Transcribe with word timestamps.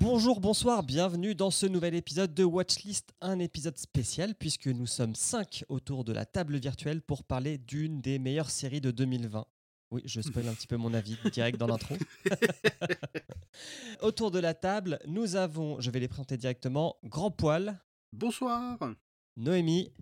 Bonjour, 0.00 0.40
bonsoir, 0.40 0.82
bienvenue 0.82 1.34
dans 1.34 1.50
ce 1.50 1.66
nouvel 1.66 1.94
épisode 1.94 2.32
de 2.32 2.42
Watchlist, 2.42 3.12
un 3.20 3.38
épisode 3.38 3.76
spécial 3.76 4.34
puisque 4.34 4.66
nous 4.66 4.86
sommes 4.86 5.14
5 5.14 5.64
autour 5.68 6.04
de 6.04 6.14
la 6.14 6.24
table 6.24 6.56
virtuelle 6.56 7.02
pour 7.02 7.22
parler 7.22 7.58
d'une 7.58 8.00
des 8.00 8.18
meilleures 8.18 8.48
séries 8.48 8.80
de 8.80 8.90
2020. 8.90 9.44
Oui, 9.90 10.00
je 10.06 10.22
spoil 10.22 10.48
un 10.48 10.54
petit 10.54 10.66
peu 10.66 10.78
mon 10.78 10.94
avis 10.94 11.18
direct 11.30 11.58
dans 11.58 11.66
l'intro. 11.66 11.96
autour 14.00 14.30
de 14.30 14.38
la 14.38 14.54
table, 14.54 15.00
nous 15.06 15.36
avons, 15.36 15.78
je 15.80 15.90
vais 15.90 16.00
les 16.00 16.08
présenter 16.08 16.38
directement, 16.38 16.96
Grand 17.04 17.30
Poil, 17.30 17.78
Bonsoir. 18.14 18.78
Noémie, 19.36 19.92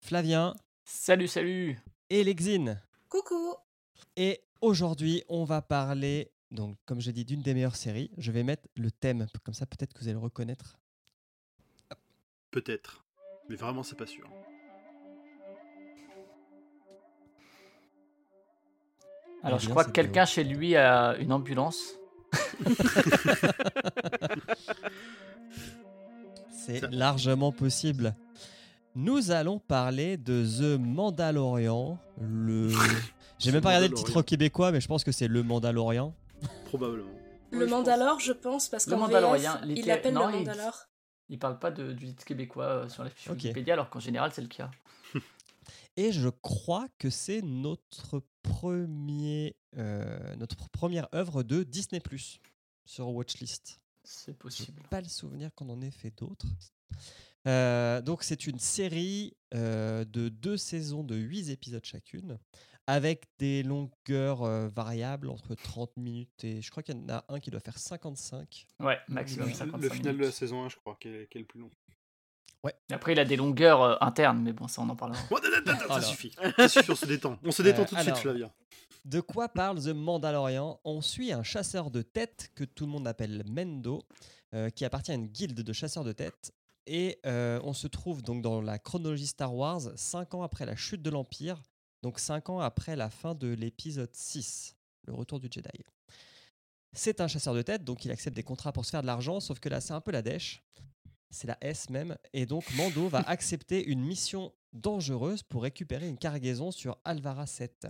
Flavien 0.00 0.54
Salut, 0.84 1.28
salut 1.28 1.80
et 2.10 2.22
Lexine. 2.22 2.82
Coucou 3.08 3.54
Et 4.16 4.42
aujourd'hui, 4.60 5.24
on 5.30 5.44
va 5.44 5.62
parler, 5.62 6.30
donc 6.50 6.76
comme 6.86 7.00
j'ai 7.00 7.12
dit, 7.12 7.24
d'une 7.24 7.42
des 7.42 7.54
meilleures 7.54 7.76
séries. 7.76 8.10
Je 8.18 8.32
vais 8.32 8.42
mettre 8.42 8.68
le 8.76 8.90
thème, 8.90 9.26
comme 9.44 9.54
ça 9.54 9.66
peut-être 9.66 9.92
que 9.92 10.00
vous 10.00 10.06
allez 10.06 10.14
le 10.14 10.20
reconnaître. 10.20 10.78
Peut-être. 12.50 13.04
Mais 13.48 13.56
vraiment, 13.56 13.82
c'est 13.82 13.96
pas 13.96 14.06
sûr. 14.06 14.28
Alors, 19.42 19.58
Eh 19.60 19.64
je 19.64 19.68
crois 19.70 19.84
que 19.84 19.90
quelqu'un 19.90 20.24
chez 20.24 20.42
lui 20.42 20.74
a 20.76 21.16
une 21.18 21.32
ambulance. 21.32 21.94
C'est 26.50 26.90
largement 26.90 27.52
possible. 27.52 28.16
Nous 28.96 29.30
allons 29.30 29.60
parler 29.60 30.16
de 30.16 30.44
The 30.44 30.80
Mandalorian. 30.80 31.98
Le... 32.20 32.70
J'ai 33.38 33.52
même 33.52 33.60
pas 33.60 33.68
regardé 33.68 33.88
le 33.88 33.94
titre 33.94 34.22
québécois, 34.22 34.72
mais 34.72 34.80
je 34.80 34.88
pense 34.88 35.04
que 35.04 35.12
c'est 35.12 35.28
Le 35.28 35.42
Mandalorian. 35.42 36.14
Probablement. 36.66 37.10
Le 37.52 37.66
je 37.66 37.70
Mandalore, 37.70 38.20
je 38.20 38.32
pense, 38.32 38.68
parce 38.68 38.86
Le 38.86 38.92
qu'en 38.92 38.98
Mandalorien, 39.00 39.56
VF, 39.64 39.78
il 39.78 39.86
l'appelle 39.86 40.14
non, 40.14 40.26
le 40.28 40.34
il- 40.34 40.38
Mandalore. 40.46 40.86
Il 41.28 41.38
parle 41.38 41.58
pas 41.58 41.70
de, 41.72 41.92
du 41.92 42.06
titre 42.06 42.24
québécois 42.24 42.64
euh, 42.66 42.88
sur 42.88 43.02
la 43.02 43.10
fiche. 43.10 43.28
Wikipédia, 43.28 43.74
alors 43.74 43.90
qu'en 43.90 43.98
général, 44.00 44.30
c'est 44.32 44.42
le 44.42 44.48
cas. 44.48 44.70
Et 45.96 46.12
je 46.12 46.28
crois 46.28 46.86
que 46.98 47.10
c'est 47.10 47.42
notre 47.42 48.22
premier, 48.42 49.56
euh, 49.76 50.36
notre 50.36 50.68
première 50.70 51.08
œuvre 51.14 51.42
de 51.42 51.62
Disney 51.62 52.00
Plus 52.00 52.38
sur 52.84 53.08
Watchlist. 53.08 53.80
C'est 54.04 54.36
possible. 54.38 54.82
pas 54.90 55.00
le 55.00 55.08
souvenir 55.08 55.50
qu'on 55.54 55.68
en 55.68 55.80
ait 55.80 55.90
fait 55.90 56.12
d'autres. 56.16 56.46
Euh, 57.48 58.00
donc 58.02 58.22
c'est 58.22 58.46
une 58.46 58.58
série 58.58 59.36
euh, 59.54 60.04
de 60.04 60.28
deux 60.28 60.56
saisons 60.56 61.02
de 61.02 61.16
huit 61.16 61.48
épisodes 61.50 61.84
chacune, 61.84 62.38
avec 62.86 63.24
des 63.38 63.62
longueurs 63.62 64.42
euh, 64.42 64.68
variables 64.68 65.28
entre 65.28 65.54
30 65.54 65.96
minutes 65.96 66.44
et 66.44 66.62
je 66.62 66.70
crois 66.70 66.82
qu'il 66.82 66.96
y 66.96 66.98
en 66.98 67.08
a 67.08 67.24
un 67.28 67.40
qui 67.40 67.50
doit 67.50 67.60
faire 67.60 67.78
55. 67.78 68.66
Ouais, 68.80 68.98
maximum 69.08 69.48
Le, 69.48 69.54
55 69.54 69.82
le 69.82 69.90
final 69.90 70.16
de 70.16 70.22
la 70.24 70.30
saison 70.30 70.64
1, 70.64 70.68
je 70.68 70.76
crois, 70.76 70.96
qui 71.00 71.08
est, 71.08 71.28
qui 71.30 71.38
est 71.38 71.40
le 71.40 71.46
plus 71.46 71.60
long. 71.60 71.70
Après, 72.90 73.12
il 73.12 73.18
a 73.20 73.24
des 73.24 73.36
longueurs 73.36 73.82
euh, 73.82 73.96
internes, 74.00 74.40
mais 74.42 74.52
bon, 74.52 74.66
ça, 74.66 74.82
on 74.82 74.88
en 74.88 74.96
parlera. 74.96 75.20
Ça 75.88 76.00
suffit. 76.02 76.32
Ça 76.56 76.68
suffit, 76.68 76.90
on 76.90 76.96
se 76.96 77.06
détend. 77.06 77.38
On 77.44 77.52
se 77.52 77.62
détend 77.62 77.82
Euh, 77.82 77.84
tout 77.84 77.94
de 77.94 78.00
suite, 78.00 78.08
alors. 78.08 78.20
Flavien. 78.20 78.50
De 79.04 79.20
quoi 79.20 79.48
parle 79.48 79.80
The 79.80 79.94
Mandalorian? 79.94 80.80
On 80.84 81.00
suit 81.00 81.32
un 81.32 81.44
chasseur 81.44 81.92
de 81.92 82.02
têtes 82.02 82.50
que 82.56 82.64
tout 82.64 82.86
le 82.86 82.90
monde 82.90 83.06
appelle 83.06 83.44
Mendo, 83.46 84.02
euh, 84.52 84.68
qui 84.70 84.84
appartient 84.84 85.12
à 85.12 85.14
une 85.14 85.28
guilde 85.28 85.60
de 85.60 85.72
chasseurs 85.72 86.02
de 86.02 86.10
têtes. 86.10 86.52
Et 86.88 87.20
euh, 87.24 87.60
on 87.62 87.72
se 87.72 87.86
trouve 87.86 88.22
donc 88.22 88.42
dans 88.42 88.60
la 88.60 88.80
chronologie 88.80 89.26
Star 89.28 89.54
Wars, 89.54 89.82
5 89.94 90.34
ans 90.34 90.42
après 90.42 90.66
la 90.66 90.74
chute 90.74 91.02
de 91.02 91.10
l'Empire, 91.10 91.62
donc 92.02 92.18
5 92.18 92.50
ans 92.50 92.60
après 92.60 92.96
la 92.96 93.10
fin 93.10 93.34
de 93.34 93.48
l'épisode 93.48 94.14
6, 94.14 94.76
le 95.06 95.14
retour 95.14 95.40
du 95.40 95.48
Jedi. 95.50 95.84
C'est 96.92 97.20
un 97.20 97.28
chasseur 97.28 97.54
de 97.54 97.62
têtes, 97.62 97.84
donc 97.84 98.04
il 98.04 98.10
accepte 98.10 98.36
des 98.36 98.42
contrats 98.42 98.72
pour 98.72 98.84
se 98.84 98.90
faire 98.90 99.02
de 99.02 99.06
l'argent, 99.06 99.40
sauf 99.40 99.60
que 99.60 99.68
là 99.68 99.80
c'est 99.80 99.92
un 99.92 100.00
peu 100.00 100.12
la 100.12 100.22
dèche, 100.22 100.62
c'est 101.30 101.46
la 101.46 101.58
S 101.60 101.90
même, 101.90 102.16
et 102.32 102.46
donc 102.46 102.64
Mando 102.74 103.08
va 103.08 103.18
accepter 103.26 103.84
une 103.84 104.02
mission 104.02 104.52
dangereuse 104.72 105.42
pour 105.42 105.62
récupérer 105.62 106.08
une 106.08 106.18
cargaison 106.18 106.70
sur 106.70 106.98
Alvara 107.04 107.46
7 107.46 107.88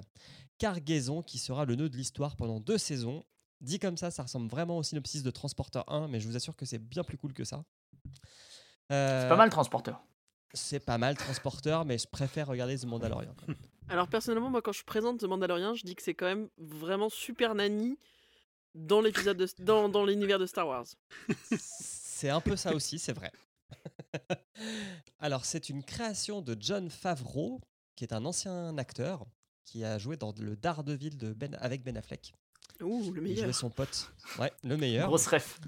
cargaison 0.59 1.22
qui 1.22 1.39
sera 1.39 1.65
le 1.65 1.75
nœud 1.77 1.89
de 1.89 1.97
l'histoire 1.97 2.37
pendant 2.37 2.61
deux 2.61 2.78
saisons. 2.78 3.25
Dit 3.61 3.78
comme 3.78 3.97
ça, 3.97 4.11
ça 4.11 4.22
ressemble 4.22 4.49
vraiment 4.49 4.78
au 4.78 4.83
synopsis 4.83 5.22
de 5.22 5.31
Transporteur 5.31 5.91
1, 5.93 6.09
mais 6.09 6.21
je 6.21 6.28
vous 6.28 6.37
assure 6.37 6.56
que 6.56 6.66
c'est 6.66 6.78
bien 6.78 7.05
plus 7.05 7.16
cool 7.16 7.33
que 7.33 7.45
ça. 7.45 7.65
Euh, 8.93 9.22
C'est 9.22 9.28
pas 9.28 9.37
mal, 9.37 9.50
transporteur. 9.50 10.03
C'est 10.53 10.81
pas 10.81 10.99
mal 10.99 11.16
Transporteur, 11.16 11.84
mais 11.84 11.99
je 11.99 12.06
préfère 12.06 12.47
regarder 12.47 12.78
The 12.78 12.84
Mandalorian. 12.84 13.34
quand 13.37 13.49
même. 13.49 13.56
Alors 13.88 14.08
personnellement, 14.08 14.50
moi 14.50 14.62
quand 14.62 14.72
je 14.72 14.84
présente 14.84 15.20
The 15.20 15.24
Mandalorian, 15.24 15.74
je 15.74 15.84
dis 15.84 15.94
que 15.94 16.02
c'est 16.02 16.14
quand 16.14 16.26
même 16.26 16.48
vraiment 16.58 17.08
super 17.08 17.54
nanny 17.54 17.98
dans 18.74 19.00
l'épisode 19.00 19.36
de- 19.36 19.48
dans, 19.64 19.88
dans 19.88 20.04
l'univers 20.04 20.38
de 20.38 20.47
Star 20.47 20.66
Wars. 20.66 20.86
C'est 21.58 22.28
un 22.30 22.41
peu 22.41 22.56
ça 22.56 22.74
aussi, 22.74 22.98
c'est 22.98 23.12
vrai. 23.12 23.30
Alors, 25.19 25.44
c'est 25.44 25.69
une 25.69 25.82
création 25.82 26.41
de 26.41 26.56
John 26.58 26.91
Favreau, 26.91 27.60
qui 27.94 28.04
est 28.04 28.12
un 28.12 28.24
ancien 28.24 28.76
acteur 28.78 29.26
qui 29.64 29.84
a 29.84 29.98
joué 29.98 30.16
dans 30.16 30.32
le 30.38 30.56
Daredevil 30.56 31.16
de 31.16 31.32
ben, 31.32 31.54
avec 31.60 31.82
Ben 31.82 31.97
Affleck. 31.97 32.32
Ouh, 32.82 32.98
le 33.12 33.22
Il 33.22 33.34
jouait 33.36 33.42
meilleur. 33.42 33.54
son 33.54 33.70
pote. 33.70 34.12
Ouais, 34.38 34.53
le 34.62 34.76
meilleur. 34.76 35.08
Grosse 35.08 35.26
ref. 35.26 35.58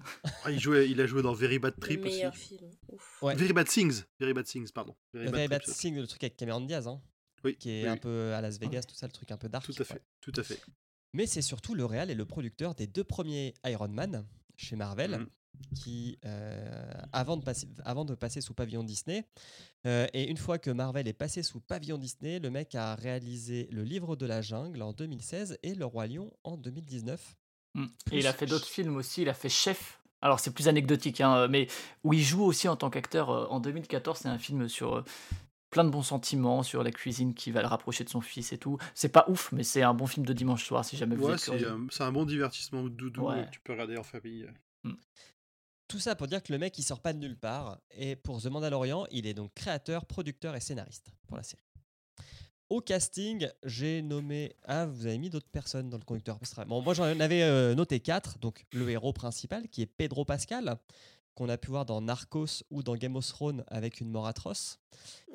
Ah, 0.44 0.50
il, 0.50 0.60
jouait, 0.60 0.88
il 0.90 1.00
a 1.00 1.06
joué 1.06 1.22
dans 1.22 1.32
Very 1.32 1.58
Bad 1.58 1.74
Le 1.76 1.80
Trip 1.80 2.00
aussi. 2.04 2.10
meilleur 2.16 2.36
film. 2.36 2.70
Ouf. 2.90 3.22
Ouais. 3.22 3.34
Very 3.34 3.52
Bad 3.52 3.66
Things. 3.68 4.02
Very 4.20 4.34
Bad 4.34 4.44
Things, 4.44 4.70
pardon. 4.70 4.94
Very 5.14 5.28
Very 5.30 5.48
Bad 5.48 5.62
Trip, 5.62 5.74
ça. 5.74 5.80
Thing, 5.80 5.96
le 5.96 6.06
truc 6.06 6.22
avec 6.22 6.36
Cameron 6.36 6.60
Diaz, 6.60 6.86
hein, 6.86 7.00
Oui, 7.44 7.56
qui 7.56 7.70
est 7.70 7.82
oui, 7.84 7.88
un 7.88 7.94
oui. 7.94 8.00
peu 8.00 8.32
à 8.34 8.40
Las 8.40 8.58
Vegas, 8.58 8.82
tout 8.82 8.94
ça, 8.94 9.06
le 9.06 9.12
truc 9.12 9.30
un 9.30 9.36
peu 9.36 9.48
dark. 9.48 9.64
Tout 9.64 9.72
à 9.76 9.80
ouais. 9.80 9.84
fait. 9.84 10.02
Tout 10.20 10.32
à 10.36 10.42
fait. 10.42 10.60
Mais 11.14 11.26
c'est 11.26 11.42
surtout 11.42 11.74
le 11.74 11.84
réal 11.84 12.10
et 12.10 12.14
le 12.14 12.24
producteur 12.24 12.74
des 12.74 12.86
deux 12.86 13.04
premiers 13.04 13.54
Iron 13.64 13.88
Man 13.88 14.26
chez 14.56 14.76
Marvel, 14.76 15.12
Mhm. 15.18 15.26
qui, 15.74 16.18
euh, 16.24 16.92
avant, 17.12 17.36
de 17.36 17.42
passer, 17.42 17.66
avant 17.84 18.04
de 18.04 18.14
passer 18.14 18.40
sous 18.40 18.54
pavillon 18.54 18.84
Disney, 18.84 19.24
euh, 19.86 20.06
et 20.12 20.28
une 20.28 20.36
fois 20.36 20.58
que 20.58 20.70
Marvel 20.70 21.08
est 21.08 21.12
passé 21.12 21.42
sous 21.42 21.60
pavillon 21.60 21.96
Disney, 21.98 22.38
le 22.38 22.50
mec 22.50 22.74
a 22.74 22.94
réalisé 22.94 23.68
Le 23.72 23.82
Livre 23.82 24.14
de 24.16 24.26
la 24.26 24.42
Jungle 24.42 24.82
en 24.82 24.92
2016 24.92 25.58
et 25.62 25.74
Le 25.74 25.84
Roi 25.86 26.06
Lion 26.08 26.30
en 26.44 26.56
2019. 26.56 27.36
Mm. 27.74 27.86
Et 28.12 28.18
il 28.18 28.26
a 28.26 28.32
fait 28.32 28.46
d'autres 28.46 28.66
films 28.68 28.96
aussi. 28.96 29.22
Il 29.22 29.28
a 29.28 29.34
fait 29.34 29.48
Chef. 29.48 30.00
Alors, 30.20 30.40
c'est 30.40 30.50
plus 30.52 30.66
anecdotique, 30.68 31.20
hein, 31.20 31.46
mais 31.48 31.68
où 32.02 32.12
il 32.12 32.22
joue 32.22 32.42
aussi 32.44 32.66
en 32.68 32.76
tant 32.76 32.90
qu'acteur. 32.90 33.30
euh, 33.30 33.46
En 33.46 33.60
2014, 33.60 34.18
c'est 34.18 34.28
un 34.28 34.38
film 34.38 34.68
sur 34.68 34.96
euh, 34.96 35.04
plein 35.70 35.84
de 35.84 35.90
bons 35.90 36.02
sentiments, 36.02 36.62
sur 36.62 36.82
la 36.82 36.90
cuisine 36.90 37.34
qui 37.34 37.50
va 37.50 37.60
le 37.62 37.68
rapprocher 37.68 38.04
de 38.04 38.08
son 38.08 38.20
fils 38.20 38.52
et 38.52 38.58
tout. 38.58 38.78
C'est 38.94 39.08
pas 39.10 39.26
ouf, 39.28 39.52
mais 39.52 39.62
c'est 39.64 39.82
un 39.82 39.94
bon 39.94 40.06
film 40.06 40.24
de 40.24 40.32
dimanche 40.32 40.64
soir 40.64 40.84
si 40.84 40.96
jamais 40.96 41.14
vous 41.16 41.26
Ouais, 41.26 41.34
êtes 41.34 41.38
c'est 41.40 41.50
curieux. 41.52 41.68
euh, 41.72 41.86
c'est 41.90 42.02
un 42.04 42.12
bon 42.12 42.24
divertissement 42.24 42.82
doudou 42.84 43.22
Ouais. 43.28 43.44
que 43.46 43.50
tu 43.50 43.60
peux 43.60 43.72
regarder 43.72 43.96
en 43.96 44.02
famille. 44.02 44.48
Tout 45.88 45.98
ça 45.98 46.14
pour 46.14 46.26
dire 46.26 46.42
que 46.42 46.52
le 46.52 46.58
mec, 46.58 46.78
il 46.78 46.82
sort 46.82 47.00
pas 47.00 47.14
de 47.14 47.18
nulle 47.18 47.36
part. 47.38 47.78
Et 47.92 48.14
pour 48.14 48.42
The 48.42 48.46
Mandalorian, 48.46 49.06
il 49.10 49.26
est 49.26 49.32
donc 49.34 49.54
créateur, 49.54 50.04
producteur 50.04 50.54
et 50.54 50.60
scénariste 50.60 51.12
pour 51.26 51.36
la 51.38 51.42
série. 51.42 51.62
Au 52.68 52.82
casting, 52.82 53.48
j'ai 53.64 54.02
nommé. 54.02 54.54
Ah, 54.64 54.84
vous 54.84 55.06
avez 55.06 55.16
mis 55.16 55.30
d'autres 55.30 55.48
personnes 55.48 55.88
dans 55.88 55.96
le 55.96 56.04
conducteur. 56.04 56.38
Bon, 56.66 56.82
moi, 56.82 56.92
j'en 56.92 57.04
avais 57.04 57.42
euh, 57.42 57.74
noté 57.74 58.00
quatre. 58.00 58.38
Donc, 58.38 58.66
le 58.72 58.90
héros 58.90 59.14
principal, 59.14 59.66
qui 59.70 59.80
est 59.80 59.86
Pedro 59.86 60.26
Pascal, 60.26 60.76
qu'on 61.38 61.48
a 61.48 61.56
pu 61.56 61.68
voir 61.70 61.86
dans 61.86 62.00
Narcos 62.00 62.64
ou 62.70 62.82
dans 62.82 62.96
Game 62.96 63.14
of 63.14 63.24
Thrones 63.26 63.62
avec 63.68 64.00
une 64.00 64.10
mort 64.10 64.26
atroce. 64.26 64.80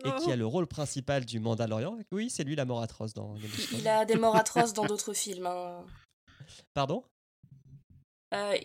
Et 0.03 0.11
qui 0.21 0.29
a 0.31 0.33
Oh. 0.33 0.35
le 0.35 0.45
rôle 0.45 0.67
principal 0.67 1.23
du 1.25 1.39
Mandalorian. 1.39 1.97
Oui, 2.11 2.29
c'est 2.29 2.43
lui 2.43 2.55
la 2.57 2.65
mort 2.65 2.81
atroce 2.81 3.13
dans 3.13 3.35
Game 3.35 3.45
of 3.45 3.65
Thrones. 3.67 3.79
Il 3.79 3.87
a 3.87 4.03
des 4.03 4.15
morts 4.15 4.35
atroces 4.45 4.73
dans 4.73 4.83
d'autres 4.85 5.13
films. 5.13 5.45
hein. 5.45 5.85
Pardon? 6.73 7.05
Euh, 8.33 8.57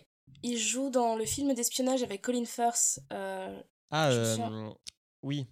il 0.42 0.58
joue 0.58 0.90
dans 0.90 1.14
le 1.14 1.24
film 1.24 1.54
d'espionnage 1.54 2.02
avec 2.02 2.22
Colin 2.22 2.44
Firth. 2.44 2.98
euh, 3.12 3.62
Ah, 3.90 4.08
euh, 4.10 4.70
oui. 5.22 5.46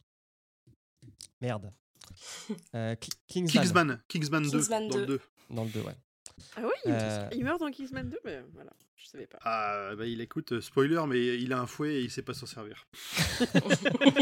Merde. 1.40 1.72
Euh, 2.74 2.94
Ki- 2.96 3.10
Kingsman, 3.28 3.62
Kingsman. 3.62 4.02
Kingsman 4.08 4.42
2. 4.44 4.50
Kingsman 4.58 4.88
Dans 4.88 4.96
le 4.96 5.06
2. 5.06 5.18
2. 5.18 5.20
Dans 5.50 5.64
le 5.64 5.70
2, 5.70 5.80
ouais. 5.82 5.96
Ah 6.56 6.60
oui, 6.64 6.70
il, 6.84 6.92
Euh. 6.92 7.28
il 7.32 7.44
meurt 7.44 7.60
dans 7.60 7.70
Kingsman 7.70 8.08
2, 8.08 8.18
mais 8.24 8.42
voilà, 8.52 8.70
je 8.96 9.06
savais 9.06 9.26
pas. 9.26 9.38
Ah, 9.42 9.94
bah 9.96 10.06
il 10.06 10.20
écoute, 10.20 10.52
euh, 10.52 10.60
spoiler, 10.60 11.02
mais 11.08 11.38
il 11.38 11.52
a 11.52 11.60
un 11.60 11.66
fouet 11.66 11.94
et 11.94 12.02
il 12.02 12.10
sait 12.10 12.22
pas 12.22 12.34
s'en 12.34 12.46
servir. 12.46 12.86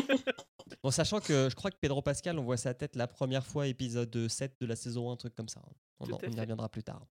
Bon, 0.82 0.90
sachant 0.90 1.20
que 1.20 1.48
je 1.50 1.54
crois 1.54 1.70
que 1.70 1.76
Pedro 1.80 2.02
Pascal, 2.02 2.38
on 2.38 2.44
voit 2.44 2.56
sa 2.58 2.74
tête 2.74 2.94
la 2.96 3.06
première 3.06 3.46
fois, 3.46 3.66
épisode 3.66 4.28
7 4.28 4.56
de 4.60 4.66
la 4.66 4.76
saison 4.76 5.08
1, 5.10 5.14
un 5.14 5.16
truc 5.16 5.34
comme 5.34 5.48
ça. 5.48 5.62
On, 5.98 6.04
Tout 6.06 6.12
en- 6.14 6.16
à 6.18 6.20
on 6.26 6.30
y 6.32 6.40
reviendra 6.40 6.68
plus 6.68 6.82
tard. 6.82 7.06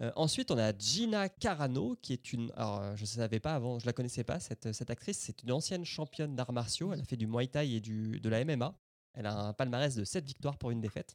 Euh, 0.00 0.12
ensuite, 0.14 0.50
on 0.52 0.58
a 0.58 0.76
Gina 0.76 1.28
Carano, 1.28 1.96
qui 2.00 2.12
est 2.12 2.32
une. 2.32 2.52
Alors, 2.56 2.80
euh, 2.80 2.96
je 2.96 3.02
ne 3.02 3.06
savais 3.06 3.40
pas 3.40 3.54
avant, 3.54 3.78
je 3.80 3.86
la 3.86 3.92
connaissais 3.92 4.22
pas, 4.24 4.38
cette, 4.40 4.72
cette 4.72 4.90
actrice. 4.90 5.18
C'est 5.18 5.42
une 5.42 5.50
ancienne 5.52 5.84
championne 5.84 6.36
d'arts 6.36 6.52
martiaux. 6.52 6.92
Elle 6.92 7.00
a 7.00 7.04
fait 7.04 7.16
du 7.16 7.26
Muay 7.26 7.48
Thai 7.48 7.72
et 7.74 7.80
du, 7.80 8.20
de 8.20 8.28
la 8.28 8.44
MMA. 8.44 8.72
Elle 9.14 9.26
a 9.26 9.36
un 9.36 9.52
palmarès 9.52 9.94
de 9.96 10.04
7 10.04 10.24
victoires 10.24 10.56
pour 10.56 10.70
une 10.70 10.80
défaite. 10.80 11.14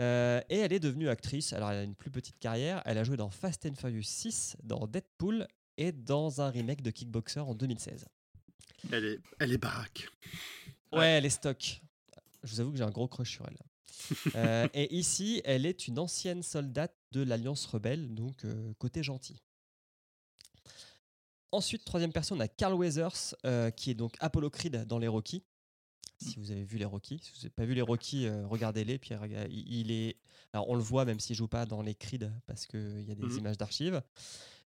Euh, 0.00 0.40
et 0.48 0.58
elle 0.58 0.72
est 0.72 0.80
devenue 0.80 1.08
actrice. 1.08 1.52
Alors, 1.52 1.70
elle 1.70 1.78
a 1.78 1.82
une 1.82 1.94
plus 1.94 2.10
petite 2.10 2.38
carrière. 2.38 2.82
Elle 2.84 2.98
a 2.98 3.04
joué 3.04 3.16
dans 3.16 3.30
Fast 3.30 3.66
and 3.66 3.74
Furious 3.74 4.02
6, 4.02 4.56
dans 4.62 4.86
Deadpool 4.86 5.46
et 5.76 5.92
dans 5.92 6.40
un 6.40 6.50
remake 6.50 6.82
de 6.82 6.90
Kickboxer 6.90 7.40
en 7.40 7.54
2016. 7.54 8.06
Elle 8.92 9.04
est, 9.04 9.20
elle 9.38 9.52
est 9.52 9.58
baraque. 9.58 10.08
Ouais, 10.92 11.06
elle 11.06 11.26
est 11.26 11.30
stock. 11.30 11.80
Je 12.42 12.52
vous 12.52 12.60
avoue 12.60 12.72
que 12.72 12.78
j'ai 12.78 12.84
un 12.84 12.90
gros 12.90 13.08
crush 13.08 13.32
sur 13.32 13.46
elle. 13.46 13.58
Euh, 14.36 14.68
et 14.74 14.94
ici, 14.94 15.42
elle 15.44 15.66
est 15.66 15.88
une 15.88 15.98
ancienne 15.98 16.42
soldate 16.42 16.94
de 17.12 17.22
l'Alliance 17.22 17.66
rebelle, 17.66 18.14
donc 18.14 18.44
euh, 18.44 18.72
côté 18.78 19.02
gentil. 19.02 19.42
ensuite, 21.50 21.84
troisième 21.84 22.12
personne, 22.12 22.38
on 22.38 22.40
a 22.40 22.48
Carl 22.48 22.74
Weathers, 22.74 23.34
euh, 23.44 23.70
qui 23.70 23.90
est 23.90 23.94
donc 23.94 24.14
Apollo 24.20 24.50
Creed 24.50 24.84
dans 24.86 24.98
les 24.98 25.08
Rocky. 25.08 25.42
Si 26.20 26.38
vous 26.38 26.50
avez 26.50 26.64
vu 26.64 26.78
les 26.78 26.84
Rocky, 26.84 27.18
si 27.22 27.30
vous 27.32 27.38
n'avez 27.38 27.50
pas 27.50 27.64
vu 27.64 27.74
les 27.74 27.82
Rocky, 27.82 28.26
euh, 28.26 28.46
regardez-les. 28.46 28.98
Puis 28.98 29.14
il 29.50 29.90
est, 29.92 30.16
alors 30.52 30.68
on 30.68 30.74
le 30.74 30.82
voit 30.82 31.04
même 31.04 31.20
s'il 31.20 31.36
joue 31.36 31.48
pas 31.48 31.64
dans 31.66 31.80
les 31.82 31.94
Creed 31.94 32.32
parce 32.46 32.66
qu'il 32.66 33.04
y 33.06 33.12
a 33.12 33.14
des 33.14 33.22
Mhm. 33.24 33.38
images 33.38 33.56
d'archives. 33.58 34.02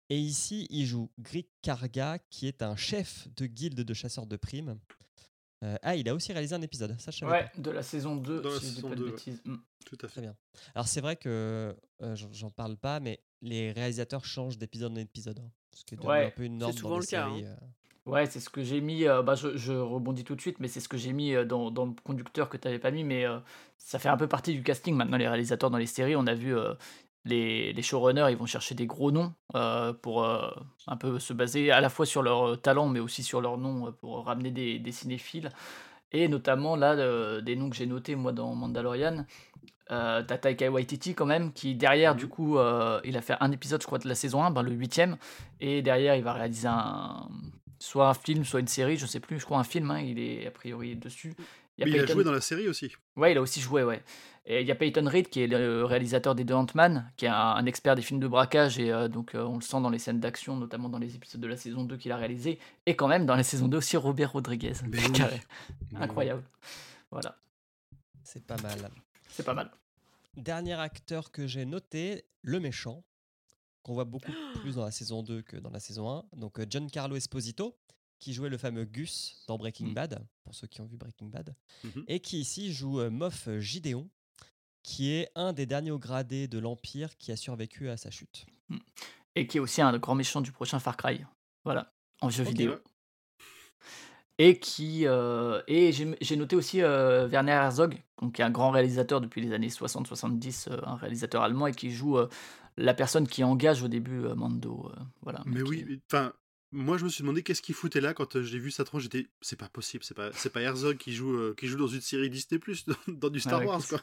Et 0.08 0.18
ici, 0.18 0.66
il 0.70 0.86
joue 0.86 1.10
Grieg 1.18 1.46
Karga, 1.62 2.18
qui 2.30 2.46
est 2.48 2.62
un 2.62 2.76
chef 2.76 3.28
de 3.36 3.46
guilde 3.46 3.80
de 3.80 3.94
chasseurs 3.94 4.26
de 4.26 4.36
primes. 4.36 4.78
Euh, 5.62 5.76
ah, 5.82 5.94
il 5.94 6.08
a 6.08 6.14
aussi 6.14 6.32
réalisé 6.32 6.54
un 6.54 6.62
épisode, 6.62 6.98
ça 6.98 7.10
je 7.10 7.18
savais 7.18 7.32
Ouais, 7.32 7.50
de 7.58 7.70
la 7.70 7.82
saison 7.82 8.16
2, 8.16 8.40
Dans 8.40 8.48
la 8.50 8.58
si 8.58 8.64
je 8.64 8.68
dis 8.70 8.74
saison 8.76 8.88
pas 8.88 8.94
de 8.94 9.00
2, 9.00 9.04
ouais. 9.06 9.10
bêtises. 9.12 9.42
Mm. 9.44 9.56
Tout 9.84 9.98
à 10.02 10.08
fait. 10.08 10.20
bien. 10.22 10.36
Alors 10.74 10.88
c'est 10.88 11.00
vrai 11.00 11.16
que 11.16 11.76
euh, 12.02 12.16
j'en- 12.32 12.50
parle 12.50 12.76
pas, 12.76 12.98
mais 13.00 13.20
les 13.42 13.70
réalisateurs 13.72 14.24
changent 14.24 14.56
d'épisode 14.58 14.92
en 14.92 14.96
épisode. 14.96 15.38
hein, 15.38 15.50
ce 15.74 15.84
qui 15.84 15.94
est 15.94 16.00
Ouais, 16.04 16.26
un 16.26 16.30
peu 16.30 16.44
une 16.44 16.58
norme 16.58 16.72
souvent 16.72 16.90
dans 16.90 16.96
le 16.96 17.02
les 17.02 17.06
cas, 17.08 17.28
séries. 17.28 17.44
euh. 17.44 17.56
Ouais, 18.06 18.26
c'est 18.26 18.40
ce 18.40 18.48
que 18.48 18.62
j'ai 18.62 18.80
mis. 18.80 19.04
euh, 19.06 19.22
bah, 19.22 19.34
je, 19.34 19.56
je 19.56 19.72
rebondis 19.72 20.24
tout 20.24 20.34
de 20.34 20.40
suite, 20.40 20.58
mais 20.58 20.68
c'est 20.68 20.80
ce 20.80 20.88
que 20.88 20.96
j'ai 20.96 21.12
mis 21.12 21.34
euh, 21.34 21.44
dans, 21.44 21.70
dans 21.70 21.84
le 21.86 21.92
conducteur 22.02 22.48
que 22.48 22.56
tu 22.56 22.66
n'avais 22.66 22.78
pas 22.78 22.90
mis. 22.90 23.04
Mais 23.04 23.24
euh, 23.26 23.38
ça 23.78 23.98
fait 23.98 24.08
un 24.08 24.16
peu 24.16 24.26
partie 24.26 24.54
du 24.54 24.62
casting 24.62 24.94
maintenant, 24.96 25.18
les 25.18 25.28
réalisateurs 25.28 25.70
dans 25.70 25.78
les 25.78 25.86
séries. 25.86 26.16
On 26.16 26.26
a 26.26 26.34
vu 26.34 26.56
euh, 26.56 26.74
les, 27.24 27.72
les 27.72 27.82
showrunners, 27.82 28.26
ils 28.30 28.36
vont 28.36 28.46
chercher 28.46 28.74
des 28.74 28.86
gros 28.86 29.12
noms 29.12 29.34
euh, 29.54 29.92
pour 29.92 30.24
euh, 30.24 30.50
un 30.86 30.96
peu 30.96 31.18
se 31.18 31.32
baser 31.34 31.70
à 31.70 31.80
la 31.80 31.90
fois 31.90 32.06
sur 32.06 32.22
leur 32.22 32.48
euh, 32.52 32.56
talent, 32.56 32.88
mais 32.88 33.00
aussi 33.00 33.22
sur 33.22 33.40
leur 33.42 33.58
nom 33.58 33.88
euh, 33.88 33.90
pour 33.92 34.24
ramener 34.24 34.50
des, 34.50 34.78
des 34.78 34.92
cinéphiles. 34.92 35.50
Et 36.12 36.28
notamment, 36.28 36.76
là, 36.76 36.92
euh, 36.94 37.40
des 37.42 37.56
noms 37.56 37.70
que 37.70 37.76
j'ai 37.76 37.86
notés, 37.86 38.16
moi, 38.16 38.32
dans 38.32 38.54
Mandalorian. 38.54 39.26
Euh, 39.90 40.22
t'as 40.26 40.38
Taika 40.38 40.70
Waititi 40.70 41.14
quand 41.14 41.26
même, 41.26 41.52
qui 41.52 41.74
derrière, 41.74 42.14
du 42.14 42.26
Mhm. 42.26 42.30
coup, 42.30 42.58
euh, 42.58 43.00
il 43.04 43.16
a 43.16 43.22
fait 43.22 43.36
un 43.40 43.50
épisode, 43.52 43.82
je 43.82 43.86
crois, 43.86 43.98
de 43.98 44.08
la 44.08 44.14
saison 44.14 44.42
1, 44.44 44.50
ben, 44.52 44.62
le 44.62 44.72
huitième, 44.72 45.16
et 45.60 45.82
derrière, 45.82 46.14
il 46.16 46.22
va 46.24 46.32
réaliser 46.32 46.68
un, 46.68 47.28
soit 47.80 48.08
un 48.08 48.14
film, 48.14 48.44
soit 48.44 48.60
une 48.60 48.68
série, 48.68 48.96
je 48.96 49.06
sais 49.06 49.20
plus, 49.20 49.40
je 49.40 49.44
crois 49.44 49.58
un 49.58 49.64
film, 49.64 49.90
hein, 49.90 50.00
il 50.00 50.18
est 50.18 50.46
a 50.46 50.50
priori 50.50 50.94
dessus. 50.94 51.34
Il 51.76 51.80
y 51.80 51.82
a 51.84 51.86
Mais 51.86 51.98
il 51.98 52.10
a 52.10 52.12
joué 52.12 52.24
dans 52.24 52.32
la 52.32 52.42
série 52.42 52.68
aussi. 52.68 52.92
Ouais, 53.16 53.32
il 53.32 53.38
a 53.38 53.40
aussi 53.40 53.60
joué, 53.60 53.82
ouais. 53.82 54.02
Et 54.44 54.60
il 54.60 54.66
y 54.66 54.70
a 54.70 54.74
Peyton 54.74 55.08
Reed 55.08 55.28
qui 55.28 55.42
est 55.42 55.46
le 55.46 55.84
réalisateur 55.84 56.34
des 56.34 56.44
deux 56.44 56.54
Ant-Man, 56.54 57.10
qui 57.16 57.24
est 57.24 57.28
un, 57.28 57.64
expert 57.66 57.94
des 57.94 58.02
films 58.02 58.20
de 58.20 58.28
braquage, 58.28 58.78
et 58.78 58.92
euh, 58.92 59.08
donc 59.08 59.34
euh, 59.34 59.42
on 59.42 59.56
le 59.56 59.62
sent 59.62 59.80
dans 59.80 59.88
les 59.88 59.98
scènes 59.98 60.20
d'action, 60.20 60.56
notamment 60.56 60.88
dans 60.88 60.98
les 60.98 61.14
épisodes 61.14 61.40
de 61.40 61.46
la 61.46 61.56
saison 61.56 61.84
2 61.84 61.96
qu'il 61.96 62.12
a 62.12 62.16
réalisé, 62.16 62.58
et 62.84 62.96
quand 62.96 63.08
même 63.08 63.26
dans 63.26 63.36
la 63.36 63.42
saison 63.42 63.68
2 63.68 63.78
aussi 63.78 63.96
Robert 63.96 64.32
Rodriguez. 64.32 64.74
Mais 64.88 64.98
oui. 65.06 65.12
Carré. 65.12 65.40
Mais 65.92 65.98
oui. 65.98 66.04
Incroyable. 66.04 66.42
Voilà, 67.10 67.36
C'est 68.22 68.46
pas 68.46 68.56
mal. 68.58 68.78
c'est 69.28 69.44
pas 69.44 69.54
mal. 69.54 69.70
Dernier 70.36 70.74
acteur 70.74 71.32
que 71.32 71.46
j'ai 71.46 71.64
noté, 71.64 72.24
le 72.42 72.60
méchant, 72.60 73.02
qu'on 73.82 73.94
voit 73.94 74.04
beaucoup 74.04 74.32
plus 74.60 74.74
dans 74.76 74.84
la 74.84 74.90
saison 74.90 75.22
2 75.22 75.42
que 75.42 75.56
dans 75.56 75.70
la 75.70 75.80
saison 75.80 76.08
1. 76.10 76.24
Donc 76.38 76.58
euh, 76.60 76.66
Giancarlo 76.68 77.16
Esposito, 77.16 77.76
qui 78.18 78.32
jouait 78.34 78.50
le 78.50 78.58
fameux 78.58 78.84
Gus 78.84 79.42
dans 79.48 79.56
Breaking 79.58 79.86
Mm. 79.88 79.94
Bad, 79.94 80.26
pour 80.44 80.54
ceux 80.54 80.66
qui 80.66 80.80
ont 80.80 80.86
vu 80.86 80.96
Breaking 80.96 81.26
Bad, 81.28 81.54
Mhm. 81.84 82.04
et 82.08 82.20
qui 82.20 82.40
ici 82.40 82.72
joue 82.72 83.00
euh, 83.00 83.10
Moff 83.10 83.48
Gideon, 83.58 84.08
qui 84.82 85.10
est 85.12 85.30
un 85.34 85.52
des 85.52 85.66
derniers 85.66 85.96
gradés 85.98 86.48
de 86.48 86.58
l'Empire 86.58 87.16
qui 87.18 87.32
a 87.32 87.36
survécu 87.36 87.88
à 87.88 87.96
sa 87.96 88.10
chute. 88.10 88.46
Et 89.36 89.46
qui 89.46 89.56
est 89.58 89.60
aussi 89.60 89.80
un 89.82 89.96
grand 89.98 90.14
méchant 90.14 90.40
du 90.40 90.52
prochain 90.52 90.78
Far 90.78 90.96
Cry. 90.96 91.24
Voilà, 91.64 91.92
en 92.20 92.30
jeu 92.30 92.44
vidéo. 92.44 92.74
Et 94.38 94.58
qui 94.58 95.06
euh, 95.06 95.60
et 95.66 95.92
j'ai 95.92 96.36
noté 96.36 96.56
aussi 96.56 96.80
euh, 96.80 97.28
Werner 97.28 97.52
Herzog, 97.52 98.02
donc, 98.22 98.34
qui 98.36 98.40
est 98.40 98.44
un 98.44 98.50
grand 98.50 98.70
réalisateur 98.70 99.20
depuis 99.20 99.42
les 99.42 99.52
années 99.52 99.68
60-70, 99.68 100.68
euh, 100.70 100.80
un 100.84 100.96
réalisateur 100.96 101.42
allemand 101.42 101.66
et 101.66 101.72
qui 101.72 101.90
joue 101.90 102.16
la 102.80 102.94
personne 102.94 103.28
qui 103.28 103.44
engage 103.44 103.82
au 103.82 103.88
début 103.88 104.24
euh, 104.24 104.34
Mando. 104.34 104.90
euh, 104.90 105.00
voilà. 105.22 105.42
Mais 105.46 105.62
qui- 105.62 105.68
oui, 105.68 106.02
enfin, 106.10 106.32
moi 106.72 106.98
je 106.98 107.04
me 107.04 107.08
suis 107.08 107.22
demandé 107.22 107.42
qu'est-ce 107.42 107.62
qu'il 107.62 107.74
foutait 107.74 108.00
là 108.00 108.14
quand 108.14 108.36
euh, 108.36 108.42
j'ai 108.42 108.58
vu 108.58 108.70
sa 108.70 108.84
tronche. 108.84 109.02
J'étais, 109.02 109.28
c'est 109.40 109.56
pas 109.56 109.68
possible, 109.68 110.02
c'est 110.04 110.14
pas, 110.14 110.32
c'est 110.32 110.50
pas 110.50 110.62
Herzog 110.62 110.96
qui 110.96 111.12
joue, 111.12 111.32
euh, 111.34 111.54
qui 111.56 111.66
joue 111.66 111.76
dans 111.78 111.86
une 111.86 112.00
série 112.00 112.30
Disney 112.30 112.58
Plus, 112.58 112.86
dans, 112.86 112.94
dans 113.08 113.30
du 113.30 113.40
Star 113.40 113.60
ouais, 113.60 113.66
Wars 113.66 113.86
quoi. 113.86 114.00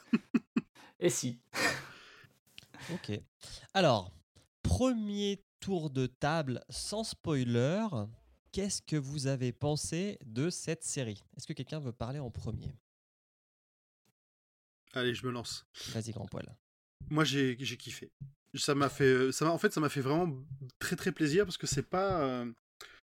Et 1.00 1.10
si? 1.10 1.38
Ok. 2.90 3.20
Alors, 3.74 4.10
premier 4.62 5.44
tour 5.60 5.90
de 5.90 6.06
table 6.06 6.64
sans 6.70 7.04
spoiler. 7.04 7.86
Qu'est-ce 8.50 8.80
que 8.80 8.96
vous 8.96 9.26
avez 9.26 9.52
pensé 9.52 10.18
de 10.24 10.48
cette 10.48 10.82
série? 10.84 11.22
Est-ce 11.36 11.46
que 11.46 11.52
quelqu'un 11.52 11.80
veut 11.80 11.92
parler 11.92 12.18
en 12.18 12.30
premier? 12.30 12.72
Allez, 14.94 15.12
je 15.12 15.26
me 15.26 15.30
lance. 15.32 15.66
Vas-y, 15.88 16.12
grand 16.12 16.24
poil. 16.26 16.56
Moi 17.10 17.24
j'ai, 17.24 17.56
j'ai 17.60 17.76
kiffé. 17.76 18.10
Ça 18.54 18.74
m'a 18.74 18.88
fait, 18.88 19.04
euh, 19.04 19.32
ça 19.32 19.50
en 19.50 19.58
fait, 19.58 19.72
ça 19.72 19.80
m'a 19.80 19.88
fait 19.88 20.00
vraiment 20.00 20.34
très 20.78 20.96
très 20.96 21.12
plaisir 21.12 21.44
parce 21.44 21.58
que 21.58 21.66
c'est 21.66 21.82
pas, 21.82 22.22
euh, 22.22 22.50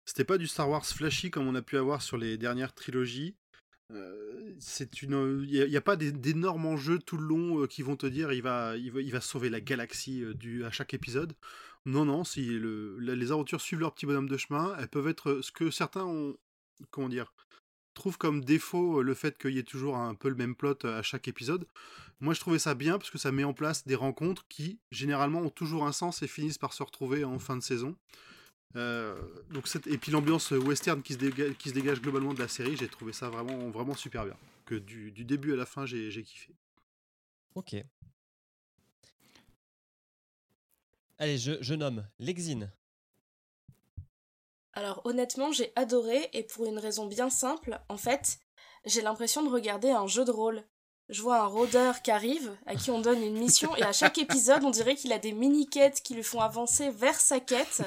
c'était 0.06 0.24
pas 0.24 0.38
du 0.38 0.48
Star 0.48 0.70
Wars 0.70 0.86
flashy 0.86 1.32
comme 1.32 1.48
on 1.48 1.56
a 1.56 1.62
pu 1.62 1.78
avoir 1.78 2.02
sur 2.02 2.18
les 2.18 2.38
dernières 2.38 2.74
trilogies. 2.74 3.36
Euh, 3.92 4.54
c'est 4.60 5.02
une, 5.02 5.46
il 5.48 5.70
n'y 5.70 5.78
a, 5.78 5.82
pas 5.82 5.96
d'énormes 5.96 6.66
enjeux 6.66 7.00
tout 7.00 7.18
le 7.18 7.26
long 7.26 7.68
qui 7.68 7.82
vont 7.82 7.96
te 7.96 8.06
dire 8.06 8.32
il 8.32 8.42
va, 8.42 8.78
il 8.78 8.92
va, 8.92 9.02
il 9.02 9.12
va 9.12 9.22
sauver 9.22 9.50
la 9.50 9.62
galaxie 9.62 10.24
du, 10.36 10.64
à 10.66 10.72
chaque 10.72 10.94
épisode. 10.94 11.34
Non, 11.86 12.06
non, 12.06 12.24
si 12.24 12.60
les 13.00 13.32
aventures 13.32 13.60
suivent 13.62 13.82
leur 13.82 13.94
petit 13.94 14.06
bonhomme 14.06 14.30
de 14.30 14.38
chemin, 14.38 14.76
elles 14.80 14.88
peuvent 14.88 15.08
être 15.10 15.42
ce 15.42 15.52
que 15.52 15.70
certains 15.70 16.06
ont, 16.06 16.38
comment 16.92 17.10
dire, 17.10 17.34
trouvent 17.94 18.18
comme 18.18 18.44
défaut 18.44 19.00
euh, 19.00 19.04
le 19.04 19.14
fait 19.14 19.38
qu'il 19.38 19.52
y 19.52 19.60
ait 19.60 19.64
toujours 19.64 19.98
un 19.98 20.16
peu 20.16 20.30
le 20.30 20.36
même 20.36 20.56
plot 20.56 20.76
euh, 20.86 21.00
à 21.00 21.02
chaque 21.02 21.28
épisode. 21.28 21.66
Moi, 22.20 22.34
je 22.34 22.40
trouvais 22.40 22.60
ça 22.60 22.74
bien 22.76 22.98
parce 22.98 23.10
que 23.12 23.18
ça 23.18 23.32
met 23.32 23.44
en 23.44 23.54
place 23.54 23.86
des 23.86 23.96
rencontres 23.96 24.46
qui, 24.48 24.80
généralement, 24.92 25.40
ont 25.42 25.50
toujours 25.50 25.86
un 25.86 25.92
sens 25.92 26.22
et 26.22 26.28
finissent 26.28 26.58
par 26.58 26.74
se 26.74 26.84
retrouver 26.84 27.24
en 27.24 27.40
fin 27.40 27.58
de 27.58 27.62
saison. 27.64 27.96
Euh, 28.76 29.16
donc 29.52 29.68
cette- 29.68 29.86
et 29.88 29.98
puis 29.98 30.12
l'ambiance 30.12 30.50
western 30.52 31.04
qui 31.04 31.14
se, 31.14 31.20
dégage, 31.72 32.02
globalement 32.02 32.34
de 32.34 32.40
la 32.40 32.48
série, 32.48 32.76
j'ai 32.76 32.88
trouvé 32.88 33.14
ça 33.14 33.30
vraiment, 33.30 33.70
vraiment 33.70 33.94
super 33.96 34.26
bien. 34.26 34.36
Que 34.66 34.76
du, 34.76 35.12
du 35.12 35.26
début 35.26 35.54
à 35.54 35.56
la 35.56 35.66
fin, 35.66 35.86
j'ai 35.86 36.10
j'ai 36.10 36.24
kiffé. 36.24 36.56
Ok. 37.56 37.76
Allez, 41.20 41.38
je, 41.38 41.54
je 41.62 41.74
nomme 41.74 42.08
l'exine. 42.20 42.72
Alors 44.74 45.02
honnêtement, 45.06 45.52
j'ai 45.52 45.72
adoré 45.76 46.30
et 46.34 46.44
pour 46.44 46.66
une 46.66 46.80
raison 46.80 47.06
bien 47.06 47.30
simple, 47.30 47.80
en 47.90 47.98
fait, 47.98 48.40
j'ai 48.86 49.02
l'impression 49.02 49.44
de 49.44 49.50
regarder 49.50 49.92
un 49.92 50.08
jeu 50.08 50.26
de 50.26 50.32
rôle. 50.32 50.64
Je 51.10 51.22
vois 51.22 51.42
un 51.42 51.46
rôdeur 51.46 52.02
qui 52.02 52.12
arrive, 52.12 52.56
à 52.66 52.76
qui 52.76 52.90
on 52.90 53.02
donne 53.02 53.22
une 53.22 53.38
mission, 53.38 53.76
et 53.76 53.84
à 53.84 53.92
chaque 53.92 54.18
épisode, 54.18 54.64
on 54.64 54.70
dirait 54.70 54.96
qu'il 54.96 55.12
a 55.12 55.20
des 55.20 55.34
mini-quêtes 55.34 56.02
qui 56.02 56.16
le 56.16 56.24
font 56.24 56.40
avancer 56.40 56.90
vers 56.92 57.20
sa 57.20 57.42
quête 57.42 57.82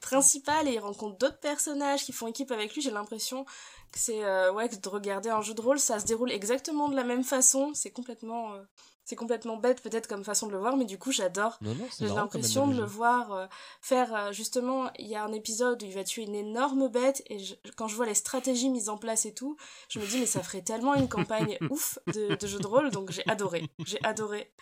principale, 0.00 0.66
et 0.68 0.74
il 0.74 0.78
rencontre 0.78 1.18
d'autres 1.18 1.38
personnages 1.38 2.02
qui 2.04 2.12
font 2.12 2.28
équipe 2.28 2.50
avec 2.50 2.74
lui. 2.74 2.80
J'ai 2.80 2.90
l'impression 2.90 3.44
que 3.44 3.98
c'est 3.98 4.24
euh, 4.24 4.52
ouais, 4.52 4.68
de 4.68 4.88
regarder 4.88 5.28
un 5.28 5.42
jeu 5.42 5.52
de 5.52 5.60
rôle, 5.60 5.78
ça 5.78 6.00
se 6.00 6.06
déroule 6.06 6.32
exactement 6.32 6.88
de 6.88 6.96
la 6.96 7.04
même 7.04 7.24
façon. 7.24 7.72
C'est 7.74 7.90
complètement, 7.90 8.54
euh, 8.54 8.62
c'est 9.04 9.16
complètement 9.16 9.56
bête 9.56 9.82
peut-être 9.82 10.06
comme 10.06 10.24
façon 10.24 10.46
de 10.46 10.52
le 10.52 10.58
voir, 10.58 10.76
mais 10.76 10.84
du 10.84 10.98
coup, 10.98 11.10
j'adore. 11.12 11.58
J'ai 11.98 12.06
l'impression 12.20 12.66
de 12.66 12.72
le 12.80 12.84
voir 12.86 13.32
euh, 13.32 13.46
faire 13.80 14.14
euh, 14.14 14.32
justement. 14.32 14.90
Il 14.98 15.06
y 15.08 15.16
a 15.16 15.24
un 15.24 15.32
épisode 15.32 15.82
où 15.82 15.86
il 15.86 15.92
va 15.92 16.04
tuer 16.04 16.22
une 16.22 16.34
énorme 16.34 16.88
bête 16.88 17.22
et 17.26 17.38
je- 17.38 17.54
quand 17.76 17.88
je 17.88 17.96
vois 17.96 18.06
les 18.06 18.14
stratégies 18.14 18.68
mises 18.70 18.88
en 18.88 18.96
place 18.98 19.26
et 19.26 19.34
tout, 19.34 19.56
je 19.88 19.98
me 19.98 20.06
dis 20.06 20.18
mais 20.18 20.26
ça 20.26 20.42
ferait 20.42 20.62
tellement 20.62 20.94
une 20.94 21.08
campagne 21.08 21.58
ouf 21.70 21.98
de, 22.14 22.34
de 22.36 22.46
jeu 22.46 22.58
de 22.58 22.66
rôle 22.66 22.90
donc 22.90 23.10
j'ai 23.10 23.28
adoré. 23.28 23.68
J'ai 23.84 24.02
adoré. 24.04 24.52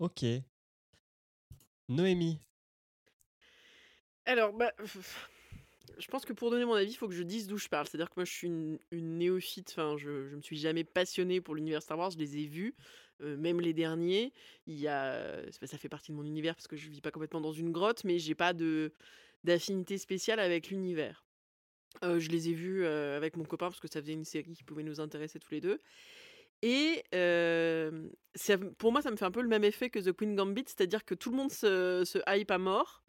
Ok. 0.00 0.24
Noémie. 1.88 2.40
Alors, 4.24 4.52
bah, 4.52 4.72
je 6.02 6.08
pense 6.08 6.24
que 6.24 6.32
pour 6.32 6.50
donner 6.50 6.64
mon 6.64 6.74
avis, 6.74 6.90
il 6.90 6.96
faut 6.96 7.06
que 7.06 7.14
je 7.14 7.22
dise 7.22 7.46
d'où 7.46 7.58
je 7.58 7.68
parle. 7.68 7.86
C'est-à-dire 7.86 8.10
que 8.10 8.14
moi, 8.16 8.24
je 8.24 8.32
suis 8.32 8.48
une, 8.48 8.78
néophyte. 8.90 9.70
Enfin, 9.70 9.96
je, 9.96 10.28
je 10.28 10.34
me 10.34 10.40
suis 10.40 10.56
jamais 10.56 10.82
passionnée 10.82 11.40
pour 11.40 11.54
l'univers 11.54 11.80
Star 11.80 11.96
Wars. 11.96 12.10
Je 12.10 12.18
les 12.18 12.38
ai 12.38 12.46
vus, 12.46 12.74
euh, 13.22 13.36
même 13.36 13.60
les 13.60 13.72
derniers. 13.72 14.32
Il 14.66 14.78
y 14.78 14.88
a, 14.88 15.40
ça 15.52 15.78
fait 15.78 15.88
partie 15.88 16.10
de 16.10 16.16
mon 16.16 16.24
univers 16.24 16.56
parce 16.56 16.66
que 16.66 16.76
je 16.76 16.88
vis 16.88 17.00
pas 17.00 17.12
complètement 17.12 17.40
dans 17.40 17.52
une 17.52 17.70
grotte, 17.70 18.02
mais 18.02 18.18
j'ai 18.18 18.34
pas 18.34 18.52
d'affinité 19.44 19.96
spéciale 19.96 20.40
avec 20.40 20.70
l'univers. 20.70 21.24
Euh, 22.02 22.18
je 22.18 22.30
les 22.30 22.48
ai 22.48 22.52
vus 22.52 22.84
euh, 22.84 23.16
avec 23.16 23.36
mon 23.36 23.44
copain 23.44 23.68
parce 23.68 23.78
que 23.80 23.88
ça 23.88 24.00
faisait 24.00 24.14
une 24.14 24.24
série 24.24 24.54
qui 24.54 24.64
pouvait 24.64 24.82
nous 24.82 25.00
intéresser 25.00 25.38
tous 25.38 25.52
les 25.52 25.60
deux. 25.60 25.80
Et 26.62 27.04
pour 28.78 28.90
moi, 28.90 29.02
ça 29.02 29.10
me 29.12 29.16
fait 29.16 29.24
un 29.24 29.30
peu 29.30 29.42
le 29.42 29.48
même 29.48 29.64
effet 29.64 29.88
que 29.88 30.00
The 30.00 30.12
Queen 30.12 30.34
Gambit, 30.34 30.64
c'est-à-dire 30.66 31.04
que 31.04 31.14
tout 31.14 31.30
le 31.30 31.36
monde 31.36 31.52
se 31.52 32.18
hype 32.28 32.50
à 32.50 32.58
mort. 32.58 33.02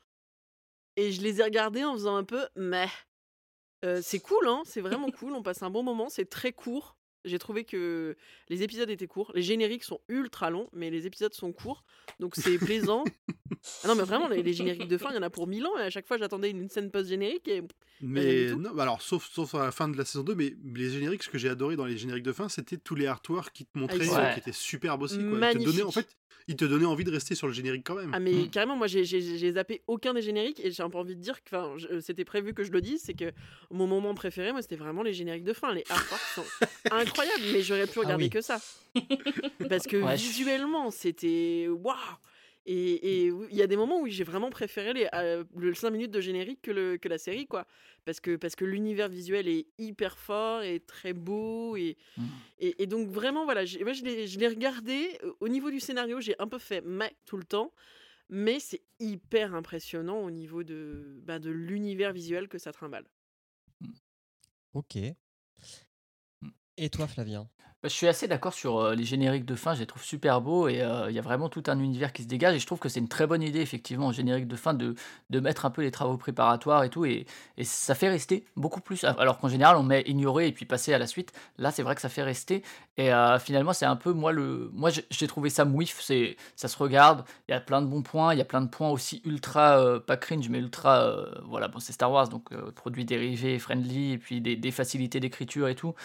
Et 0.97 1.12
je 1.12 1.21
les 1.21 1.39
ai 1.39 1.43
regardés 1.43 1.83
en 1.83 1.93
faisant 1.93 2.15
un 2.15 2.23
peu 2.23 2.45
mais. 2.55 2.88
Euh, 3.85 4.00
c'est 4.01 4.19
cool, 4.19 4.47
hein, 4.47 4.62
c'est 4.65 4.81
vraiment 4.81 5.12
cool. 5.19 5.33
On 5.33 5.43
passe 5.43 5.62
un 5.63 5.69
bon 5.69 5.83
moment, 5.83 6.09
c'est 6.09 6.25
très 6.29 6.53
court. 6.53 6.95
J'ai 7.25 7.39
trouvé 7.39 7.63
que 7.63 8.17
les 8.50 8.63
épisodes 8.63 8.89
étaient 8.89 9.07
courts. 9.07 9.31
Les 9.33 9.41
génériques 9.41 9.85
sont 9.85 10.01
ultra 10.09 10.50
longs, 10.50 10.67
mais 10.73 10.89
les 10.89 11.05
épisodes 11.07 11.33
sont 11.33 11.53
courts. 11.53 11.85
Donc 12.19 12.35
c'est 12.35 12.57
plaisant. 12.57 13.05
Ah 13.83 13.88
non, 13.88 13.95
mais 13.95 14.03
vraiment, 14.03 14.27
les, 14.27 14.43
les 14.43 14.51
génériques 14.51 14.89
de 14.89 14.97
fin, 14.97 15.09
il 15.12 15.15
y 15.15 15.17
en 15.17 15.21
a 15.21 15.29
pour 15.29 15.47
mille 15.47 15.65
ans. 15.65 15.77
Et 15.77 15.83
à 15.83 15.89
chaque 15.89 16.05
fois, 16.05 16.17
j'attendais 16.17 16.50
une 16.50 16.67
scène 16.67 16.91
post-générique. 16.91 17.47
Et... 17.47 17.62
Mais 18.01 18.53
non, 18.55 18.71
bah 18.73 18.83
alors 18.83 19.01
sauf, 19.01 19.29
sauf 19.31 19.55
à 19.55 19.63
la 19.63 19.71
fin 19.71 19.88
de 19.88 19.97
la 19.97 20.03
saison 20.03 20.25
2, 20.25 20.35
mais 20.35 20.53
les 20.75 20.89
génériques, 20.89 21.23
ce 21.23 21.29
que 21.29 21.38
j'ai 21.38 21.47
adoré 21.47 21.77
dans 21.77 21.85
les 21.85 21.97
génériques 21.97 22.23
de 22.25 22.33
fin, 22.33 22.50
c'était 22.50 22.75
tous 22.77 22.95
les 22.95 23.05
artworks 23.05 23.53
qui 23.53 23.65
te 23.65 23.77
montraient, 23.77 24.09
euh, 24.09 24.15
Ouais. 24.15 24.33
qui 24.33 24.39
étaient 24.41 24.51
superbes 24.51 25.03
aussi. 25.03 25.15
Quoi. 25.17 25.51
Ils 25.53 25.59
te 25.59 25.63
donnaient, 25.63 25.83
en 25.83 25.91
fait, 25.91 26.09
il 26.47 26.55
te 26.55 26.65
donnait 26.65 26.85
envie 26.85 27.03
de 27.03 27.11
rester 27.11 27.35
sur 27.35 27.47
le 27.47 27.53
générique 27.53 27.83
quand 27.85 27.95
même. 27.95 28.11
Ah 28.13 28.19
mais 28.19 28.33
Mm. 28.33 28.49
carrément, 28.49 28.75
moi 28.75 28.87
j'ai- 28.87 29.05
j'ai 29.05 29.21
j'ai 29.37 29.51
zappé 29.53 29.81
aucun 29.87 30.13
des 30.13 30.21
génériques 30.21 30.59
et 30.63 30.71
j'ai 30.71 30.83
un 30.83 30.89
peu 30.89 30.97
envie 30.97 31.15
de 31.15 31.21
dire 31.21 31.43
que 31.43 31.55
enfin, 31.55 31.73
je- 31.77 31.99
c'était 32.01 32.25
prévu 32.25 32.53
que 32.53 32.63
je 32.63 32.71
le 32.71 32.81
dise, 32.81 33.01
c'est 33.03 33.13
que 33.13 33.31
mon 33.71 33.87
moment 33.87 34.13
préféré, 34.13 34.51
moi 34.51 34.61
c'était 34.61 34.75
vraiment 34.75 35.03
les 35.03 35.13
génériques 35.13 35.43
de 35.45 35.53
fin. 35.53 35.73
Les 35.73 35.83
artworks 35.89 36.21
sont 36.35 36.45
incroyables, 36.91 37.43
mais 37.53 37.61
j'aurais 37.61 37.87
pu 37.87 37.99
regarder 37.99 38.25
oui. 38.25 38.29
que 38.29 38.41
ça. 38.41 38.59
Parce 39.69 39.87
que 39.87 39.97
Ouais, 39.97 40.15
visuellement, 40.15 40.91
c'était 40.91 41.67
waouh 41.69 41.95
et 42.65 43.25
il 43.27 43.55
y 43.55 43.62
a 43.62 43.67
des 43.67 43.75
moments 43.75 44.00
où 44.00 44.08
j'ai 44.08 44.24
vraiment 44.24 44.50
préféré 44.50 44.93
les, 44.93 45.08
euh, 45.13 45.43
le 45.58 45.74
5 45.74 45.89
minutes 45.91 46.12
de 46.12 46.22
générique 46.22 46.62
que, 46.62 46.72
le, 46.72 46.98
que 46.98 47.10
la 47.10 47.17
série, 47.17 47.46
quoi. 47.46 47.67
Parce 48.05 48.20
que, 48.20 48.36
parce 48.38 48.55
que 48.55 48.65
l'univers 48.65 49.10
visuel 49.10 49.48
est 49.48 49.67
hyper 49.77 50.17
fort 50.17 50.62
et 50.63 50.79
très 50.79 51.13
beau. 51.13 51.75
Et, 51.75 51.98
Mm. 52.17 52.25
et, 52.60 52.84
et 52.84 52.88
donc, 52.88 53.08
vraiment, 53.08 53.43
voilà, 53.46 53.62
moi, 53.82 53.93
je 53.93 54.03
l'ai 54.39 54.48
regardé. 54.48 55.17
euh, 55.24 55.34
Au 55.39 55.48
niveau 55.50 55.72
du 55.72 55.79
scénario, 55.79 56.22
j'ai 56.22 56.36
un 56.39 56.48
peu 56.48 56.60
fait 56.60 56.82
mais 56.86 57.13
tout 57.25 57.38
le 57.38 57.43
temps. 57.43 57.72
Mais 58.29 58.60
c'est 58.60 58.82
hyper 59.00 59.53
impressionnant 59.53 60.20
au 60.24 60.32
niveau 60.32 60.63
de, 60.63 61.20
bah, 61.24 61.39
de 61.39 61.51
l'univers 61.51 62.13
visuel 62.13 62.48
que 62.48 62.58
ça 62.58 62.72
trimballe. 62.72 63.05
Ok. 64.74 64.96
Et 66.77 66.89
toi, 66.89 67.08
Flavien? 67.08 67.50
Bah, 67.83 67.89
je 67.89 67.95
suis 67.95 68.07
assez 68.07 68.29
d'accord 68.29 68.53
sur 68.53 68.79
euh, 68.79 68.95
les 68.95 69.03
génériques 69.03 69.43
de 69.43 69.55
fin, 69.55 69.73
je 69.73 69.81
les 69.81 69.85
trouve 69.85 70.01
super 70.03 70.39
beaux 70.39 70.69
et 70.69 70.81
euh, 70.81 71.09
il 71.09 71.15
y 71.17 71.19
a 71.19 71.21
vraiment 71.21 71.49
tout 71.49 71.63
un 71.67 71.77
univers 71.79 72.13
qui 72.13 72.23
se 72.23 72.29
dégage 72.29 72.55
et 72.55 72.59
je 72.59 72.65
trouve 72.65 72.79
que 72.79 72.87
c'est 72.87 73.01
une 73.01 73.09
très 73.09 73.27
bonne 73.27 73.41
idée 73.41 73.59
effectivement 73.59 74.07
au 74.07 74.13
générique 74.13 74.47
de 74.47 74.55
fin 74.55 74.73
de, 74.73 74.95
de 75.29 75.39
mettre 75.41 75.65
un 75.65 75.69
peu 75.69 75.81
les 75.81 75.91
travaux 75.91 76.15
préparatoires 76.15 76.85
et 76.85 76.89
tout 76.89 77.03
et, 77.03 77.25
et 77.57 77.65
ça 77.65 77.93
fait 77.93 78.07
rester 78.07 78.45
beaucoup 78.55 78.79
plus 78.79 79.03
alors 79.03 79.37
qu'en 79.37 79.49
général 79.49 79.75
on 79.75 79.83
met 79.83 80.01
ignorer 80.07 80.47
et 80.47 80.53
puis 80.53 80.65
passer 80.65 80.93
à 80.93 80.97
la 80.97 81.07
suite. 81.07 81.33
Là 81.57 81.71
c'est 81.71 81.83
vrai 81.83 81.93
que 81.95 81.99
ça 81.99 82.07
fait 82.07 82.23
rester 82.23 82.63
et 82.95 83.13
euh, 83.13 83.37
finalement 83.37 83.73
c'est 83.73 83.85
un 83.85 83.97
peu 83.97 84.13
moi 84.13 84.31
le 84.31 84.69
moi 84.73 84.89
j'ai- 84.89 85.27
trouvé 85.27 85.49
ça 85.49 85.65
mouif 85.65 85.99
ça 86.55 86.67
se 86.69 86.77
regarde 86.77 87.25
il 87.49 87.51
y 87.51 87.55
a 87.55 87.59
plein 87.59 87.81
de 87.81 87.87
bons 87.87 88.01
points 88.01 88.33
il 88.33 88.37
y 88.37 88.41
a 88.41 88.45
plein 88.45 88.61
de 88.61 88.67
points 88.69 88.89
aussi 88.91 89.21
ultra 89.25 89.99
pas 90.05 90.15
cringe 90.15 90.47
mais 90.49 90.59
ultra 90.59 91.15
voilà 91.45 91.67
bon 91.67 91.79
c'est 91.79 91.91
Star 91.93 92.11
Wars 92.11 92.29
donc 92.29 92.53
produits 92.75 93.03
dérivés 93.05 93.57
friendly 93.59 94.13
et 94.13 94.17
puis 94.17 94.39
des, 94.41 94.55
des 94.55 94.71
facilités 94.71 95.19
d'écriture 95.19 95.67
et 95.67 95.75
tout 95.75 95.95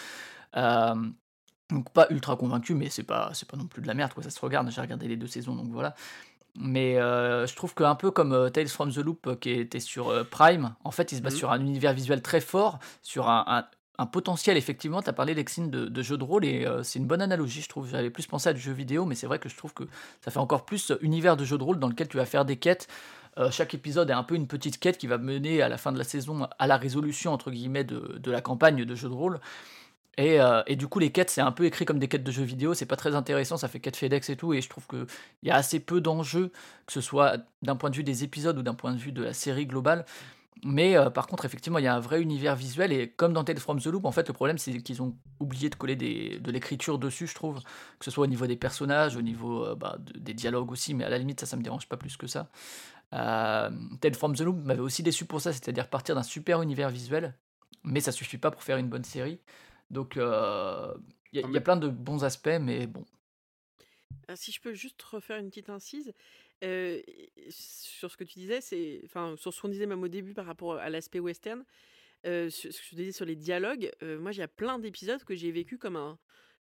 donc 1.69 1.89
pas 1.91 2.07
ultra 2.09 2.35
convaincu, 2.35 2.73
mais 2.73 2.89
c'est 2.89 3.03
pas 3.03 3.29
c'est 3.33 3.47
pas 3.49 3.57
non 3.57 3.65
plus 3.65 3.81
de 3.81 3.87
la 3.87 3.93
merde 3.93 4.13
quoi. 4.13 4.23
Ça 4.23 4.29
se 4.29 4.39
regarde. 4.39 4.69
J'ai 4.71 4.81
regardé 4.81 5.07
les 5.07 5.17
deux 5.17 5.27
saisons, 5.27 5.55
donc 5.55 5.67
voilà. 5.71 5.95
Mais 6.55 6.97
euh, 6.97 7.45
je 7.47 7.55
trouve 7.55 7.73
qu'un 7.75 7.95
peu 7.95 8.11
comme 8.11 8.33
euh, 8.33 8.49
Tales 8.49 8.67
from 8.67 8.91
the 8.91 8.97
Loop 8.97 9.27
euh, 9.27 9.35
qui 9.35 9.51
était 9.51 9.79
sur 9.79 10.27
Prime, 10.29 10.73
en 10.83 10.91
fait, 10.91 11.11
il 11.11 11.17
se 11.17 11.21
base 11.21 11.33
Mhm. 11.33 11.39
sur 11.39 11.51
un 11.51 11.59
univers 11.61 11.93
visuel 11.93 12.21
très 12.21 12.41
fort, 12.41 12.79
sur 13.03 13.29
un, 13.29 13.45
un- 13.47 13.65
un 13.99 14.05
potentiel 14.07 14.57
effectivement. 14.57 15.01
Tu 15.01 15.09
as 15.09 15.13
parlé 15.13 15.33
Lexine 15.33 15.69
de, 15.69 15.85
de 15.85 16.01
jeu 16.01 16.17
de 16.17 16.23
rôle 16.23 16.45
et 16.45 16.65
c'est 16.83 16.99
une 16.99 17.05
bonne 17.05 17.21
analogie, 17.21 17.61
je 17.61 17.67
trouve. 17.69 17.87
J'avais 17.89 18.09
plus 18.09 18.25
pensé 18.27 18.47
à 18.49 18.53
du 18.53 18.59
jeu 18.61 18.71
vidéo, 18.71 19.05
mais 19.05 19.13
c'est 19.13 19.27
vrai 19.27 19.39
que 19.39 19.49
je 19.49 19.55
trouve 19.57 19.73
que 19.73 19.83
ça 20.23 20.31
fait 20.31 20.39
encore 20.39 20.63
plus 20.65 20.93
univers 21.01 21.35
de 21.37 21.43
jeu 21.43 21.57
de 21.57 21.63
rôle 21.63 21.79
dans 21.79 21.89
lequel 21.89 22.07
tu 22.07 22.15
vas 22.17 22.25
faire 22.25 22.45
des 22.45 22.55
quêtes. 22.55 22.87
Chaque 23.51 23.73
épisode 23.73 24.09
est 24.09 24.13
un 24.13 24.23
peu 24.23 24.35
une 24.35 24.47
petite 24.47 24.79
quête 24.79 24.97
qui 24.97 25.07
va 25.07 25.17
mener 25.17 25.61
à 25.61 25.67
la 25.69 25.77
fin 25.77 25.91
de 25.91 25.97
la 25.97 26.03
saison 26.05 26.47
à 26.57 26.67
la 26.67 26.77
résolution 26.77 27.31
entre 27.33 27.51
guillemets 27.51 27.83
de, 27.83 28.17
de 28.17 28.31
la 28.31 28.39
campagne 28.41 28.85
de 28.85 28.95
jeu 28.95 29.07
de 29.09 29.13
rôle. 29.13 29.39
Et, 30.17 30.41
euh, 30.41 30.61
et 30.67 30.75
du 30.75 30.87
coup, 30.87 30.99
les 30.99 31.11
quêtes, 31.11 31.29
c'est 31.29 31.39
un 31.41 31.51
peu 31.53 31.63
écrit 31.63 31.85
comme 31.85 31.99
des 31.99 32.09
quêtes 32.09 32.25
de 32.25 32.31
jeux 32.31 32.43
vidéo, 32.43 32.73
c'est 32.73 32.85
pas 32.85 32.97
très 32.97 33.15
intéressant, 33.15 33.55
ça 33.55 33.69
fait 33.69 33.79
quête 33.79 33.95
FedEx 33.95 34.29
et 34.29 34.35
tout, 34.35 34.53
et 34.53 34.61
je 34.61 34.67
trouve 34.67 34.85
qu'il 34.87 35.05
y 35.43 35.49
a 35.49 35.55
assez 35.55 35.79
peu 35.79 36.01
d'enjeux, 36.01 36.51
que 36.85 36.93
ce 36.93 36.99
soit 36.99 37.37
d'un 37.61 37.77
point 37.77 37.89
de 37.89 37.95
vue 37.95 38.03
des 38.03 38.25
épisodes 38.25 38.57
ou 38.57 38.61
d'un 38.61 38.73
point 38.73 38.91
de 38.93 38.97
vue 38.97 39.13
de 39.13 39.23
la 39.23 39.33
série 39.33 39.65
globale. 39.65 40.05
Mais 40.65 40.97
euh, 40.97 41.09
par 41.09 41.27
contre, 41.27 41.45
effectivement, 41.45 41.79
il 41.79 41.85
y 41.85 41.87
a 41.87 41.95
un 41.95 42.01
vrai 42.01 42.21
univers 42.21 42.57
visuel, 42.57 42.91
et 42.91 43.09
comme 43.09 43.31
dans 43.31 43.45
Tales 43.45 43.59
from 43.59 43.79
the 43.79 43.85
Loop, 43.85 44.03
en 44.03 44.11
fait, 44.11 44.27
le 44.27 44.33
problème, 44.33 44.57
c'est 44.57 44.81
qu'ils 44.81 45.01
ont 45.01 45.15
oublié 45.39 45.69
de 45.69 45.75
coller 45.75 45.95
des, 45.95 46.39
de 46.39 46.51
l'écriture 46.51 46.99
dessus, 46.99 47.27
je 47.27 47.35
trouve, 47.35 47.61
que 47.97 48.03
ce 48.03 48.11
soit 48.11 48.25
au 48.25 48.27
niveau 48.27 48.45
des 48.45 48.57
personnages, 48.57 49.15
au 49.15 49.21
niveau 49.21 49.63
euh, 49.63 49.75
bah, 49.75 49.95
de- 49.99 50.19
des 50.19 50.33
dialogues 50.33 50.71
aussi, 50.71 50.93
mais 50.93 51.05
à 51.05 51.09
la 51.09 51.17
limite, 51.17 51.39
ça, 51.39 51.45
ça 51.45 51.55
me 51.55 51.63
dérange 51.63 51.87
pas 51.87 51.95
plus 51.95 52.17
que 52.17 52.27
ça. 52.27 52.49
Tales 53.11 54.15
from 54.15 54.35
the 54.35 54.41
Loop 54.41 54.57
m'avait 54.65 54.81
aussi 54.81 55.01
déçu 55.01 55.23
pour 55.23 55.39
ça, 55.39 55.53
c'est-à-dire 55.53 55.87
partir 55.87 56.13
d'un 56.13 56.23
super 56.23 56.61
univers 56.61 56.89
visuel, 56.89 57.35
mais 57.83 58.01
ça 58.01 58.11
suffit 58.11 58.37
pas 58.37 58.51
pour 58.51 58.63
faire 58.63 58.77
une 58.77 58.89
bonne 58.89 59.05
série. 59.05 59.39
Donc, 59.89 60.17
euh, 60.17 60.93
il 61.33 61.39
y, 61.41 61.43
a- 61.43 61.47
y 61.57 61.61
plein 61.61 61.77
de 61.77 61.87
bons 61.89 62.23
aspects, 62.23 62.59
mais 62.61 62.87
bon. 62.87 63.05
Ah, 64.27 64.35
si 64.35 64.51
je 64.51 64.61
peux 64.61 64.73
juste 64.73 65.01
refaire 65.01 65.37
une 65.37 65.49
petite 65.49 65.69
incise 65.69 66.13
euh, 66.63 67.01
sur 67.49 68.11
ce 68.11 68.17
que 68.17 68.23
tu 68.23 68.37
disais, 68.39 68.61
c'est 68.61 69.01
enfin 69.05 69.35
sur 69.37 69.53
ce 69.53 69.61
qu'on 69.61 69.69
disait 69.69 69.87
même 69.87 70.03
au 70.03 70.07
début 70.07 70.33
par 70.33 70.45
rapport 70.45 70.73
à 70.75 70.89
l'aspect 70.89 71.19
western, 71.19 71.63
euh, 72.25 72.49
sur- 72.49 72.73
ce 72.73 72.79
que 72.81 72.87
je 72.91 72.95
disais 72.97 73.11
sur 73.13 73.25
les 73.25 73.35
dialogues. 73.35 73.91
euh, 74.03 74.19
moi, 74.19 74.31
il 74.33 74.39
y 74.39 74.43
a 74.43 74.47
plein 74.49 74.79
d'épisodes 74.79 75.23
que 75.25 75.35
j'ai 75.35 75.51
vécu 75.51 75.77
comme 75.77 75.95
un 75.97 76.19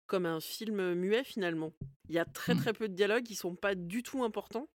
comme 0.08 0.26
un 0.28 0.40
film 0.42 0.94
muet 0.96 1.24
finalement. 1.26 1.74
Il 2.10 2.16
y 2.16 2.20
a 2.20 2.26
très 2.26 2.56
Hmm. 2.56 2.58
très 2.58 2.74
peu 2.74 2.90
de 2.90 2.96
dialogues 2.96 3.24
qui 3.26 3.36
sont 3.36 3.56
pas 3.56 3.76
du 3.76 4.04
tout 4.04 4.24
importants. 4.24 4.70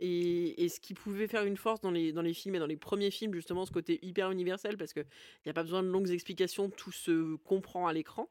Et, 0.00 0.64
et 0.64 0.68
ce 0.68 0.80
qui 0.80 0.94
pouvait 0.94 1.28
faire 1.28 1.44
une 1.44 1.56
force 1.56 1.80
dans 1.80 1.90
les, 1.90 2.12
dans 2.12 2.22
les 2.22 2.32
films 2.34 2.54
et 2.54 2.58
dans 2.58 2.66
les 2.66 2.76
premiers 2.76 3.10
films, 3.10 3.34
justement, 3.34 3.66
ce 3.66 3.70
côté 3.70 3.98
hyper 4.02 4.30
universel, 4.30 4.76
parce 4.76 4.92
qu'il 4.92 5.06
n'y 5.44 5.50
a 5.50 5.54
pas 5.54 5.62
besoin 5.62 5.82
de 5.82 5.88
longues 5.88 6.10
explications, 6.10 6.70
tout 6.70 6.92
se 6.92 7.36
comprend 7.36 7.86
à 7.86 7.92
l'écran. 7.92 8.30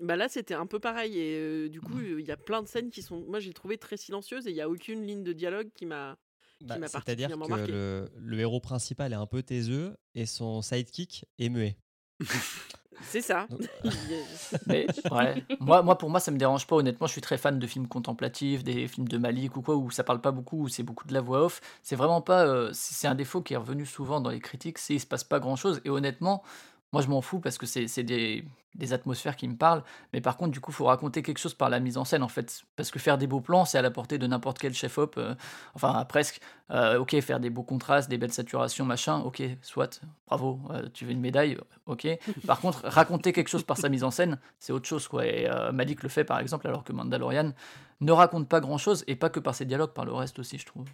Bah 0.00 0.16
là, 0.16 0.28
c'était 0.28 0.54
un 0.54 0.66
peu 0.66 0.78
pareil. 0.78 1.18
Et 1.18 1.36
euh, 1.38 1.68
du 1.68 1.80
coup, 1.80 1.96
Mmh. 1.96 2.20
il 2.20 2.26
y 2.26 2.30
a 2.30 2.36
plein 2.36 2.62
de 2.62 2.68
scènes 2.68 2.90
qui 2.90 3.02
sont, 3.02 3.20
moi, 3.28 3.40
j'ai 3.40 3.52
trouvé 3.52 3.78
très 3.78 3.96
silencieuses 3.96 4.46
et 4.46 4.50
il 4.50 4.54
n'y 4.54 4.60
a 4.60 4.68
aucune 4.68 5.06
ligne 5.06 5.24
de 5.24 5.32
dialogue 5.32 5.70
qui 5.74 5.86
m'a. 5.86 6.18
Bah, 6.60 6.76
m'a 6.78 6.88
C'est-à-dire 6.88 7.28
que 7.30 7.70
le, 7.70 8.10
le 8.16 8.38
héros 8.40 8.60
principal 8.60 9.12
est 9.12 9.16
un 9.16 9.26
peu 9.26 9.44
taiseux 9.44 9.96
et 10.16 10.26
son 10.26 10.60
sidekick 10.62 11.24
est 11.38 11.48
muet. 11.48 11.76
C'est 13.00 13.20
ça. 13.20 13.46
Donc, 13.48 13.60
Mais 14.66 14.86
ouais, 15.10 15.44
moi, 15.60 15.82
moi, 15.82 15.96
pour 15.98 16.10
moi, 16.10 16.20
ça 16.20 16.30
me 16.30 16.36
dérange 16.38 16.66
pas. 16.66 16.76
Honnêtement, 16.76 17.06
je 17.06 17.12
suis 17.12 17.20
très 17.20 17.38
fan 17.38 17.58
de 17.58 17.66
films 17.66 17.86
contemplatifs, 17.88 18.64
des 18.64 18.88
films 18.88 19.08
de 19.08 19.18
Malik 19.18 19.56
ou 19.56 19.62
quoi, 19.62 19.76
où 19.76 19.90
ça 19.90 20.04
parle 20.04 20.20
pas 20.20 20.30
beaucoup, 20.32 20.62
où 20.64 20.68
c'est 20.68 20.82
beaucoup 20.82 21.06
de 21.06 21.14
la 21.14 21.20
voix 21.20 21.44
off. 21.44 21.60
C'est 21.82 21.96
vraiment 21.96 22.20
pas. 22.20 22.44
euh, 22.46 22.70
c'est 22.72 22.94
c'est 22.94 23.06
un 23.08 23.14
défaut 23.14 23.40
qui 23.42 23.54
est 23.54 23.56
revenu 23.56 23.86
souvent 23.86 24.20
dans 24.20 24.30
les 24.30 24.40
critiques, 24.40 24.78
c'est 24.78 24.94
il 24.94 25.00
se 25.00 25.06
passe 25.06 25.24
pas 25.24 25.38
grand 25.40 25.56
chose. 25.56 25.80
Et 25.84 25.90
honnêtement, 25.90 26.42
moi, 26.92 27.02
je 27.02 27.08
m'en 27.08 27.20
fous 27.20 27.38
parce 27.38 27.58
que 27.58 27.66
c'est 27.66 28.02
des, 28.02 28.44
des 28.74 28.92
atmosphères 28.94 29.36
qui 29.36 29.46
me 29.46 29.56
parlent. 29.56 29.82
Mais 30.14 30.22
par 30.22 30.38
contre, 30.38 30.52
du 30.52 30.60
coup, 30.60 30.72
faut 30.72 30.86
raconter 30.86 31.22
quelque 31.22 31.38
chose 31.38 31.52
par 31.52 31.68
la 31.68 31.80
mise 31.80 31.98
en 31.98 32.04
scène, 32.06 32.22
en 32.22 32.28
fait. 32.28 32.62
Parce 32.76 32.90
que 32.90 32.98
faire 32.98 33.18
des 33.18 33.26
beaux 33.26 33.42
plans, 33.42 33.66
c'est 33.66 33.76
à 33.76 33.82
la 33.82 33.90
portée 33.90 34.16
de 34.16 34.26
n'importe 34.26 34.58
quel 34.58 34.72
chef-op. 34.72 35.18
euh, 35.18 35.34
enfin, 35.74 36.02
presque. 36.06 36.40
Euh, 36.70 36.98
ok, 36.98 37.20
faire 37.20 37.40
des 37.40 37.50
beaux 37.50 37.62
contrastes, 37.62 38.08
des 38.08 38.16
belles 38.16 38.32
saturations, 38.32 38.86
machin. 38.86 39.20
Ok, 39.20 39.42
soit. 39.60 40.00
Bravo. 40.26 40.60
euh, 40.70 40.88
tu 40.94 41.04
veux 41.04 41.12
une 41.12 41.20
médaille 41.20 41.58
Ok. 41.84 42.06
Par 42.46 42.60
contre, 42.60 42.86
raconter 42.86 43.34
quelque 43.34 43.48
chose 43.48 43.64
par 43.64 43.76
sa 43.76 43.90
mise 43.90 44.04
en 44.04 44.10
scène, 44.10 44.38
c'est 44.58 44.72
autre 44.72 44.88
chose. 44.88 45.08
Quoi. 45.08 45.26
Et 45.26 45.46
Malik 45.72 46.02
le 46.02 46.08
fait, 46.08 46.24
par 46.24 46.38
exemple, 46.38 46.66
alors 46.68 46.84
que 46.84 46.92
Mandalorian 46.94 47.52
ne 48.00 48.12
raconte 48.12 48.48
pas 48.48 48.60
grand-chose, 48.60 49.04
et 49.08 49.16
pas 49.16 49.28
que 49.28 49.40
par 49.40 49.54
ses 49.54 49.64
dialogues, 49.64 49.92
par 49.92 50.04
le 50.04 50.12
reste 50.12 50.38
aussi, 50.38 50.56
je 50.56 50.64
trouve. 50.66 50.88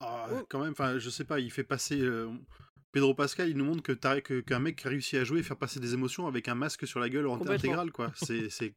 Ah, 0.00 0.28
quand 0.48 0.60
même, 0.60 0.74
je 0.98 1.10
sais 1.10 1.24
pas, 1.24 1.40
il 1.40 1.50
fait 1.50 1.64
passer. 1.64 2.00
Pedro 2.92 3.14
Pascal, 3.14 3.48
il 3.48 3.56
nous 3.56 3.64
montre 3.64 3.82
que 3.82 3.92
t'as- 3.92 4.20
que- 4.20 4.40
qu'un 4.40 4.58
mec 4.58 4.76
qui 4.76 4.86
a 4.86 4.90
réussi 4.90 5.16
à 5.16 5.24
jouer 5.24 5.40
et 5.40 5.42
faire 5.42 5.56
passer 5.56 5.78
des 5.80 5.94
émotions 5.94 6.26
avec 6.26 6.48
un 6.48 6.54
masque 6.54 6.86
sur 6.86 6.98
la 7.00 7.08
gueule 7.08 7.26
en 7.26 7.36
intégrale, 7.54 7.92
quoi. 7.92 8.12
C'est, 8.16 8.50
c'est... 8.50 8.74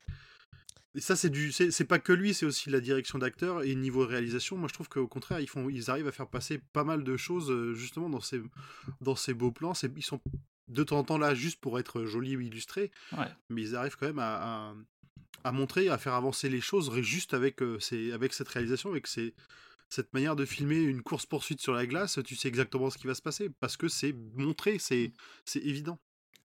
Et 0.96 1.02
ça, 1.02 1.16
c'est 1.16 1.32
du, 1.32 1.52
c'est, 1.52 1.72
c'est 1.72 1.86
pas 1.86 1.98
que 1.98 2.14
lui, 2.14 2.36
c'est 2.36 2.46
aussi 2.46 2.70
la 2.70 2.80
direction 2.80 3.18
d'acteur 3.18 3.64
et 3.64 3.74
niveau 3.74 4.06
réalisation. 4.06 4.58
Moi, 4.58 4.68
je 4.68 4.76
trouve 4.76 4.90
qu'au 4.90 5.08
contraire, 5.08 5.40
ils 5.40 5.50
font, 5.50 5.68
ils 5.68 5.90
arrivent 5.90 6.08
à 6.08 6.12
faire 6.12 6.28
passer 6.28 6.60
pas 6.72 6.84
mal 6.84 7.04
de 7.04 7.18
choses 7.18 7.50
euh, 7.50 7.74
justement 7.74 8.10
dans 8.10 8.20
ces, 8.22 8.40
dans 9.02 9.16
ces 9.16 9.34
beaux 9.34 9.52
plans. 9.52 9.74
C'est, 9.74 9.92
ils 9.98 10.04
sont 10.04 10.22
de 10.68 10.84
temps 10.84 11.00
en 11.00 11.04
temps 11.04 11.18
là 11.18 11.34
juste 11.34 11.60
pour 11.60 11.80
être 11.80 12.06
jolis 12.06 12.38
ou 12.38 12.42
illustrés, 12.42 12.92
ouais. 13.18 13.26
mais 13.50 13.64
ils 13.64 13.76
arrivent 13.76 13.96
quand 14.00 14.06
même 14.06 14.20
à, 14.20 14.36
à, 14.70 14.76
à 15.44 15.52
montrer, 15.52 15.90
à 15.90 15.98
faire 15.98 16.14
avancer 16.14 16.48
les 16.48 16.62
choses 16.62 16.94
juste 17.02 17.34
avec, 17.34 17.64
euh, 17.64 17.80
ces, 17.80 18.12
avec 18.12 18.32
cette 18.32 18.50
réalisation, 18.50 18.92
avec 18.92 19.08
ces, 19.08 19.34
cette 19.90 20.14
manière 20.14 20.36
de 20.36 20.46
filmer 20.46 20.82
une 20.82 21.02
course 21.02 21.26
poursuite 21.26 21.62
sur 21.62 21.74
la 21.74 21.86
glace. 21.86 22.20
Tu 22.26 22.36
sais 22.36 22.48
exactement 22.48 22.90
ce 22.90 22.98
qui 22.98 23.08
va 23.08 23.16
se 23.16 23.22
passer 23.22 23.50
parce 23.60 23.78
que 23.78 23.88
c'est 23.88 24.16
montré, 24.36 24.78
c'est, 24.80 25.14
c'est 25.46 25.60
évident. 25.60 26.00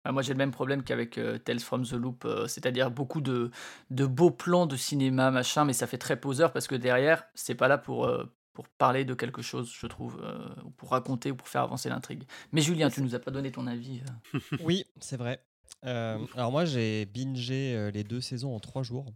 Ah, 0.04 0.14
moi, 0.14 0.22
j'ai 0.22 0.32
le 0.32 0.38
même 0.38 0.52
problème 0.52 0.84
qu'avec 0.84 1.18
euh, 1.18 1.38
Tales 1.38 1.60
from 1.60 1.86
the 1.86 1.92
Loop, 1.92 2.24
euh, 2.24 2.48
c'est-à-dire 2.48 2.92
beaucoup 2.92 3.20
de, 3.20 3.52
de 3.90 4.06
beaux 4.06 4.32
plans 4.32 4.66
de 4.66 4.78
cinéma, 4.78 5.32
machin, 5.32 5.66
mais 5.66 5.74
ça 5.74 5.86
fait 5.86 5.98
très 5.98 6.18
poseur 6.18 6.54
parce 6.54 6.68
que 6.68 6.76
derrière, 6.76 7.26
c'est 7.36 7.56
pas 7.56 7.68
là 7.68 7.78
pour, 7.78 8.06
euh, 8.06 8.24
pour 8.54 8.70
parler 8.70 9.04
de 9.04 9.14
quelque 9.14 9.42
chose, 9.42 9.70
je 9.78 9.86
trouve, 9.86 10.18
euh, 10.24 10.48
ou 10.64 10.70
pour 10.72 10.92
raconter 10.92 11.32
ou 11.32 11.36
pour 11.36 11.50
faire 11.50 11.62
avancer 11.62 11.90
l'intrigue. 11.90 12.24
Mais 12.54 12.62
Julien, 12.62 12.90
tu 12.90 13.02
nous 13.02 13.16
as 13.16 13.20
pas 13.20 13.32
donné 13.32 13.52
ton 13.52 13.68
avis. 13.68 14.02
oui, 14.64 14.86
c'est 15.02 15.18
vrai. 15.18 15.44
Euh, 15.86 16.18
alors 16.36 16.52
moi, 16.52 16.64
j'ai 16.64 17.06
bingé 17.06 17.92
les 17.94 18.04
deux 18.04 18.22
saisons 18.22 18.56
en 18.56 18.60
trois 18.60 18.84
jours 18.84 19.14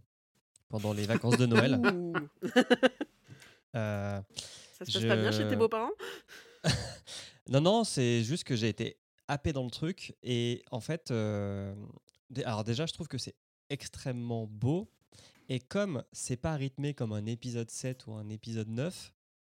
pendant 0.68 0.92
les 0.92 1.06
vacances 1.06 1.38
de 1.38 1.46
Noël. 1.46 1.80
Euh, 3.74 4.20
Ça 4.78 4.84
se 4.84 4.92
passe 4.92 5.04
pas 5.04 5.16
bien 5.16 5.30
chez 5.32 5.46
tes 5.48 5.56
beaux-parents? 5.56 5.90
Non, 7.48 7.60
non, 7.60 7.84
c'est 7.84 8.22
juste 8.22 8.44
que 8.44 8.54
j'ai 8.54 8.68
été 8.68 8.98
happé 9.26 9.52
dans 9.52 9.64
le 9.64 9.70
truc. 9.70 10.14
Et 10.22 10.62
en 10.70 10.80
fait, 10.80 11.10
euh, 11.10 11.74
alors 12.44 12.62
déjà, 12.64 12.86
je 12.86 12.92
trouve 12.92 13.08
que 13.08 13.18
c'est 13.18 13.34
extrêmement 13.68 14.46
beau. 14.46 14.88
Et 15.48 15.58
comme 15.58 16.04
c'est 16.12 16.36
pas 16.36 16.54
rythmé 16.54 16.94
comme 16.94 17.12
un 17.12 17.26
épisode 17.26 17.68
7 17.68 18.06
ou 18.06 18.12
un 18.12 18.28
épisode 18.28 18.68
9, 18.68 19.12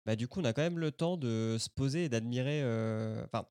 bah 0.06 0.16
du 0.16 0.28
coup, 0.28 0.40
on 0.40 0.44
a 0.44 0.52
quand 0.54 0.62
même 0.62 0.78
le 0.78 0.92
temps 0.92 1.16
de 1.18 1.56
se 1.58 1.68
poser 1.68 2.04
et 2.04 2.08
d'admirer 2.08 2.62
euh, 2.62 3.22
enfin, 3.26 3.46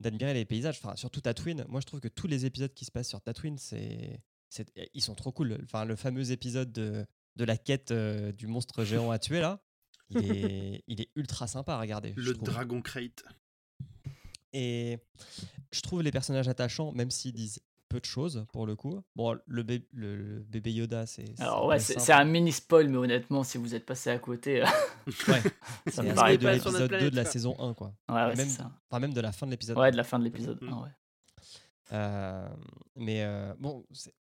d'admirer 0.00 0.34
les 0.34 0.44
paysages. 0.44 0.78
Enfin, 0.82 0.94
surtout 0.94 1.22
Tatooine. 1.22 1.64
Moi, 1.68 1.80
je 1.80 1.86
trouve 1.86 2.00
que 2.00 2.08
tous 2.08 2.26
les 2.26 2.44
épisodes 2.44 2.72
qui 2.74 2.84
se 2.84 2.90
passent 2.90 3.08
sur 3.08 3.22
Tatooine, 3.22 3.56
c'est- 3.58 4.20
ils 4.94 5.02
sont 5.02 5.14
trop 5.14 5.32
cool. 5.32 5.58
Enfin, 5.64 5.86
le 5.86 5.96
fameux 5.96 6.30
épisode 6.30 6.72
de, 6.72 7.06
de 7.36 7.44
la 7.44 7.56
quête 7.56 7.90
euh, 7.90 8.32
du 8.32 8.46
monstre 8.46 8.84
géant 8.84 9.10
à 9.10 9.18
tuer 9.18 9.40
là. 9.40 9.60
Il 10.10 10.18
est, 10.36 10.84
il 10.86 11.00
est 11.00 11.08
ultra 11.16 11.46
sympa 11.46 11.74
à 11.74 11.80
regarder. 11.80 12.12
Le. 12.16 12.34
Dragon 12.34 12.80
Crate. 12.82 13.22
Et 14.52 14.98
je 15.70 15.80
trouve 15.82 16.02
les 16.02 16.10
personnages 16.10 16.48
attachants, 16.48 16.92
même 16.92 17.10
s'ils 17.10 17.34
disent 17.34 17.60
peu 17.90 18.00
de 18.00 18.04
choses 18.06 18.46
pour 18.52 18.66
le 18.66 18.76
coup. 18.76 19.02
Bon, 19.16 19.38
le, 19.46 19.62
bé- 19.62 19.86
le, 19.92 20.16
le 20.16 20.38
bébé 20.40 20.72
Yoda, 20.72 21.06
c'est. 21.06 21.24
Alors 21.40 21.66
ouais, 21.66 21.78
c'est 21.78 22.12
un 22.12 22.24
mini 22.24 22.52
spoil, 22.52 22.88
mais 22.88 22.96
honnêtement, 22.98 23.44
si 23.44 23.58
vous 23.58 23.74
êtes 23.74 23.84
passé 23.86 24.10
à 24.10 24.18
côté, 24.18 24.62
euh, 24.62 24.66
Ouais, 25.28 25.42
ça 25.90 26.02
me 26.02 26.14
paraît 26.14 26.38
de 26.38 26.48
l'épisode 26.48 26.82
2 26.82 26.88
planète, 26.88 27.10
de 27.10 27.16
la 27.16 27.24
saison 27.24 27.56
1, 27.58 27.74
quoi. 27.74 27.94
Ouais, 28.08 28.14
ouais, 28.14 28.26
même, 28.36 28.48
c'est 28.48 28.56
ça. 28.58 28.70
Enfin, 28.90 29.00
même 29.00 29.12
de 29.14 29.20
la 29.20 29.32
fin 29.32 29.46
de 29.46 29.50
l'épisode 29.52 29.76
Ouais, 29.78 29.90
de 29.90 29.96
la 29.96 30.04
fin 30.04 30.18
de 30.18 30.24
l'épisode. 30.24 30.58
Mm. 30.62 30.68
un, 30.68 30.82
ouais. 30.82 30.90
Euh, 31.92 32.48
mais 32.96 33.22
euh, 33.24 33.54
bon, 33.58 33.84
c'est- 33.92 34.14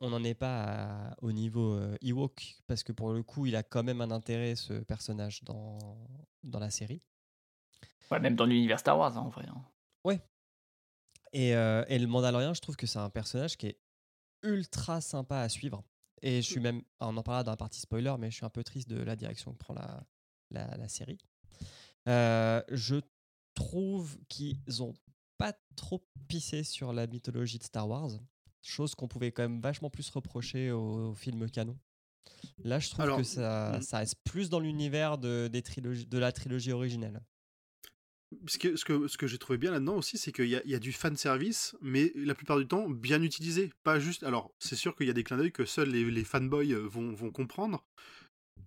on 0.00 0.10
n'en 0.10 0.22
est 0.24 0.34
pas 0.34 1.10
à- 1.10 1.16
au 1.22 1.32
niveau 1.32 1.74
euh, 1.74 1.96
Ewok, 2.02 2.56
parce 2.66 2.82
que 2.82 2.92
pour 2.92 3.12
le 3.12 3.22
coup, 3.22 3.46
il 3.46 3.56
a 3.56 3.62
quand 3.62 3.82
même 3.82 4.00
un 4.00 4.10
intérêt, 4.10 4.54
ce 4.56 4.74
personnage, 4.74 5.42
dans, 5.44 5.78
dans 6.42 6.58
la 6.58 6.70
série. 6.70 7.02
Ouais, 8.10 8.20
même 8.20 8.36
dans 8.36 8.46
l'univers 8.46 8.78
Star 8.80 8.98
Wars, 8.98 9.16
hein, 9.16 9.20
en 9.20 9.28
vrai. 9.28 9.46
hein. 9.48 9.64
Et, 11.32 11.54
euh, 11.54 11.84
et 11.88 11.98
le 11.98 12.06
Mandalorien, 12.06 12.54
je 12.54 12.60
trouve 12.60 12.76
que 12.76 12.86
c'est 12.86 12.98
un 12.98 13.10
personnage 13.10 13.58
qui 13.58 13.66
est 13.66 13.78
ultra 14.42 15.00
sympa 15.00 15.40
à 15.40 15.48
suivre. 15.50 15.84
Et 16.22 16.40
je 16.40 16.50
suis 16.50 16.60
même, 16.60 16.82
on 17.00 17.16
en 17.16 17.22
parlera 17.22 17.44
dans 17.44 17.52
la 17.52 17.56
partie 17.56 17.80
spoiler, 17.80 18.14
mais 18.18 18.30
je 18.30 18.36
suis 18.36 18.46
un 18.46 18.50
peu 18.50 18.64
triste 18.64 18.88
de 18.88 18.98
la 19.00 19.14
direction 19.14 19.52
que 19.52 19.58
prend 19.58 19.74
la, 19.74 20.06
la, 20.50 20.76
la 20.76 20.88
série. 20.88 21.18
Euh, 22.08 22.62
je 22.70 22.96
trouve 23.54 24.18
qu'ils 24.28 24.82
ont 24.82 24.94
pas 25.36 25.52
trop 25.76 26.02
pissé 26.28 26.64
sur 26.64 26.92
la 26.92 27.06
mythologie 27.06 27.58
de 27.58 27.64
Star 27.64 27.86
Wars, 27.88 28.10
chose 28.68 28.94
qu'on 28.94 29.08
pouvait 29.08 29.32
quand 29.32 29.42
même 29.42 29.60
vachement 29.60 29.90
plus 29.90 30.08
reprocher 30.10 30.70
au, 30.70 31.10
au 31.10 31.14
film 31.14 31.50
canon. 31.50 31.78
Là, 32.64 32.78
je 32.78 32.90
trouve 32.90 33.02
Alors, 33.02 33.18
que 33.18 33.24
ça, 33.24 33.78
mm. 33.78 33.82
ça 33.82 33.98
reste 33.98 34.16
plus 34.24 34.50
dans 34.50 34.60
l'univers 34.60 35.18
de, 35.18 35.48
des 35.48 35.62
trilogies, 35.62 36.06
de 36.06 36.18
la 36.18 36.32
trilogie 36.32 36.72
originelle. 36.72 37.20
Ce 38.46 38.58
que, 38.58 38.76
ce 38.76 38.84
que, 38.84 39.08
ce 39.08 39.16
que 39.16 39.26
j'ai 39.26 39.38
trouvé 39.38 39.56
bien 39.56 39.70
là-dedans 39.70 39.96
aussi, 39.96 40.18
c'est 40.18 40.32
qu'il 40.32 40.48
y 40.48 40.56
a, 40.56 40.62
il 40.64 40.70
y 40.70 40.74
a 40.74 40.78
du 40.78 40.92
fan 40.92 41.16
service, 41.16 41.74
mais 41.80 42.12
la 42.14 42.34
plupart 42.34 42.58
du 42.58 42.68
temps 42.68 42.88
bien 42.90 43.22
utilisé. 43.22 43.72
Pas 43.84 43.98
juste. 43.98 44.22
Alors, 44.22 44.52
c'est 44.58 44.76
sûr 44.76 44.94
qu'il 44.96 45.06
y 45.06 45.10
a 45.10 45.14
des 45.14 45.24
clins 45.24 45.38
d'œil 45.38 45.52
que 45.52 45.64
seuls 45.64 45.88
les, 45.88 46.10
les 46.10 46.24
fanboys 46.24 46.74
euh, 46.74 46.86
vont, 46.86 47.14
vont 47.14 47.30
comprendre. 47.30 47.86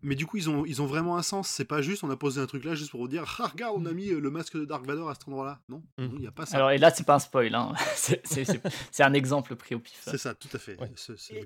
Mais 0.03 0.15
du 0.15 0.25
coup, 0.25 0.37
ils 0.37 0.49
ont, 0.49 0.65
ils 0.65 0.81
ont 0.81 0.85
vraiment 0.87 1.17
un 1.17 1.21
sens. 1.21 1.47
C'est 1.49 1.65
pas 1.65 1.81
juste 1.81 2.03
on 2.03 2.09
a 2.09 2.17
posé 2.17 2.41
un 2.41 2.47
truc 2.47 2.63
là 2.63 2.73
juste 2.75 2.91
pour 2.91 3.01
vous 3.01 3.07
dire 3.07 3.23
Ah, 3.39 3.47
regarde, 3.47 3.75
on 3.77 3.85
a 3.85 3.91
mis 3.91 4.09
euh, 4.09 4.19
le 4.19 4.29
masque 4.31 4.57
de 4.57 4.65
Dark 4.65 4.85
Vador 4.85 5.09
à 5.09 5.13
cet 5.15 5.27
endroit-là. 5.27 5.61
Non, 5.69 5.83
Mm. 5.97 6.07
il 6.13 6.19
n'y 6.19 6.27
a 6.27 6.31
pas 6.31 6.45
ça. 6.45 6.57
Alors, 6.57 6.71
et 6.71 6.77
là, 6.77 6.89
c'est 6.91 7.03
pas 7.05 7.15
un 7.15 7.19
spoil. 7.19 7.53
Hein. 7.53 7.73
C'est- 7.95 9.03
un 9.03 9.13
exemple 9.13 9.55
pris 9.55 9.75
au 9.75 9.79
pif. 9.79 9.99
C'est 10.03 10.17
ça, 10.17 10.33
tout 10.33 10.49
à 10.53 10.57
fait. 10.57 10.79
Ouais. 10.79 10.91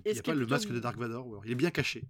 Il 0.05 0.13
n'y 0.13 0.19
a 0.19 0.23
pas 0.23 0.33
le 0.33 0.45
masque 0.45 0.71
de 0.71 0.79
Dark 0.79 0.97
Vador. 0.97 1.41
Il 1.45 1.51
est 1.51 1.55
bien 1.55 1.71
caché. 1.71 2.03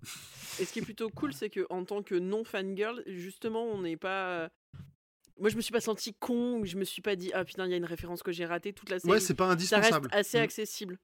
Et 0.59 0.65
ce 0.65 0.71
qui 0.73 0.79
est 0.79 0.83
plutôt 0.83 1.09
cool, 1.09 1.33
c'est 1.33 1.49
que 1.49 1.65
en 1.69 1.83
tant 1.85 2.03
que 2.03 2.15
non 2.15 2.43
fangirl, 2.43 3.01
justement, 3.07 3.63
on 3.63 3.81
n'est 3.81 3.97
pas. 3.97 4.49
Moi, 5.39 5.49
je 5.49 5.55
me 5.57 5.61
suis 5.61 5.73
pas 5.73 5.81
senti 5.81 6.13
con, 6.13 6.59
ou 6.59 6.65
je 6.65 6.77
me 6.77 6.85
suis 6.85 7.01
pas 7.01 7.15
dit 7.17 7.31
ah 7.33 7.43
putain, 7.43 7.65
il 7.65 7.71
y 7.71 7.73
a 7.73 7.77
une 7.77 7.83
référence 7.85 8.23
que 8.23 8.31
j'ai 8.31 8.45
ratée 8.45 8.71
toute 8.71 8.89
la 8.89 8.99
série. 8.99 9.11
Ouais, 9.11 9.19
c'est 9.19 9.33
pas 9.33 9.47
ça 9.47 9.51
indispensable. 9.53 10.07
reste 10.13 10.15
assez 10.27 10.39
Mm. 10.39 10.43
accessible. 10.43 10.99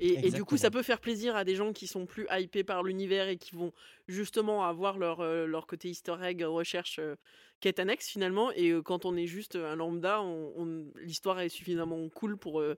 Et, 0.00 0.26
et 0.26 0.30
du 0.30 0.44
coup, 0.44 0.56
ça 0.56 0.70
peut 0.70 0.82
faire 0.82 1.00
plaisir 1.00 1.36
à 1.36 1.44
des 1.44 1.54
gens 1.54 1.72
qui 1.72 1.86
sont 1.86 2.04
plus 2.04 2.26
hypés 2.30 2.64
par 2.64 2.82
l'univers 2.82 3.28
et 3.28 3.36
qui 3.38 3.54
vont 3.54 3.72
justement 4.08 4.64
avoir 4.64 4.98
leur, 4.98 5.20
euh, 5.20 5.46
leur 5.46 5.66
côté 5.66 5.88
easter 5.88 6.16
egg, 6.22 6.42
recherche, 6.42 6.98
euh, 6.98 7.14
quête 7.60 7.78
annexe 7.78 8.08
finalement. 8.08 8.50
Et 8.52 8.70
euh, 8.70 8.82
quand 8.82 9.04
on 9.04 9.16
est 9.16 9.26
juste 9.28 9.54
un 9.56 9.76
lambda, 9.76 10.20
on, 10.20 10.52
on- 10.56 10.92
l'histoire 10.96 11.38
est 11.40 11.48
suffisamment 11.48 12.08
cool 12.10 12.36
pour 12.36 12.60
euh, 12.60 12.76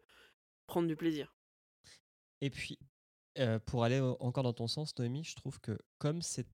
prendre 0.66 0.88
du 0.88 0.96
plaisir. 0.96 1.34
Et 2.42 2.50
puis, 2.50 2.78
euh, 3.38 3.58
pour 3.58 3.84
aller 3.84 4.00
encore 4.00 4.44
dans 4.44 4.52
ton 4.52 4.66
sens, 4.68 4.96
Noémie, 4.98 5.24
je 5.24 5.36
trouve 5.36 5.58
que 5.60 5.78
comme 5.98 6.20
c'est 6.22 6.46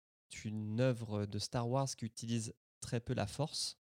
une 0.44 0.80
œuvre 0.80 1.26
de 1.26 1.38
Star 1.38 1.68
Wars 1.68 1.88
qui 1.96 2.06
utilise 2.06 2.54
très 2.80 3.00
peu 3.00 3.14
la 3.14 3.26
force, 3.26 3.78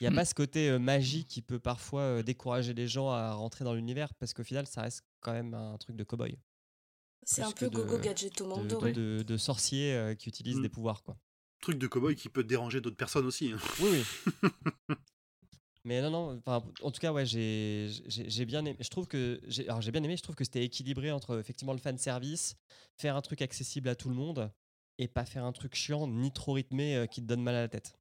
il 0.00 0.04
n'y 0.04 0.06
a 0.06 0.10
Mm. 0.10 0.14
pas 0.14 0.24
ce 0.24 0.34
côté 0.34 0.70
euh, 0.70 0.78
magie 0.78 1.26
qui 1.26 1.42
peut 1.42 1.58
parfois 1.60 2.00
euh, 2.02 2.22
décourager 2.22 2.72
les 2.74 2.86
gens 2.88 3.10
à 3.10 3.32
rentrer 3.32 3.64
dans 3.64 3.74
l'univers, 3.74 4.14
parce 4.14 4.32
qu'au 4.32 4.44
final, 4.44 4.66
ça 4.66 4.82
reste 4.82 5.02
quand 5.26 5.32
même 5.32 5.54
un 5.54 5.76
truc 5.78 5.96
de 5.96 6.04
cow-boy, 6.04 6.38
C'est 7.24 7.42
un 7.42 7.50
peu 7.50 7.68
de- 7.68 7.74
Gogo 7.76 7.98
Gadget 7.98 8.38
de, 8.40 8.68
de, 8.68 8.92
de- 8.92 9.22
de 9.24 9.36
sorcier 9.36 9.92
euh, 9.92 10.14
qui 10.14 10.28
utilise 10.28 10.58
Mm. 10.58 10.62
des 10.62 10.68
pouvoirs. 10.68 11.02
quoi. 11.02 11.16
Truc 11.60 11.78
de 11.78 11.88
cowboy 11.88 12.14
qui 12.14 12.28
peut 12.28 12.44
déranger 12.44 12.80
d'autres 12.80 12.96
personnes 12.96 13.26
aussi. 13.26 13.50
hein. 13.52 13.58
Oui, 13.80 13.90
oui. 13.90 14.04
Mais 15.84 16.00
non, 16.02 16.10
non, 16.10 16.42
en 16.46 16.90
tout 16.90 17.00
cas, 17.00 17.12
ouais, 17.12 17.26
j'ai 17.26 17.88
j'ai- 18.06 18.28
j'ai 18.28 18.44
bien 18.44 18.64
aimé. 18.64 18.76
Je 18.80 18.88
trouve 18.88 19.06
que 19.06 19.40
j'ai 19.46 19.68
alors, 19.68 19.80
j'ai 19.80 19.92
bien 19.92 20.02
aimé, 20.02 20.16
je 20.16 20.22
trouve 20.22 20.34
que 20.36 20.44
c'était 20.44 20.64
équilibré 20.64 21.10
entre 21.12 21.38
effectivement 21.38 21.72
le 21.72 21.78
fan 21.78 21.96
service, 21.98 22.56
faire 22.96 23.14
un 23.16 23.22
truc 23.22 23.40
accessible 23.42 23.88
à 23.88 23.94
tout 23.94 24.08
le 24.08 24.14
monde 24.16 24.52
et 24.98 25.06
pas 25.08 25.24
faire 25.24 25.44
un 25.44 25.52
truc 25.52 25.74
chiant 25.74 26.06
ni 26.08 26.32
trop 26.32 26.52
rythmé 26.54 26.96
euh, 26.96 27.06
qui 27.06 27.20
te 27.20 27.26
donne 27.26 27.42
mal 27.42 27.54
à 27.54 27.60
la 27.62 27.68
tête. 27.68 27.96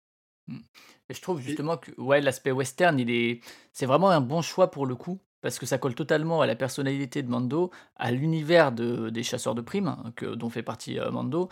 Et 1.09 1.13
je 1.13 1.21
trouve 1.21 1.41
justement 1.41 1.77
que 1.77 1.91
ouais, 1.99 2.21
l'aspect 2.21 2.51
western, 2.51 2.99
il 2.99 3.09
est, 3.11 3.41
c'est 3.73 3.85
vraiment 3.87 4.09
un 4.11 4.21
bon 4.21 4.41
choix 4.43 4.69
pour 4.71 4.85
le 4.87 4.95
coup, 4.95 5.19
parce 5.45 5.59
que 5.59 5.67
ça 5.67 5.77
colle 5.77 5.93
totalement 5.93 6.41
à 6.41 6.47
la 6.47 6.55
personnalité 6.55 7.21
de 7.21 7.29
Mando, 7.29 7.69
à 7.97 8.09
l'univers 8.09 8.71
de, 8.71 9.11
des 9.11 9.21
chasseurs 9.21 9.53
de 9.53 9.61
primes, 9.61 9.89
hein, 9.89 10.11
que, 10.15 10.25
dont 10.25 10.49
fait 10.49 10.63
partie 10.63 10.97
euh, 10.97 11.11
Mando, 11.11 11.49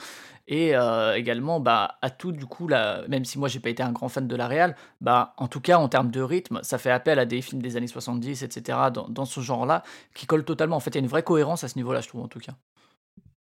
et 0.47 0.75
euh, 0.75 1.13
également 1.15 1.59
bah, 1.59 1.99
à 2.01 2.09
tout 2.09 2.31
du 2.31 2.47
coup, 2.47 2.67
même 3.07 3.23
si 3.23 3.37
moi 3.37 3.49
j'ai 3.49 3.59
pas 3.59 3.69
été 3.69 3.83
un 3.83 3.91
grand 3.91 4.09
fan 4.09 4.27
de 4.27 4.35
la 4.35 4.47
réal, 4.47 4.75
bah, 4.99 5.35
en 5.37 5.47
tout 5.47 5.61
cas 5.61 5.77
en 5.77 5.89
termes 5.89 6.09
de 6.09 6.21
rythme, 6.21 6.59
ça 6.63 6.79
fait 6.79 6.89
appel 6.89 7.19
à 7.19 7.25
des 7.25 7.43
films 7.43 7.61
des 7.61 7.77
années 7.77 7.85
70, 7.85 8.41
etc., 8.41 8.79
dans, 8.91 9.07
dans 9.09 9.25
ce 9.25 9.41
genre-là, 9.41 9.83
qui 10.15 10.25
collent 10.25 10.43
totalement. 10.43 10.75
En 10.75 10.79
fait, 10.79 10.89
il 10.89 10.95
y 10.95 10.97
a 10.97 11.01
une 11.01 11.07
vraie 11.07 11.21
cohérence 11.21 11.63
à 11.63 11.67
ce 11.67 11.75
niveau-là, 11.75 12.01
je 12.01 12.07
trouve 12.07 12.21
en 12.21 12.27
tout 12.27 12.39
cas. 12.39 12.53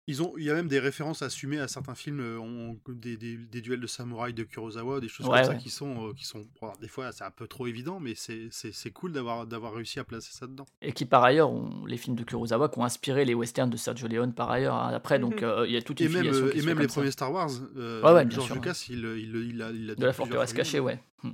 Ils 0.08 0.22
ont, 0.22 0.34
il 0.38 0.44
y 0.44 0.50
a 0.50 0.54
même 0.54 0.68
des 0.68 0.78
références 0.78 1.22
assumées 1.22 1.58
à 1.58 1.66
certains 1.66 1.96
films, 1.96 2.20
euh, 2.20 2.38
on- 2.38 2.78
des, 2.92 3.16
des- 3.16 3.36
des 3.36 3.60
duels 3.60 3.80
de 3.80 3.88
samouraï 3.88 4.32
de 4.32 4.44
Kurosawa, 4.44 5.00
des 5.00 5.08
choses 5.08 5.26
Ouais, 5.26 5.38
comme 5.42 5.46
ça 5.46 5.54
qui 5.56 5.68
sont, 5.68 6.08
euh, 6.10 6.12
qui 6.14 6.24
sont, 6.24 6.46
alors, 6.62 6.76
des 6.78 6.86
fois 6.86 7.10
c'est 7.10 7.24
un 7.24 7.32
peu 7.32 7.48
trop 7.48 7.66
évident, 7.66 7.98
mais 7.98 8.14
c'est, 8.14 8.46
c'est, 8.52 8.70
c'est 8.70 8.92
cool 8.92 9.10
d'avoir, 9.12 9.48
d'avoir 9.48 9.74
réussi 9.74 9.98
à 9.98 10.04
placer 10.04 10.30
ça 10.32 10.46
dedans. 10.46 10.64
Et 10.80 10.92
qui 10.92 11.06
par 11.06 11.24
ailleurs 11.24 11.50
ont 11.50 11.84
les 11.86 11.96
films 11.96 12.14
de 12.14 12.22
Kurosawa 12.22 12.68
qui 12.68 12.78
ont 12.78 12.84
inspiré 12.84 13.24
les 13.24 13.34
westerns 13.34 13.68
de 13.68 13.76
Sergio 13.76 14.06
Leone 14.06 14.32
par 14.32 14.48
ailleurs 14.48 14.76
hein, 14.76 14.92
après, 14.94 15.18
donc 15.18 15.40
Mhm. 15.42 15.48
euh, 15.48 15.66
il 15.66 15.72
y 15.72 15.76
a 15.76 15.82
toute 15.82 16.00
Et 16.00 16.04
une 16.04 16.12
même, 16.12 16.26
euh, 16.28 16.52
qui 16.52 16.58
et 16.60 16.62
même 16.62 16.78
les 16.78 16.86
ça. 16.88 16.94
premiers 16.94 17.10
Star 17.10 17.32
Wars, 17.32 17.50
euh, 17.76 18.00
Ouais, 18.02 18.12
ouais, 18.12 18.24
bien 18.26 18.36
George 18.36 18.46
sûr, 18.46 18.54
Lucas, 18.54 18.86
il, 18.88 18.98
il, 19.00 19.34
il, 19.34 19.54
il 19.54 19.62
a, 19.62 19.70
il 19.72 19.90
a 19.90 19.94
De 19.96 20.06
la 20.06 20.12
forteresse 20.12 20.52
cachée, 20.52 20.78
ouais. 20.78 21.00
Hmm. 21.24 21.32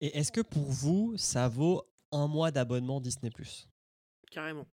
Et 0.00 0.18
est-ce 0.18 0.32
que 0.32 0.40
pour 0.40 0.64
vous, 0.64 1.14
ça 1.16 1.48
vaut 1.48 1.84
un 2.10 2.26
mois 2.26 2.50
d'abonnement 2.50 3.00
Disney 3.00 3.30
Plus? 3.30 3.68
Carrément. 4.32 4.66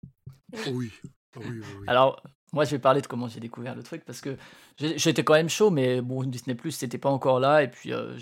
Oh 0.66 0.70
oui. 0.72 0.90
Alors, 1.87 2.23
moi, 2.55 2.66
je 2.66 2.73
vais 2.73 2.79
parler 2.79 3.01
de 3.01 3.07
comment 3.07 3.29
j'ai 3.29 3.40
découvert 3.40 3.75
le 3.75 3.83
truc 3.83 4.05
parce 4.05 4.21
que 4.21 4.37
j'étais 4.77 5.25
quand 5.25 5.33
même 5.33 5.49
chaud, 5.49 5.71
mais 5.71 6.03
bon, 6.03 6.23
Disney 6.23 6.55
Plus, 6.55 6.73
c'était 6.73 6.99
pas 6.99 7.09
encore 7.09 7.40
là, 7.40 7.62
et 7.62 7.68
puis 7.68 7.95
euh, 7.95 8.18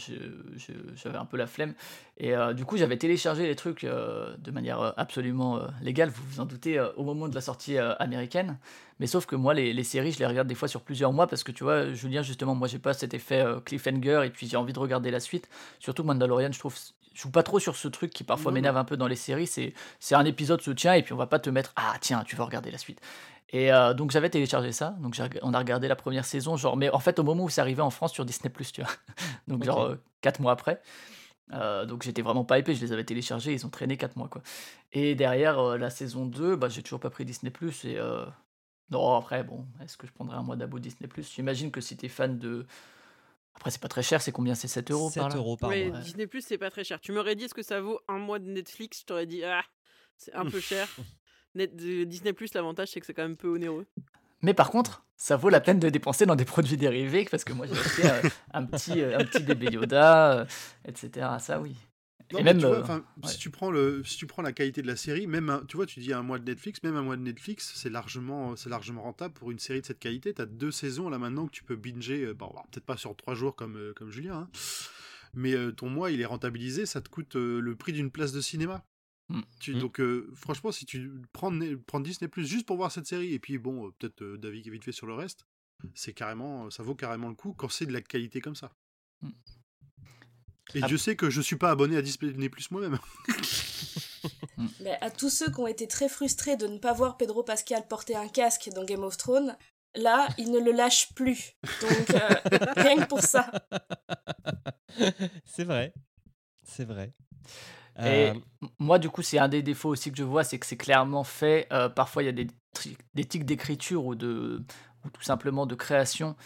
j'avais 0.94 1.18
un 1.18 1.24
peu 1.24 1.36
la 1.36 1.48
flemme. 1.48 1.74
Et 2.16 2.36
euh, 2.36 2.52
du 2.52 2.64
coup, 2.64 2.76
j'avais 2.76 2.96
téléchargé 2.96 3.48
les 3.48 3.56
trucs 3.56 3.82
euh, 3.82 4.36
de 4.38 4.52
manière 4.52 4.94
absolument 4.96 5.60
légale, 5.82 6.10
vous 6.10 6.22
vous 6.30 6.40
en 6.40 6.46
doutez, 6.46 6.80
au 6.96 7.02
moment 7.02 7.26
de 7.26 7.34
la 7.34 7.40
sortie 7.40 7.76
américaine. 7.76 8.56
Mais 9.00 9.08
sauf 9.08 9.26
que 9.26 9.34
moi, 9.34 9.52
les, 9.52 9.72
les 9.72 9.84
séries, 9.84 10.12
je 10.12 10.20
les 10.20 10.26
regarde 10.26 10.46
des 10.46 10.54
fois 10.54 10.68
sur 10.68 10.82
plusieurs 10.82 11.12
mois 11.12 11.26
parce 11.26 11.42
que 11.42 11.50
tu 11.50 11.64
vois, 11.64 11.92
Julien, 11.92 12.22
justement, 12.22 12.54
moi, 12.54 12.68
j'ai 12.68 12.78
pas 12.78 12.94
cet 12.94 13.14
effet 13.14 13.44
cliffhanger, 13.64 14.22
et 14.26 14.30
puis 14.30 14.46
j'ai 14.46 14.56
envie 14.56 14.72
de 14.72 14.78
regarder 14.78 15.10
la 15.10 15.18
suite. 15.18 15.48
Surtout 15.80 16.04
Mandalorian, 16.04 16.52
je 16.52 16.58
trouve. 16.60 16.76
Je 17.14 17.22
joue 17.22 17.30
pas 17.30 17.42
trop 17.42 17.58
sur 17.58 17.76
ce 17.76 17.88
truc 17.88 18.12
qui 18.12 18.24
parfois 18.24 18.52
m'énerve 18.52 18.76
un 18.76 18.84
peu 18.84 18.96
dans 18.96 19.08
les 19.08 19.16
séries. 19.16 19.46
C'est 19.46 19.74
c'est 19.98 20.14
un 20.14 20.24
épisode 20.24 20.60
se 20.60 20.70
tient 20.70 20.94
et 20.94 21.02
puis 21.02 21.12
on 21.12 21.16
va 21.16 21.26
pas 21.26 21.38
te 21.38 21.50
mettre 21.50 21.72
ah 21.76 21.94
tiens 22.00 22.22
tu 22.24 22.36
vas 22.36 22.44
regarder 22.44 22.70
la 22.70 22.78
suite. 22.78 23.00
Et 23.52 23.72
euh, 23.72 23.94
donc 23.94 24.12
j'avais 24.12 24.30
téléchargé 24.30 24.70
ça, 24.70 24.94
donc 25.00 25.20
on 25.42 25.54
a 25.54 25.58
regardé 25.58 25.88
la 25.88 25.96
première 25.96 26.24
saison, 26.24 26.56
genre, 26.56 26.76
mais 26.76 26.88
en 26.90 27.00
fait 27.00 27.18
au 27.18 27.24
moment 27.24 27.42
où 27.42 27.48
c'est 27.48 27.60
arrivé 27.60 27.82
en 27.82 27.90
France 27.90 28.12
sur 28.12 28.24
Disney 28.24 28.52
tu 28.72 28.80
vois, 28.80 28.90
donc 29.48 29.64
genre 29.64 29.82
euh, 29.82 29.96
quatre 30.20 30.40
mois 30.40 30.52
après. 30.52 30.80
Euh, 31.52 31.84
donc 31.84 32.02
j'étais 32.02 32.22
vraiment 32.22 32.44
pas 32.44 32.58
hypé, 32.58 32.74
je 32.74 32.80
les 32.84 32.92
avais 32.92 33.04
téléchargés, 33.04 33.52
ils 33.52 33.66
ont 33.66 33.70
traîné 33.70 33.96
4 33.96 34.16
mois 34.16 34.28
quoi. 34.28 34.42
Et 34.92 35.14
derrière 35.14 35.58
euh, 35.58 35.78
la 35.78 35.90
saison 35.90 36.26
2, 36.26 36.56
bah, 36.56 36.68
j'ai 36.68 36.82
toujours 36.82 37.00
pas 37.00 37.10
pris 37.10 37.24
Disney 37.24 37.52
et 37.84 37.98
euh, 37.98 38.24
non 38.90 39.16
après 39.16 39.42
bon, 39.42 39.66
est-ce 39.82 39.96
que 39.96 40.06
je 40.06 40.12
prendrais 40.12 40.36
un 40.36 40.42
mois 40.42 40.56
d'abo 40.56 40.78
Disney 40.78 41.08
J'imagine 41.18 41.70
que 41.70 41.80
si 41.80 41.96
t'es 41.96 42.08
fan 42.08 42.38
de 42.38 42.66
après 43.54 43.70
c'est 43.70 43.80
pas 43.80 43.88
très 43.88 44.02
cher, 44.02 44.22
c'est 44.22 44.32
combien? 44.32 44.54
C'est 44.54 44.68
7 44.68 44.90
euros 44.90 45.10
7 45.10 45.20
par 45.22 45.28
là? 45.30 45.36
euros 45.36 45.56
par 45.56 45.70
Ouais, 45.70 45.90
mois. 45.90 45.98
Disney 45.98 46.26
Plus, 46.26 46.42
c'est 46.44 46.58
pas 46.58 46.70
très 46.70 46.84
cher. 46.84 47.00
Tu 47.00 47.12
m'aurais 47.12 47.34
dit 47.36 47.44
est-ce 47.44 47.54
que 47.54 47.62
ça 47.62 47.80
vaut 47.80 48.00
un 48.08 48.18
mois 48.18 48.38
de 48.38 48.46
Netflix? 48.46 49.00
Je 49.00 49.04
t'aurais 49.06 49.26
dit 49.26 49.44
ah, 49.44 49.64
c'est 50.16 50.32
un 50.34 50.44
peu 50.46 50.60
cher. 50.60 50.88
Net, 51.54 51.74
de- 51.76 52.04
Disney 52.04 52.32
Plus, 52.32 52.54
l'avantage 52.54 52.88
c'est 52.88 53.00
que 53.00 53.06
c'est 53.06 53.14
quand 53.14 53.22
même 53.22 53.36
peu 53.36 53.48
onéreux. 53.48 53.86
Mais 54.42 54.54
par 54.54 54.70
contre, 54.70 55.04
ça 55.16 55.36
vaut 55.36 55.50
la 55.50 55.60
peine 55.60 55.78
de 55.78 55.88
dépenser 55.90 56.24
dans 56.24 56.36
des 56.36 56.46
produits 56.46 56.76
dérivés 56.78 57.26
parce 57.30 57.44
que 57.44 57.52
moi 57.52 57.66
j'ai 57.66 57.72
acheté 57.78 58.08
euh, 58.08 58.22
un, 58.54 58.64
petit, 58.64 59.00
euh, 59.02 59.18
un 59.18 59.24
petit 59.24 59.42
bébé 59.42 59.66
Yoda, 59.72 60.32
euh, 60.38 60.44
etc. 60.86 61.38
Ça 61.40 61.60
oui. 61.60 61.76
Non, 62.32 62.38
Et 62.38 62.42
mais 62.42 62.54
même, 62.54 62.60
tu 62.60 62.66
vois, 62.66 62.88
euh, 62.90 62.98
ouais. 63.22 63.28
si, 63.28 63.38
tu 63.38 63.50
prends 63.50 63.70
le, 63.70 64.04
si 64.04 64.16
tu 64.16 64.26
prends 64.26 64.42
la 64.42 64.52
qualité 64.52 64.82
de 64.82 64.86
la 64.86 64.96
série, 64.96 65.26
même 65.26 65.50
un- 65.50 65.64
tu 65.66 65.76
vois, 65.76 65.86
tu 65.86 65.98
dis 66.00 66.12
un 66.12 66.22
mois 66.22 66.38
de 66.38 66.44
Netflix, 66.44 66.82
même 66.82 66.96
un 66.96 67.02
mois 67.02 67.16
de 67.16 67.22
Netflix, 67.22 67.72
c'est 67.74 67.90
largement, 67.90 68.54
c'est 68.56 68.68
largement 68.70 69.02
rentable 69.02 69.34
pour 69.34 69.50
une 69.50 69.58
série 69.58 69.80
de 69.80 69.86
cette 69.86 69.98
qualité. 69.98 70.32
Tu 70.32 70.40
as 70.42 70.46
deux 70.46 70.70
saisons 70.70 71.08
là 71.08 71.18
maintenant 71.18 71.46
que 71.46 71.52
tu 71.52 71.64
peux 71.64 71.76
binger, 71.76 72.24
euh, 72.26 72.34
bon, 72.34 72.48
peut-être 72.70 72.84
pas 72.86 72.96
sur 72.96 73.16
trois 73.16 73.34
jours 73.34 73.56
comme, 73.56 73.76
euh, 73.76 73.92
comme 73.94 74.10
Julien, 74.10 74.34
hein, 74.36 74.50
mais 75.34 75.54
euh, 75.54 75.72
ton 75.72 75.88
mois 75.90 76.10
il 76.10 76.20
est 76.20 76.24
rentabilisé, 76.26 76.86
ça 76.86 77.00
te 77.00 77.08
coûte 77.08 77.36
euh, 77.36 77.60
le 77.60 77.74
prix 77.76 77.92
d'une 77.92 78.10
place 78.10 78.32
de 78.32 78.40
cinéma. 78.40 78.84
Mm. 79.28 79.40
Tu, 79.60 79.74
Mm. 79.74 79.78
Donc, 79.78 80.00
euh, 80.00 80.28
franchement, 80.34 80.72
si 80.72 80.86
tu 80.86 81.12
prends, 81.32 81.52
prends 81.86 82.00
Disney 82.00 82.28
Plus 82.28 82.46
juste 82.46 82.66
pour 82.66 82.76
voir 82.76 82.90
cette 82.92 83.06
série, 83.06 83.32
et 83.32 83.38
puis 83.38 83.58
bon, 83.58 83.86
euh, 83.86 83.90
peut-être 83.98 84.22
euh, 84.22 84.36
David 84.38 84.62
qui 84.62 84.68
est 84.68 84.72
vite 84.72 84.84
fait 84.84 84.92
sur 84.92 85.06
le 85.06 85.14
reste, 85.14 85.46
c'est 85.94 86.12
carrément, 86.12 86.68
ça 86.70 86.82
vaut 86.82 86.94
carrément 86.94 87.28
le 87.28 87.34
coup 87.34 87.54
quand 87.54 87.68
c'est 87.68 87.86
de 87.86 87.92
la 87.92 88.02
qualité 88.02 88.40
comme 88.40 88.56
ça. 88.56 88.72
Mm. 89.22 89.30
Et 90.74 90.80
Ah. 90.82 90.88
je 90.88 90.96
sais 90.96 91.16
que 91.16 91.30
je 91.30 91.40
suis 91.40 91.56
pas 91.56 91.70
abonné 91.70 91.96
à 91.96 92.02
Disney 92.02 92.48
Plus 92.48 92.70
moi-même. 92.70 92.98
Mais 94.80 94.98
à 95.00 95.10
tous 95.10 95.30
ceux 95.30 95.50
qui 95.50 95.60
ont 95.60 95.66
été 95.66 95.88
très 95.88 96.08
frustrés 96.08 96.56
de 96.56 96.66
ne 96.66 96.78
pas 96.78 96.92
voir 96.92 97.16
Pedro 97.16 97.42
Pascal 97.42 97.86
porter 97.88 98.14
un 98.16 98.28
casque 98.28 98.68
dans 98.74 98.84
Game 98.84 99.02
of 99.02 99.16
Thrones, 99.16 99.56
là, 99.94 100.28
ils 100.38 100.50
ne 100.50 100.58
le 100.60 100.72
lâchent 100.72 101.12
plus. 101.14 101.54
Donc, 101.80 102.10
euh, 102.10 102.28
rien 102.76 102.96
que 102.98 103.06
pour 103.06 103.20
ça. 103.22 103.50
c'est 105.44 105.64
vrai. 105.64 105.92
C'est 106.62 106.84
vrai. 106.84 107.12
Et 107.98 108.30
Euh, 108.30 108.34
moi, 108.78 108.98
du 108.98 109.10
coup, 109.10 109.22
c'est 109.22 109.38
un 109.38 109.48
des 109.48 109.62
défauts 109.62 109.90
aussi 109.90 110.10
que 110.10 110.16
je 110.18 110.22
vois, 110.22 110.44
c'est 110.44 110.58
que 110.58 110.66
c'est 110.66 110.76
clairement 110.76 111.24
fait. 111.24 111.66
euh, 111.72 111.88
parfois, 111.88 112.22
il 112.22 112.26
y 112.26 112.28
a 112.28 112.32
des, 112.32 112.46
des 113.14 113.24
tics 113.24 113.44
d'écriture 113.44 114.04
ou, 114.06 114.14
de, 114.14 114.62
ou 115.04 115.10
tout 115.10 115.22
simplement 115.22 115.66
de 115.66 115.74
création 115.74 116.36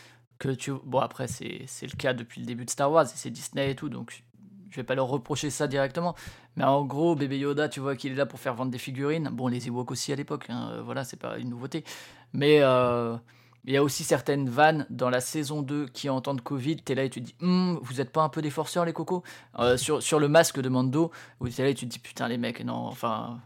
que 0.52 0.60
tu. 0.60 0.72
Bon, 0.84 0.98
après, 0.98 1.26
c'est 1.26 1.66
le 1.82 1.96
cas 1.96 2.12
depuis 2.12 2.40
le 2.40 2.46
début 2.46 2.64
de 2.64 2.70
Star 2.70 2.90
Wars 2.90 3.04
et 3.04 3.14
c'est 3.14 3.30
Disney 3.30 3.70
et 3.70 3.74
tout, 3.74 3.88
donc 3.88 4.24
je 4.70 4.76
vais 4.76 4.84
pas 4.84 4.94
leur 4.94 5.06
reprocher 5.06 5.50
ça 5.50 5.68
directement. 5.68 6.14
Mais 6.56 6.64
en 6.64 6.84
gros, 6.84 7.14
bébé 7.14 7.38
Yoda, 7.38 7.68
tu 7.68 7.80
vois 7.80 7.96
qu'il 7.96 8.12
est 8.12 8.16
là 8.16 8.26
pour 8.26 8.40
faire 8.40 8.54
vendre 8.54 8.72
des 8.72 8.78
figurines. 8.78 9.30
Bon, 9.32 9.48
les 9.48 9.68
Ewoks 9.68 9.92
aussi 9.92 10.12
à 10.12 10.16
l'époque, 10.16 10.46
hein, 10.48 10.70
euh, 10.72 10.82
voilà, 10.82 11.04
c'est 11.04 11.16
pas 11.16 11.38
une 11.38 11.50
nouveauté. 11.50 11.84
Mais 12.32 12.58
euh, 12.60 13.16
il 13.64 13.72
y 13.72 13.76
a 13.76 13.82
aussi 13.82 14.02
certaines 14.02 14.48
vannes 14.48 14.84
dans 14.90 15.10
la 15.10 15.20
saison 15.20 15.62
2 15.62 15.86
qui 15.86 16.10
entendent 16.10 16.40
Covid. 16.40 16.76
T'es 16.76 16.96
là 16.96 17.04
et 17.04 17.10
tu 17.10 17.20
te 17.20 17.26
dis, 17.26 17.34
Hum, 17.40 17.78
vous 17.82 18.00
êtes 18.00 18.10
pas 18.10 18.22
un 18.22 18.28
peu 18.28 18.42
des 18.42 18.50
forceurs, 18.50 18.84
les 18.84 18.92
cocos? 18.92 19.22
Euh, 19.58 19.76
sur, 19.76 20.02
sur 20.02 20.18
le 20.18 20.28
masque 20.28 20.60
de 20.60 20.68
Mando, 20.68 21.12
où 21.40 21.48
t'es 21.48 21.62
là 21.62 21.68
et 21.68 21.74
tu 21.74 21.86
te 21.86 21.90
dis, 21.92 21.98
putain, 22.00 22.28
les 22.28 22.38
mecs, 22.38 22.64
non, 22.64 22.74
enfin. 22.74 23.40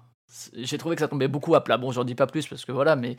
J'ai 0.54 0.76
trouvé 0.76 0.94
que 0.94 1.00
ça 1.00 1.08
tombait 1.08 1.28
beaucoup 1.28 1.54
à 1.54 1.64
plat. 1.64 1.78
Bon, 1.78 1.90
j'en 1.90 2.04
dis 2.04 2.14
pas 2.14 2.26
plus 2.26 2.46
parce 2.46 2.64
que 2.64 2.72
voilà, 2.72 2.96
mais 2.96 3.16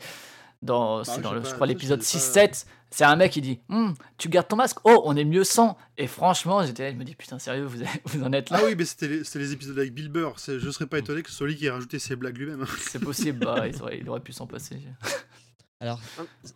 dans, 0.62 1.04
c'est 1.04 1.20
dans 1.20 1.30
sais 1.30 1.34
le, 1.36 1.42
pas, 1.42 1.48
je 1.48 1.54
crois, 1.54 1.66
l'épisode 1.66 2.02
c'est 2.02 2.18
6-7, 2.18 2.66
c'est 2.90 3.04
un 3.04 3.16
mec 3.16 3.32
qui 3.32 3.40
dit, 3.40 3.60
Hum, 3.68 3.94
tu 4.18 4.28
gardes 4.28 4.48
ton 4.48 4.56
masque, 4.56 4.78
oh, 4.84 5.00
on 5.04 5.16
est 5.16 5.24
mieux 5.24 5.44
sans. 5.44 5.76
Et 5.96 6.06
franchement, 6.06 6.64
j'étais 6.64 6.84
là, 6.84 6.90
je 6.92 6.96
me 6.96 7.04
dis, 7.04 7.14
putain, 7.14 7.38
sérieux, 7.38 7.64
vous, 7.64 7.78
vous 8.04 8.22
en 8.22 8.32
êtes 8.32 8.50
là? 8.50 8.58
Ah 8.60 8.64
oui, 8.66 8.74
mais 8.76 8.84
c'était 8.84 9.08
les, 9.08 9.24
c'était 9.24 9.38
les 9.38 9.52
épisodes 9.52 9.78
avec 9.78 9.94
Bill 9.94 10.08
Burr. 10.10 10.38
C'est- 10.38 10.58
Je 10.58 10.70
serais 10.70 10.86
pas 10.86 10.98
étonné 10.98 11.22
que 11.22 11.30
ce 11.30 11.36
soit 11.36 11.46
lui 11.46 11.56
qui 11.56 11.66
ait 11.66 11.70
rajouté 11.70 11.98
ses 11.98 12.16
blagues 12.16 12.36
lui-même. 12.36 12.66
C'est 12.80 12.98
possible, 13.00 13.38
bah, 13.44 13.66
il, 13.68 13.80
aurait, 13.82 13.98
il 13.98 14.08
aurait 14.08 14.20
pu 14.20 14.32
s'en 14.32 14.46
passer. 14.46 14.78
alors, 15.80 16.00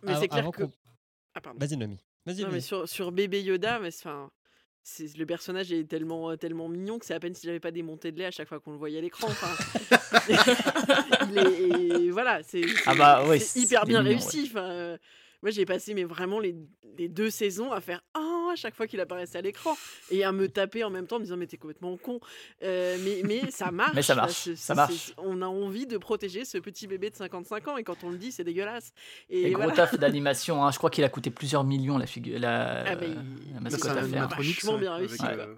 Mais 0.03 0.13
av- 0.13 0.19
c'est 0.19 0.27
clair 0.27 0.49
que. 0.51 0.63
Ah, 1.33 1.41
pardon. 1.41 1.59
Vas-y, 1.59 1.77
Nomi. 1.77 1.97
Vas-y, 2.25 2.41
Non, 2.43 2.49
mais 2.51 2.61
sur, 2.61 2.87
sur 2.87 3.11
bébé 3.11 3.41
Yoda, 3.43 3.79
mais 3.79 3.91
c'est- 3.91 4.07
enfin, 4.07 4.29
c'est 4.87 5.17
le 5.17 5.25
personnage 5.25 5.71
est 5.73 5.85
tellement 5.85 6.29
euh, 6.29 6.35
tellement 6.35 6.69
mignon 6.69 6.99
que 6.99 7.07
c'est 7.07 7.15
à 7.15 7.19
peine 7.19 7.33
si 7.33 7.47
j'avais 7.47 7.59
pas 7.59 7.71
des 7.71 7.81
montées 7.81 8.11
de 8.11 8.19
lait 8.19 8.27
à 8.27 8.31
chaque 8.31 8.47
fois 8.47 8.59
qu'on 8.59 8.71
le 8.71 8.77
voyait 8.77 8.99
à 8.99 9.01
l'écran. 9.01 9.27
Enfin, 9.27 9.49
voilà, 12.11 12.41
c'est 12.43 12.61
Ah 12.85 12.93
bah 12.93 13.27
ouais, 13.27 13.39
hyper 13.55 13.85
bien 13.85 14.03
mignon, 14.03 14.19
réussi. 14.19 14.51
Euh, 14.55 14.95
moi 15.45 15.51
j'ai 15.51 15.65
passé 15.65 15.93
mais 15.93 16.05
vraiment 16.05 16.39
les, 16.39 16.55
les 16.97 17.07
deux 17.07 17.29
saisons 17.29 17.71
à 17.71 17.79
faire 17.79 18.01
oh 18.17 18.49
à 18.51 18.55
chaque 18.55 18.73
fois 18.73 18.87
qu'il 18.87 18.99
apparaissait 18.99 19.37
à 19.37 19.41
l'écran 19.41 19.77
et 20.09 20.23
à 20.23 20.31
me 20.31 20.47
taper 20.47 20.83
en 20.83 20.89
même 20.89 21.05
temps 21.05 21.17
en 21.17 21.19
me 21.19 21.25
disant 21.25 21.37
mais 21.37 21.45
t'es 21.45 21.57
complètement 21.57 21.95
con. 21.97 22.19
Euh, 22.63 22.97
mais 23.03 23.21
mais 23.23 23.51
ça 23.51 23.69
marche. 23.69 23.91
Mais 23.95 24.01
ça 24.01 24.15
marche, 24.15 24.53
ça 24.55 24.73
marche. 24.73 25.13
On 25.19 25.43
a 25.43 25.45
envie 25.45 25.85
de 25.85 25.99
protéger 25.99 26.45
ce 26.45 26.57
petit 26.57 26.87
bébé 26.87 27.11
de 27.11 27.15
55 27.15 27.67
ans 27.67 27.77
et 27.77 27.83
quand 27.83 28.03
on 28.03 28.09
le 28.09 28.17
dit 28.17 28.31
c'est 28.31 28.43
dégueulasse. 28.43 28.91
Et, 29.29 29.43
Et 29.43 29.51
gros 29.51 29.69
taf 29.69 29.95
d'animation, 29.99 30.65
hein, 30.65 30.71
je 30.71 30.79
crois 30.79 30.89
qu'il 30.89 31.03
a 31.03 31.09
coûté 31.09 31.29
plusieurs 31.29 31.63
millions 31.63 31.99
la, 31.99 32.07
figure, 32.07 32.39
la, 32.39 32.83
Ah 32.87 32.95
bah, 32.95 33.05
la 33.53 33.59
mascotte 33.59 33.91
à 33.91 34.03
faire. 34.03 34.27
vachement 34.27 34.79
bien 34.79 34.99
euh, 34.99 35.55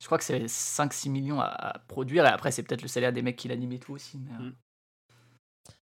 Je 0.00 0.06
crois 0.06 0.16
que 0.16 0.24
c'est 0.24 0.46
5-6 0.46 1.10
millions 1.10 1.40
à, 1.40 1.46
à 1.46 1.78
produire, 1.80 2.24
et 2.24 2.28
après 2.28 2.52
c'est 2.52 2.62
peut-être 2.62 2.82
le 2.82 2.88
salaire 2.88 3.12
des 3.12 3.20
mecs 3.20 3.36
qui 3.36 3.48
l'animent 3.48 3.74
et 3.74 3.78
tout 3.80 3.92
aussi. 3.92 4.18
Mais, 4.18 4.30
euh, 4.40 4.48
Mm. 4.48 4.54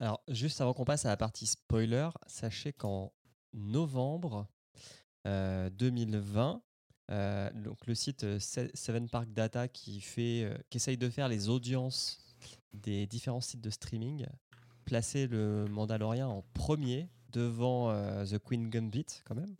Alors, 0.00 0.22
juste 0.28 0.60
avant 0.60 0.74
qu'on 0.74 0.84
passe 0.84 1.06
à 1.06 1.08
la 1.08 1.16
partie 1.16 1.46
spoiler, 1.46 2.08
sachez 2.28 2.72
qu'en 2.72 3.12
novembre 3.52 4.46
euh, 5.26 5.68
2020, 5.70 6.62
euh, 7.10 7.50
donc 7.54 7.86
le 7.86 7.94
site 7.94 8.24
euh, 8.24 8.38
Se- 8.38 8.70
Seven 8.74 9.08
Park 9.08 9.32
Data 9.32 9.68
qui, 9.68 10.00
fait, 10.00 10.44
euh, 10.44 10.56
qui 10.70 10.76
essaye 10.78 10.96
de 10.98 11.08
faire 11.08 11.28
les 11.28 11.48
audiences 11.48 12.20
des 12.72 13.06
différents 13.06 13.40
sites 13.40 13.60
de 13.60 13.70
streaming, 13.70 14.26
plaçait 14.84 15.26
le 15.26 15.66
Mandalorian 15.70 16.30
en 16.30 16.42
premier 16.54 17.08
devant 17.30 17.90
euh, 17.90 18.24
The 18.24 18.38
Queen 18.38 18.70
Gambit 18.70 19.06
quand 19.24 19.34
même. 19.34 19.54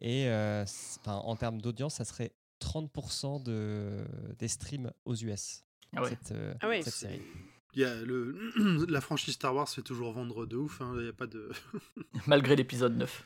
Et 0.00 0.28
euh, 0.28 0.64
en 1.06 1.34
termes 1.36 1.60
d'audience, 1.60 1.94
ça 1.94 2.04
serait 2.04 2.32
30% 2.60 3.42
de, 3.42 4.04
des 4.38 4.48
streams 4.48 4.90
aux 5.04 5.14
US. 5.16 5.64
Ah 5.96 6.02
ouais. 6.02 6.10
cette, 6.10 6.32
euh, 6.32 6.54
Ah 6.60 6.68
ouais, 6.68 6.82
cette 6.82 6.94
c'est- 6.94 7.06
série. 7.08 7.22
Il 7.74 7.80
y 7.82 7.84
a 7.84 7.94
le, 8.02 8.86
la 8.88 9.00
franchise 9.00 9.34
Star 9.34 9.54
Wars 9.54 9.68
fait 9.68 9.82
toujours 9.82 10.12
vendre 10.12 10.46
de 10.46 10.56
ouf. 10.56 10.80
hein, 10.80 10.94
Il 10.98 11.04
y 11.06 11.08
a 11.08 11.12
pas 11.12 11.26
de. 11.26 11.50
Malgré 12.26 12.56
l'épisode 12.56 12.96
9. 12.96 13.24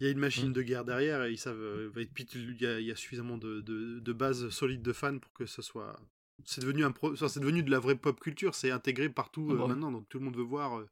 Il 0.00 0.06
y 0.06 0.08
a 0.08 0.12
une 0.12 0.18
machine 0.18 0.52
de 0.52 0.60
guerre 0.62 0.84
derrière 0.84 1.22
et 1.24 1.30
ils 1.32 1.38
savent. 1.38 1.56
euh, 1.60 1.90
et 1.96 2.06
puis 2.06 2.26
tu- 2.26 2.38
il 2.38 2.60
y, 2.60 2.66
a, 2.66 2.80
il 2.80 2.86
y 2.86 2.90
a 2.90 2.96
suffisamment 2.96 3.38
de, 3.38 3.60
de, 3.60 4.00
de 4.00 4.12
bases 4.12 4.48
solides 4.50 4.82
de 4.82 4.92
fans 4.92 5.18
pour 5.18 5.32
que 5.32 5.46
ce 5.46 5.62
soit. 5.62 5.96
C'est 6.44 6.60
devenu, 6.60 6.84
un 6.84 6.90
pro- 6.90 7.12
enfin, 7.12 7.28
c'est 7.28 7.38
devenu 7.40 7.62
de 7.62 7.70
la 7.70 7.78
vraie 7.78 7.94
pop 7.94 8.18
culture, 8.18 8.56
c'est 8.56 8.72
intégré 8.72 9.08
partout 9.08 9.46
Ah 9.50 9.62
euh, 9.62 9.66
maintenant, 9.68 9.92
donc 9.92 10.08
tout 10.08 10.18
le 10.18 10.24
monde 10.24 10.36
veut 10.36 10.42
voir 10.42 10.78
euh, 10.80 10.88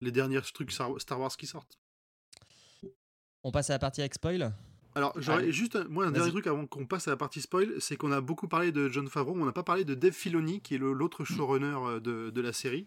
les 0.00 0.10
derniers 0.10 0.40
trucs 0.40 0.72
Star 0.72 0.98
Star 0.98 1.20
Wars 1.20 1.36
qui 1.36 1.46
sortent. 1.46 1.78
On 3.44 3.52
passe 3.52 3.68
à 3.70 3.74
la 3.74 3.78
partie 3.78 4.00
avec 4.00 4.14
spoil? 4.14 4.52
Alors, 4.96 5.12
j'aurais 5.16 5.52
juste 5.52 5.76
un- 5.76 5.84
moi 5.88 6.06
un 6.06 6.10
dernier 6.10 6.30
truc 6.30 6.46
avant 6.46 6.66
qu'on 6.66 6.86
passe 6.86 7.06
à 7.06 7.10
la 7.10 7.16
partie 7.18 7.40
spoil, 7.42 7.74
c'est 7.80 7.96
qu'on 7.96 8.12
a 8.12 8.20
beaucoup 8.22 8.48
parlé 8.48 8.72
de 8.72 8.88
John 8.88 9.08
Favreau, 9.08 9.34
on 9.36 9.44
n'a 9.44 9.52
pas 9.52 9.62
parlé 9.62 9.84
de 9.84 9.94
Dave 9.94 10.14
Filoni, 10.14 10.60
qui 10.62 10.74
est 10.74 10.78
l'autre 10.78 11.22
Mm. 11.22 11.26
showrunner 11.26 11.76
euh, 11.86 12.00
de, 12.00 12.30
de 12.30 12.40
la 12.40 12.52
série, 12.54 12.86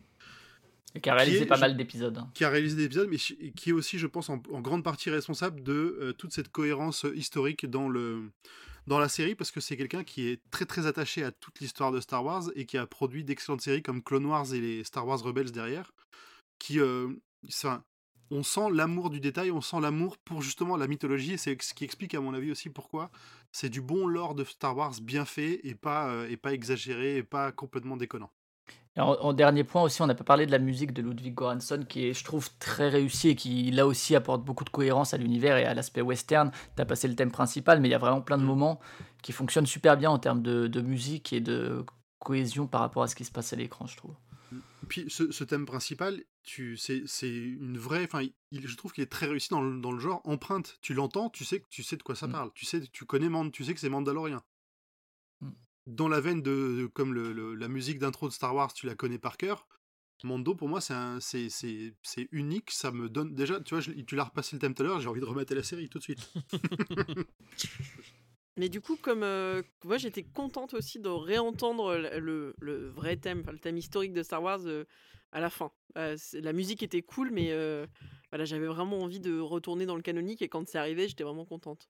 Et 0.96 1.02
qui 1.02 1.10
a 1.10 1.14
réalisé 1.14 1.44
est- 1.44 1.46
pas 1.46 1.58
mal 1.60 1.78
d'épisodes. 1.78 2.18
hein. 2.18 2.32
qui 2.34 2.44
a 2.44 2.50
réalisé 2.50 2.76
des 2.76 2.86
épisodes, 2.86 3.08
mais 3.10 3.18
qui 3.18 3.70
est 3.70 3.74
aussi, 3.74 4.00
je 4.00 4.08
pense, 4.08 4.30
en, 4.30 4.42
en 4.52 4.60
grande 4.62 4.84
partie 4.84 5.12
responsable 5.12 5.62
de 5.62 5.98
euh, 6.02 6.14
toute 6.14 6.34
cette 6.34 6.50
cohérence 6.52 7.06
historique 7.14 7.68
dans, 7.70 7.88
le, 7.90 8.32
dans 8.88 8.98
la 8.98 9.08
série, 9.08 9.36
parce 9.36 9.52
que 9.52 9.60
c'est 9.62 9.78
quelqu'un 9.78 10.04
qui 10.04 10.28
est 10.30 10.42
très 10.50 10.66
très 10.66 10.88
attaché 10.88 11.24
à 11.24 11.32
toute 11.32 11.60
l'histoire 11.60 11.92
de 11.92 12.00
Star 12.02 12.26
Wars 12.26 12.46
et 12.56 12.66
qui 12.66 12.80
a 12.80 12.88
produit 12.88 13.24
d'excellentes 13.24 13.62
séries 13.62 13.84
comme 13.84 14.02
Clone 14.02 14.26
Wars 14.26 14.52
et 14.52 14.60
les 14.60 14.84
Star 14.84 15.06
Wars 15.06 15.22
Rebels 15.22 15.52
derrière, 15.52 15.92
qui, 16.58 16.80
euh, 16.80 17.08
enfin, 17.48 17.84
on 18.32 18.44
sent 18.44 18.70
l'amour 18.74 19.10
du 19.10 19.20
détail, 19.20 19.52
on 19.52 19.62
sent 19.62 19.80
l'amour 19.82 20.18
pour 20.18 20.42
justement 20.42 20.78
la 20.78 20.88
mythologie, 20.88 21.34
et 21.34 21.38
c'est 21.38 21.62
ce 21.62 21.74
qui 21.74 21.84
explique 21.84 22.14
à 22.16 22.22
mon 22.22 22.34
avis 22.34 22.52
aussi 22.52 22.70
pourquoi 22.70 23.10
c'est 23.52 23.70
du 23.70 23.82
bon 23.82 24.06
lore 24.06 24.36
de 24.36 24.44
Star 24.44 24.78
Wars 24.78 24.94
bien 25.02 25.26
fait 25.26 25.60
et 25.64 25.74
pas, 25.76 26.10
euh, 26.10 26.30
et 26.30 26.38
pas 26.38 26.54
exagéré 26.54 27.18
et 27.18 27.24
pas 27.24 27.52
complètement 27.52 27.98
déconnant. 27.98 28.30
Et 28.96 29.02
en, 29.02 29.14
en 29.14 29.34
dernier 29.34 29.64
point 29.64 29.82
aussi, 29.84 30.02
on 30.02 30.08
n'a 30.08 30.16
pas 30.16 30.24
parlé 30.24 30.46
de 30.46 30.52
la 30.52 30.60
musique 30.60 30.94
de 30.94 31.02
Ludwig 31.02 31.36
Göransson, 31.36 31.86
qui 31.88 32.08
est, 32.08 32.14
je 32.14 32.24
trouve, 32.24 32.50
très 32.60 32.90
réussi 32.90 33.30
et 33.30 33.36
qui, 33.36 33.72
là 33.72 33.86
aussi, 33.88 34.16
apporte 34.16 34.44
beaucoup 34.44 34.64
de 34.64 34.70
cohérence 34.70 35.14
à 35.14 35.18
l'univers 35.18 35.58
et 35.58 35.66
à 35.66 35.74
l'aspect 35.74 36.02
western. 36.02 36.52
Tu 36.76 36.82
as 36.82 36.86
passé 36.86 37.08
le 37.08 37.16
thème 37.16 37.32
principal, 37.32 37.80
mais 37.80 37.88
il 37.88 37.92
y 37.92 37.96
a 37.96 38.00
vraiment 38.00 38.22
plein 38.22 38.38
de 38.38 38.44
Mm. 38.44 38.48
moments 38.48 38.80
qui 39.22 39.32
fonctionnent 39.32 39.68
super 39.68 39.96
bien 39.98 40.10
en 40.10 40.20
termes 40.20 40.42
de, 40.42 40.68
de 40.68 40.82
musique 40.82 41.34
et 41.34 41.40
de 41.40 41.86
cohésion 42.20 42.68
par 42.68 42.82
rapport 42.82 43.04
à 43.04 43.08
ce 43.08 43.16
qui 43.16 43.26
se 43.26 43.32
passe 43.32 43.54
à 43.54 43.56
l'écran, 43.56 43.86
je 43.88 43.96
trouve. 43.96 44.16
Puis 44.88 45.06
ce, 45.08 45.32
ce 45.32 45.44
thème 45.44 45.66
principal, 45.66 46.22
tu, 46.44 46.78
c'est, 46.78 47.04
c'est 47.06 47.30
une 47.36 47.78
vraie. 47.78 48.04
Enfin, 48.06 48.22
il- 48.52 48.68
je 48.68 48.76
trouve 48.76 48.92
qu'il 48.94 49.04
est 49.04 49.08
très 49.12 49.28
réussi 49.28 49.50
dans 49.50 49.62
le, 49.62 49.80
dans 49.80 49.92
le 49.92 50.00
genre 50.00 50.22
empreinte. 50.26 50.78
Tu 50.82 50.94
l'entends, 50.94 51.30
tu 51.30 51.44
sais 51.46 51.60
que 51.60 51.68
tu 51.70 51.84
sais 51.84 51.98
de 51.98 52.04
quoi 52.04 52.16
ça 52.16 52.28
Mm. 52.28 52.32
parle. 52.32 52.52
Tu 52.56 52.66
sais, 52.66 52.82
tu 52.92 53.06
connais 53.06 53.30
Mand, 53.30 53.52
tu 53.52 53.64
sais 53.64 53.74
que 53.74 53.80
c'est 53.80 53.90
Mandalorien. 53.90 54.42
Mm. 55.42 55.50
Dans 55.88 56.08
la 56.08 56.20
veine 56.22 56.42
de, 56.42 56.82
de- 56.82 56.86
comme 56.88 57.14
le, 57.14 57.34
le- 57.34 57.56
la 57.56 57.68
musique 57.68 58.00
d'intro 58.00 58.28
de 58.28 58.34
Star 58.34 58.54
Wars, 58.56 58.74
tu 58.74 58.86
la 58.88 58.96
connais 58.96 59.20
par 59.20 59.38
cœur. 59.38 59.68
Mando, 60.26 60.54
pour 60.54 60.68
moi, 60.68 60.82
c'est, 60.82 60.94
un, 60.94 61.20
c'est, 61.22 61.48
unique. 62.34 62.72
Ça 62.72 62.92
me 62.92 63.08
donne 63.10 63.34
déjà. 63.36 63.62
Tu 63.62 63.74
vois, 63.74 63.80
je- 63.82 63.92
tu 63.92 64.16
l'as 64.16 64.26
repassé 64.26 64.56
le 64.56 64.60
thème 64.60 64.74
tout 64.74 64.84
à 64.84 64.86
l'heure. 64.86 65.00
J'ai 65.00 65.08
envie 65.08 65.22
de 65.22 65.26
remettre 65.26 65.54
la 65.56 65.64
série 65.64 65.88
tout 65.88 65.98
de 66.00 66.04
suite. 66.04 66.30
Mais 68.58 68.68
du 68.68 68.82
coup, 68.82 68.98
comme 68.98 69.24
euh, 69.24 69.62
moi 69.86 69.98
j'étais 69.98 70.24
contente 70.24 70.74
aussi 70.74 71.00
de 71.00 71.08
réentendre 71.08 71.96
le, 71.96 72.20
le- 72.20 72.56
le 72.60 72.90
vrai 72.90 73.16
thème, 73.16 73.40
enfin, 73.42 73.54
le 73.54 73.60
thème 73.60 73.78
historique 73.78 74.12
de 74.12 74.22
Star 74.22 74.44
Wars 74.44 74.60
euh, 74.66 74.84
à 75.32 75.40
la 75.40 75.50
fin. 75.50 75.72
Euh, 75.98 76.16
c'est- 76.18 76.42
la 76.42 76.54
musique 76.54 76.84
était 76.84 77.02
cool, 77.02 77.32
mais 77.32 77.52
euh, 77.52 77.86
voilà, 78.32 78.46
j'avais 78.46 78.68
vraiment 78.68 79.02
envie 79.02 79.20
de 79.20 79.40
retourner 79.40 79.86
dans 79.86 79.96
le 79.96 80.02
canonique 80.02 80.42
et 80.42 80.50
quand 80.50 80.68
c'est 80.68 80.78
arrivé, 80.78 81.08
j'étais 81.08 81.24
vraiment 81.24 81.46
contente. 81.46 81.90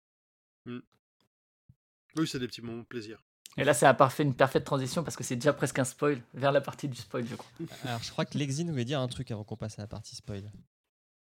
oui, 0.65 2.27
c'est 2.27 2.39
des 2.39 2.47
petits 2.47 2.61
moments 2.61 2.81
de 2.81 2.87
plaisir. 2.87 3.23
Et 3.57 3.63
là, 3.63 3.73
ça 3.73 3.89
a 3.89 3.93
parfait 3.93 4.23
une 4.23 4.35
parfaite 4.35 4.63
transition 4.63 5.03
parce 5.03 5.15
que 5.15 5.23
c'est 5.23 5.35
déjà 5.35 5.53
presque 5.53 5.79
un 5.79 5.83
spoil 5.83 6.21
vers 6.33 6.51
la 6.51 6.61
partie 6.61 6.87
du 6.87 6.95
spoil, 6.95 7.25
je 7.27 7.35
crois. 7.35 7.51
Alors, 7.83 8.01
je 8.03 8.11
crois 8.11 8.25
que 8.25 8.37
Lexine 8.37 8.69
voulait 8.71 8.85
dire 8.85 8.99
un 8.99 9.07
truc 9.07 9.31
avant 9.31 9.43
qu'on 9.43 9.57
passe 9.57 9.79
à 9.79 9.81
la 9.81 9.87
partie 9.87 10.15
spoil. 10.15 10.51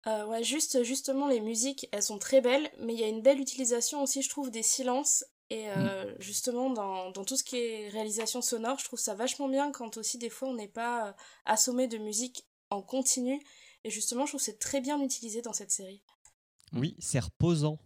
Euh, 0.07 0.25
ouais, 0.27 0.43
juste, 0.43 0.83
justement, 0.83 1.27
les 1.27 1.41
musiques, 1.41 1.87
elles 1.91 2.03
sont 2.03 2.19
très 2.19 2.39
belles, 2.41 2.69
mais 2.79 2.93
il 2.93 2.99
y 2.99 3.03
a 3.03 3.07
une 3.07 3.21
belle 3.21 3.39
utilisation 3.39 4.01
aussi, 4.03 4.21
je 4.21 4.29
trouve, 4.29 4.51
des 4.51 4.63
silences. 4.63 5.25
Et 5.51 5.69
euh, 5.69 6.15
justement, 6.19 6.71
dans, 6.71 7.12
dans 7.12 7.23
tout 7.23 7.38
ce 7.38 7.43
qui 7.43 7.58
est 7.58 7.89
réalisation 7.89 8.41
sonore, 8.41 8.79
je 8.79 8.86
trouve 8.86 8.99
ça 8.99 9.13
vachement 9.13 9.47
bien 9.47 9.71
quand 9.71 9.97
aussi, 9.97 10.17
des 10.17 10.29
fois, 10.29 10.47
on 10.47 10.55
n'est 10.55 10.67
pas 10.67 11.10
euh, 11.10 11.13
assommé 11.45 11.88
de 11.88 11.97
musique 11.97 12.45
en 12.71 12.81
continu. 12.81 13.39
Et 13.84 13.91
justement, 13.91 14.25
je 14.25 14.31
trouve 14.31 14.39
que 14.41 14.45
c'est 14.45 14.58
très 14.60 14.81
bien 14.81 14.99
utilisé 14.99 15.41
dans 15.43 15.53
cette 15.53 15.71
série. 15.71 16.01
Mm. 16.71 16.79
Oui, 16.79 16.95
c'est 16.99 17.19
reposant. 17.19 17.77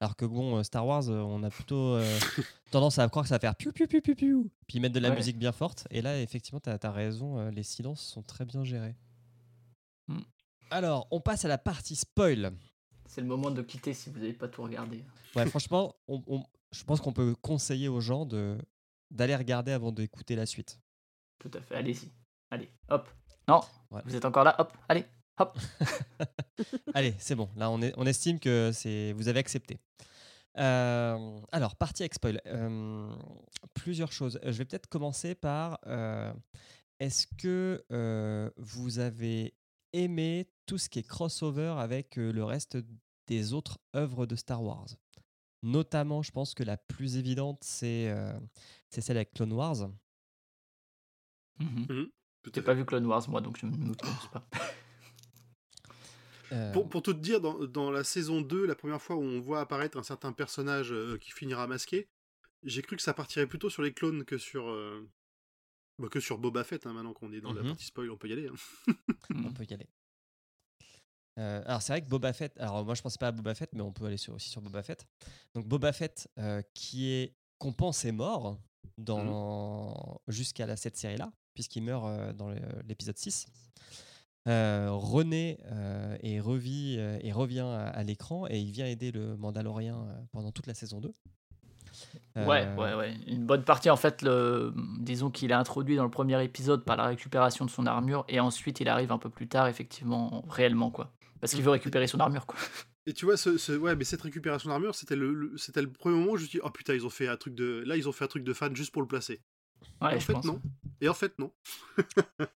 Alors 0.00 0.16
que 0.16 0.24
bon, 0.24 0.56
euh, 0.56 0.62
Star 0.64 0.84
Wars, 0.86 1.08
on 1.08 1.42
a 1.44 1.50
plutôt 1.50 1.94
euh, 1.94 2.18
tendance 2.72 2.98
à 2.98 3.08
croire 3.08 3.24
que 3.24 3.28
ça 3.28 3.36
va 3.36 3.40
faire 3.40 3.56
piou 3.56 3.72
piou 3.72 3.86
piou 3.86 4.00
piou 4.00 4.14
piou, 4.14 4.50
puis 4.66 4.80
mettre 4.80 4.94
de 4.94 5.00
la 5.00 5.10
Ouais. 5.10 5.16
musique 5.16 5.38
bien 5.38 5.52
forte. 5.52 5.86
Et 5.90 6.02
là, 6.02 6.20
effectivement, 6.20 6.60
tu 6.60 6.70
as, 6.70 6.92
raison, 6.92 7.50
les 7.50 7.62
silences 7.62 8.00
sont 8.02 8.22
très 8.22 8.44
bien 8.44 8.64
gérés. 8.64 8.96
Mm. 10.08 10.20
Alors, 10.70 11.06
on 11.12 11.20
passe 11.20 11.44
à 11.44 11.48
la 11.48 11.58
partie 11.58 11.96
spoil. 11.96 12.52
C'est 13.08 13.20
le 13.22 13.26
moment 13.26 13.50
de 13.50 13.62
quitter 13.62 13.92
si 13.94 14.10
vous 14.10 14.18
n'avez 14.20 14.32
pas 14.34 14.46
tout 14.48 14.62
regardé. 14.62 15.02
Ouais, 15.34 15.46
franchement, 15.50 15.96
on- 16.06 16.22
on- 16.28 16.44
je 16.72 16.84
pense 16.84 17.00
qu'on 17.00 17.12
peut 17.12 17.34
conseiller 17.42 17.88
aux 17.88 18.00
gens 18.00 18.24
de 18.26 18.56
d'aller 19.10 19.34
regarder 19.34 19.72
avant 19.72 19.90
d'écouter 19.90 20.36
la 20.36 20.44
suite. 20.46 20.78
Tout 21.38 21.50
à 21.54 21.60
fait, 21.62 21.74
allez-y. 21.74 22.10
Allez, 22.50 22.68
hop. 22.90 23.08
Non, 23.48 23.60
Ouais. 23.90 24.02
vous 24.04 24.14
êtes 24.14 24.24
encore 24.26 24.44
là, 24.44 24.54
hop, 24.58 24.70
allez, 24.88 25.04
hop. 25.38 25.58
Allez, 26.94 27.14
c'est 27.18 27.34
bon. 27.34 27.48
Là, 27.56 27.70
on, 27.70 27.80
est, 27.80 27.94
on 27.96 28.04
estime 28.04 28.38
que 28.40 28.70
c'est 28.72 29.12
vous 29.14 29.28
avez 29.28 29.38
accepté. 29.40 29.78
Euh, 30.58 31.40
alors, 31.52 31.76
partie 31.76 32.02
avec 32.02 32.14
spoil. 32.14 32.40
Euh, 32.46 33.10
plusieurs 33.74 34.12
choses. 34.12 34.38
Euh, 34.44 34.52
Je 34.52 34.58
vais 34.58 34.64
peut-être 34.64 34.88
commencer 34.88 35.34
par 35.34 35.78
euh, 35.86 36.32
est-ce 37.00 37.26
que 37.38 37.84
euh, 37.92 38.50
vous 38.56 38.98
avez 38.98 39.54
aimé 39.92 40.50
tout 40.68 40.78
ce 40.78 40.88
qui 40.88 41.00
est 41.00 41.02
crossover 41.02 41.74
avec 41.78 42.14
le 42.16 42.44
reste 42.44 42.78
des 43.26 43.52
autres 43.54 43.78
œuvres 43.96 44.26
de 44.26 44.36
Star 44.36 44.62
Wars 44.62 44.86
Notamment, 45.64 46.22
je 46.22 46.30
pense 46.30 46.54
que 46.54 46.62
la 46.62 46.76
plus 46.76 47.16
évidente, 47.16 47.58
c'est 47.64 48.08
euh, 48.10 48.38
c'est 48.90 49.00
celle 49.00 49.16
avec 49.16 49.32
Clone 49.34 49.52
Wars. 49.52 49.90
Tout 51.58 52.50
à 52.50 52.52
J'ai 52.54 52.62
pas 52.62 52.74
vu 52.74 52.84
Clone 52.84 53.06
Wars, 53.06 53.28
moi, 53.28 53.40
donc 53.40 53.58
je 53.58 53.66
ne 53.66 53.72
me 53.76 53.92
prononce 53.94 54.28
pas. 54.30 54.48
Euh, 56.52 56.72
Pour, 56.72 56.88
pour 56.88 57.02
tout 57.02 57.12
te 57.12 57.18
dire, 57.18 57.40
dans, 57.40 57.66
dans 57.66 57.90
la 57.90 58.04
saison 58.04 58.40
2, 58.40 58.64
la 58.66 58.74
première 58.76 59.02
fois 59.02 59.16
où 59.16 59.22
on 59.22 59.40
voit 59.40 59.60
apparaître 59.60 59.98
un 59.98 60.02
certain 60.02 60.32
personnage 60.32 60.92
euh, 60.92 61.18
qui 61.18 61.30
finira 61.32 61.66
masqué, 61.66 62.08
j'ai 62.62 62.80
cru 62.82 62.96
que 62.96 63.02
ça 63.02 63.12
partirait 63.12 63.46
plutôt 63.46 63.68
sur 63.68 63.82
les 63.82 63.92
clones 63.92 64.24
que 64.24 64.38
sur, 64.38 64.68
euh, 64.70 65.06
bah, 65.98 66.08
que 66.08 66.20
sur 66.20 66.38
Boba 66.38 66.62
Fett. 66.64 66.86
hein, 66.86 66.92
maintenant 66.92 67.12
qu'on 67.12 67.32
est 67.32 67.40
dans 67.40 67.52
la 67.52 67.62
Mhm. 67.62 67.68
partie 67.68 67.84
spoil, 67.84 68.10
on 68.10 68.16
peut 68.16 68.28
y 68.28 68.32
aller. 68.32 68.46
hein. 68.48 68.94
on 69.34 69.52
peut 69.52 69.64
y 69.68 69.74
aller. 69.74 69.88
Euh, 71.38 71.62
alors 71.66 71.82
c'est 71.82 71.92
vrai 71.92 72.02
que 72.02 72.08
Boba 72.08 72.32
Fett, 72.32 72.58
alors 72.58 72.84
moi 72.84 72.94
je 72.94 73.02
pensais 73.02 73.18
pas 73.18 73.28
à 73.28 73.32
Boba 73.32 73.54
Fett, 73.54 73.70
mais 73.72 73.80
on 73.80 73.92
peut 73.92 74.06
aller 74.06 74.16
sur, 74.16 74.34
aussi 74.34 74.48
sur 74.48 74.60
Boba 74.60 74.82
Fett. 74.82 75.06
Donc 75.54 75.66
Boba 75.66 75.92
Fett 75.92 76.28
euh, 76.38 76.62
qui 76.74 77.10
est 77.10 77.34
qu'on 77.58 77.72
pense 77.72 78.04
est 78.04 78.12
mort 78.12 78.58
dans 78.96 80.20
jusqu'à 80.26 80.66
la 80.66 80.76
cette 80.76 80.96
série 80.96 81.16
là, 81.16 81.30
puisqu'il 81.54 81.82
meurt 81.82 82.06
euh, 82.06 82.32
dans 82.32 82.50
l'épisode 82.86 83.16
6. 83.16 83.46
Euh, 84.48 84.88
René 84.90 85.58
est 86.22 86.40
revit 86.40 86.98
et 86.98 87.32
revient 87.32 87.60
à, 87.60 87.88
à 87.88 88.02
l'écran 88.02 88.46
et 88.48 88.58
il 88.58 88.70
vient 88.70 88.86
aider 88.86 89.12
le 89.12 89.36
Mandalorien 89.36 90.06
pendant 90.32 90.52
toute 90.52 90.66
la 90.66 90.74
saison 90.74 91.00
2. 91.00 91.12
Ouais, 92.36 92.66
ouais, 92.76 92.94
ouais. 92.94 93.14
Une 93.26 93.44
bonne 93.44 93.64
partie, 93.64 93.90
en 93.90 93.96
fait, 93.96 94.22
le... 94.22 94.72
disons 95.00 95.30
qu'il 95.30 95.50
est 95.50 95.54
introduit 95.54 95.96
dans 95.96 96.04
le 96.04 96.10
premier 96.10 96.42
épisode 96.42 96.84
par 96.84 96.96
la 96.96 97.06
récupération 97.06 97.64
de 97.64 97.70
son 97.70 97.86
armure, 97.86 98.24
et 98.28 98.40
ensuite 98.40 98.80
il 98.80 98.88
arrive 98.88 99.10
un 99.12 99.18
peu 99.18 99.28
plus 99.28 99.48
tard, 99.48 99.66
effectivement, 99.66 100.44
réellement, 100.48 100.90
quoi. 100.90 101.10
Parce 101.40 101.52
qu'il 101.54 101.62
veut 101.62 101.70
récupérer 101.70 102.06
son 102.06 102.18
armure, 102.20 102.46
quoi. 102.46 102.58
Et 103.06 103.14
tu 103.14 103.24
vois, 103.24 103.36
ce, 103.36 103.56
ce- 103.58 103.72
ouais, 103.72 103.94
mais 103.96 104.04
cette 104.04 104.22
récupération 104.22 104.68
d'armure, 104.70 104.94
c'était 104.94 105.16
le, 105.16 105.32
le- 105.32 105.56
c'était 105.56 105.80
le 105.82 105.90
premier 105.90 106.16
moment 106.18 106.32
où 106.32 106.36
je 106.36 106.42
me 106.42 106.48
suis 106.48 106.58
dit, 106.58 106.62
oh 106.64 106.70
putain, 106.70 106.94
ils 106.94 107.06
ont 107.06 107.10
fait 107.10 107.28
un 107.28 107.36
truc 107.36 107.54
de, 107.54 107.82
là, 107.86 107.96
ils 107.96 108.08
ont 108.08 108.12
fait 108.12 108.24
un 108.24 108.28
truc 108.28 108.44
de 108.44 108.52
fan 108.52 108.74
juste 108.76 108.92
pour 108.92 109.02
le 109.02 109.08
placer. 109.08 109.40
Ouais, 110.02 110.12
Et 110.12 110.16
en 110.16 110.18
je 110.18 110.24
fait, 110.24 110.32
pense. 110.34 110.44
non. 110.44 110.60
Et 111.00 111.08
en 111.08 111.14
fait, 111.14 111.38
non. 111.38 111.52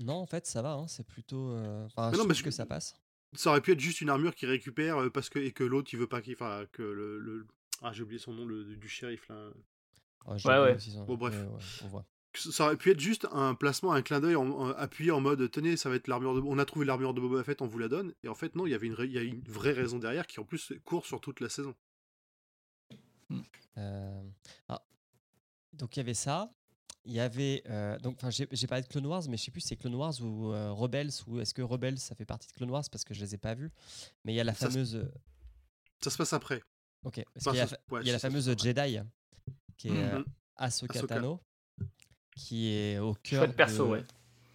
Non, 0.00 0.14
en 0.14 0.26
fait, 0.26 0.46
ça 0.46 0.62
va, 0.62 0.74
hein, 0.74 0.86
c'est 0.86 1.04
plutôt. 1.06 1.50
euh, 1.50 1.84
Enfin, 1.86 2.10
Mais 2.12 2.16
je 2.18 2.22
non, 2.22 2.32
je- 2.32 2.44
que 2.44 2.50
ça 2.52 2.66
passe. 2.66 2.94
Ça 3.34 3.50
aurait 3.50 3.60
pu 3.60 3.72
être 3.72 3.80
juste 3.80 4.00
une 4.00 4.10
armure 4.10 4.34
qui 4.34 4.46
récupère 4.46 4.96
euh, 4.98 5.10
parce 5.10 5.28
que 5.28 5.38
et 5.40 5.50
que 5.52 5.64
l'autre 5.64 5.90
il 5.92 5.98
veut 5.98 6.06
pas 6.06 6.22
qu'il, 6.22 6.34
enfin 6.34 6.64
que 6.72 6.82
le, 6.82 7.18
le- 7.18 7.46
ah 7.82 7.92
j'ai 7.92 8.02
oublié 8.04 8.18
son 8.20 8.32
nom 8.32 8.46
le, 8.46 8.76
du 8.76 8.88
shérif 8.88 9.28
là. 9.28 9.50
Ouais, 10.26 10.38
j'ai 10.38 10.48
Ouais, 10.48 10.58
ouais. 10.60 10.78
son- 10.78 11.04
Bon, 11.04 11.16
bref. 11.16 11.34
ouais, 11.34 11.42
ouais, 11.42 11.58
on 11.82 11.88
voit. 11.88 12.06
Ça 12.38 12.64
aurait 12.66 12.76
pu 12.76 12.90
être 12.90 13.00
juste 13.00 13.26
un 13.32 13.54
placement, 13.54 13.92
un 13.92 14.02
clin 14.02 14.20
d'œil 14.20 14.36
appuyé 14.76 15.10
en 15.10 15.20
mode 15.20 15.50
tenez, 15.50 15.76
ça 15.76 15.88
va 15.90 15.96
être 15.96 16.08
l'armure 16.08 16.34
de. 16.34 16.40
On 16.40 16.58
a 16.58 16.64
trouvé 16.64 16.84
l'armure 16.86 17.14
de 17.14 17.20
Boba 17.20 17.42
Fett, 17.44 17.60
on 17.62 17.66
vous 17.66 17.78
la 17.78 17.88
donne. 17.88 18.14
Et 18.22 18.28
en 18.28 18.34
fait, 18.34 18.54
non, 18.54 18.66
il 18.66 18.70
y 18.70 18.74
avait 18.74 18.86
une, 18.86 18.94
ra- 18.94 19.04
il 19.04 19.12
y 19.12 19.18
a 19.18 19.22
une 19.22 19.42
vraie 19.42 19.72
raison 19.72 19.98
derrière 19.98 20.26
qui 20.26 20.40
en 20.40 20.44
plus 20.44 20.72
court 20.84 21.04
sur 21.06 21.20
toute 21.20 21.40
la 21.40 21.48
saison. 21.48 21.74
Euh, 23.76 24.22
ah, 24.68 24.82
donc 25.74 25.96
il 25.96 26.00
y 26.00 26.02
avait 26.02 26.14
ça. 26.14 26.50
Il 27.04 27.12
y 27.12 27.20
avait 27.20 27.62
euh, 27.70 27.98
donc 28.00 28.16
enfin 28.20 28.28
j'ai 28.30 28.66
parlé 28.66 28.82
de 28.82 28.88
Clone 28.88 29.06
Wars 29.06 29.22
mais 29.30 29.36
je 29.38 29.44
sais 29.44 29.50
plus 29.50 29.60
si 29.62 29.68
c'est 29.68 29.76
Clone 29.76 29.94
Wars 29.94 30.12
ou 30.20 30.52
euh, 30.52 30.72
Rebels 30.72 31.10
ou 31.26 31.40
est-ce 31.40 31.54
que 31.54 31.62
Rebels 31.62 31.98
ça 31.98 32.14
fait 32.14 32.26
partie 32.26 32.48
de 32.48 32.52
Clone 32.52 32.70
Wars 32.70 32.84
parce 32.90 33.04
que 33.04 33.14
je 33.14 33.20
les 33.20 33.34
ai 33.34 33.38
pas 33.38 33.54
vus. 33.54 33.70
Mais 34.24 34.32
il 34.32 34.36
y 34.36 34.40
a 34.40 34.44
la 34.44 34.52
Ça 34.52 34.66
se- 34.66 34.72
fameuse 34.72 35.10
Ça 36.02 36.10
se 36.10 36.16
passe 36.18 36.32
après. 36.32 36.62
OK, 37.04 37.22
parce 37.32 37.46
Enfin, 37.46 37.50
qu'il 37.52 37.58
y 37.60 37.62
a, 37.62 37.66
ça- 37.66 37.78
la- 37.88 37.94
ouais, 37.94 38.00
il 38.02 38.06
y 38.08 38.10
a 38.10 38.12
la 38.12 38.18
fameuse. 38.18 38.46
Jedi 38.58 38.98
qui 39.76 39.88
est 39.88 39.92
Mhm. 39.92 40.24
Ahsoka 40.56 40.98
Ahsoka. 40.98 41.14
Tano 41.14 41.40
qui 42.38 42.68
est 42.72 42.98
au 42.98 43.14
cœur 43.14 43.52
perso, 43.54 43.84
de, 43.86 43.90
ouais. 43.90 44.04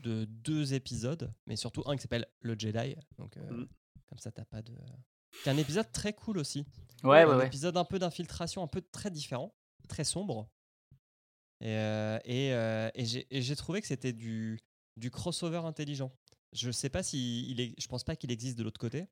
de 0.01 0.25
deux 0.25 0.73
épisodes 0.73 1.31
mais 1.45 1.55
surtout 1.55 1.83
un 1.85 1.95
qui 1.95 2.01
s'appelle 2.01 2.25
le 2.41 2.57
Jedi 2.57 2.95
donc 3.19 3.37
euh, 3.37 3.51
Mhm. 3.51 3.67
comme 4.07 4.17
ça 4.19 4.31
t'as 4.31 4.45
pas 4.45 4.61
de 4.61 4.73
qui 5.43 5.49
est 5.49 5.51
un 5.51 5.57
épisode 5.57 5.91
très 5.91 6.13
cool 6.13 6.37
aussi. 6.37 6.59
Ouais, 7.03 7.25
ouais, 7.25 7.31
un 7.31 7.37
ouais. 7.39 7.47
épisode 7.47 7.75
un 7.75 7.83
peu 7.85 7.97
d'infiltration, 7.97 8.61
un 8.61 8.67
peu 8.67 8.81
très 8.81 9.09
différent, 9.09 9.51
très 9.89 10.03
sombre. 10.03 10.47
Et, 11.59 11.69
euh, 11.75 12.19
et, 12.23 12.53
euh, 12.53 12.89
et 12.93 13.41
j'ai 13.41 13.55
trouvé 13.55 13.81
que 13.81 13.87
c'était 13.87 14.13
du, 14.13 14.59
du 14.95 15.09
crossover 15.09 15.57
intelligent. 15.65 16.11
Je 16.51 16.69
sais 16.69 16.89
pas 16.89 17.01
si 17.01 17.49
il 17.49 17.59
est, 17.61 17.73
je 17.81 17.87
pense 17.87 18.03
pas 18.03 18.15
qu'il 18.15 18.31
existe 18.31 18.55
de 18.59 18.63
l'autre 18.63 18.79
côté, 18.79 19.07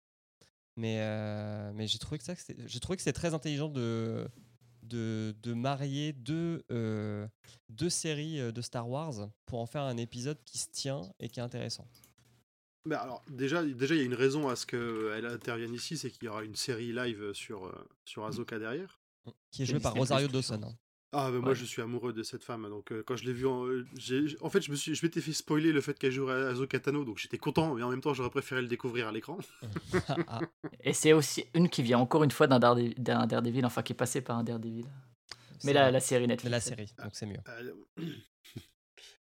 mais, 0.76 0.98
euh, 1.00 1.72
mais 1.74 1.88
j'ai 1.88 1.98
trouvé 1.98 2.20
que 2.20 2.24
ça, 2.24 2.36
j'ai 2.68 2.80
trouvé 2.80 2.98
que 2.98 3.02
c'était 3.02 3.20
très 3.20 3.34
intelligent 3.34 3.68
de, 3.70 4.30
de, 4.84 5.36
de 5.42 5.54
marier 5.54 6.14
deux, 6.14 6.64
euh, 6.72 7.28
deux 7.70 7.90
séries 7.90 8.40
euh, 8.40 8.52
de 8.52 8.62
Star 8.62 8.90
Wars 8.90 9.30
pour 9.46 9.60
en 9.60 9.66
faire 9.66 9.84
un 9.84 9.98
épisode 9.98 10.38
qui 10.46 10.58
se 10.58 10.70
tient 10.70 11.02
et 11.20 11.30
qui 11.30 11.40
est 11.40 11.44
intéressant. 11.44 11.88
Bah 12.86 13.00
alors 13.00 13.24
déjà, 13.30 13.64
déjà 13.64 13.94
il 13.94 14.00
y 14.00 14.02
a 14.02 14.06
une 14.06 14.16
raison 14.16 14.50
à 14.50 14.56
ce 14.56 14.66
qu'elle 14.66 15.26
intervienne 15.26 15.74
ici, 15.74 15.98
c'est 15.98 16.10
qu'il 16.10 16.24
y 16.26 16.28
aura 16.28 16.44
une 16.44 16.56
série 16.56 16.92
live 16.92 17.32
sur 17.34 17.66
euh, 17.66 17.88
sur 18.06 18.26
Ahsoka 18.26 18.58
derrière. 18.58 19.00
Qui 19.52 19.62
est 19.62 19.66
C'est 19.66 19.74
joué 19.74 19.80
par 19.80 19.94
Rosario 19.94 20.28
Dawson. 20.28 20.76
Ah, 21.14 21.30
moi 21.30 21.50
Ouais. 21.50 21.56
je 21.56 21.66
suis 21.66 21.82
amoureux 21.82 22.14
de 22.14 22.24
cette 22.24 22.44
femme, 22.44 22.70
donc 22.70 22.92
euh, 22.94 23.04
quand 23.06 23.18
je 23.18 23.26
l'ai 23.26 23.34
vue, 23.34 23.46
en, 23.46 23.66
euh, 23.68 23.86
en 24.40 24.50
fait 24.50 24.62
je 24.62 24.72
me 24.72 24.78
suis, 24.78 24.96
je 24.96 25.06
m'étais 25.06 25.20
fait 25.20 25.34
spoiler 25.34 25.74
le 25.74 25.82
fait 25.82 26.00
qu'elle 26.00 26.14
jouerait 26.14 26.42
à 26.46 26.48
Ahsoka 26.50 26.80
Tano, 26.80 27.04
donc 27.04 27.18
j'étais 27.18 27.38
content, 27.38 27.76
mais 27.76 27.84
en 27.84 27.90
même 27.90 28.00
temps 28.00 28.14
j'aurais 28.14 28.30
préféré 28.30 28.62
le 28.62 28.68
découvrir 28.70 29.10
à 29.10 29.12
l'écran. 29.12 29.38
Et 30.84 30.94
c'est 30.94 31.12
aussi 31.14 31.44
une 31.54 31.68
qui 31.70 31.84
vient 31.84 32.00
encore 32.00 32.24
une 32.24 32.32
fois 32.32 32.48
d'un 32.48 32.60
Darede- 32.60 32.98
d'un 32.98 33.28
Daredevil, 33.28 33.66
enfin 33.66 33.82
qui 33.84 33.92
est 33.92 33.96
passé 33.96 34.22
par 34.22 34.38
un 34.38 34.44
Daredevil. 34.46 34.86
Mais 35.66 35.74
la, 35.74 35.92
la 35.92 36.00
série 36.00 36.24
Mais 36.24 36.28
Netflix. 36.28 36.52
la 36.52 36.60
série, 36.62 36.94
donc 37.04 37.12
c'est 37.14 37.26
mieux. 37.26 37.38
Euh, 37.50 37.74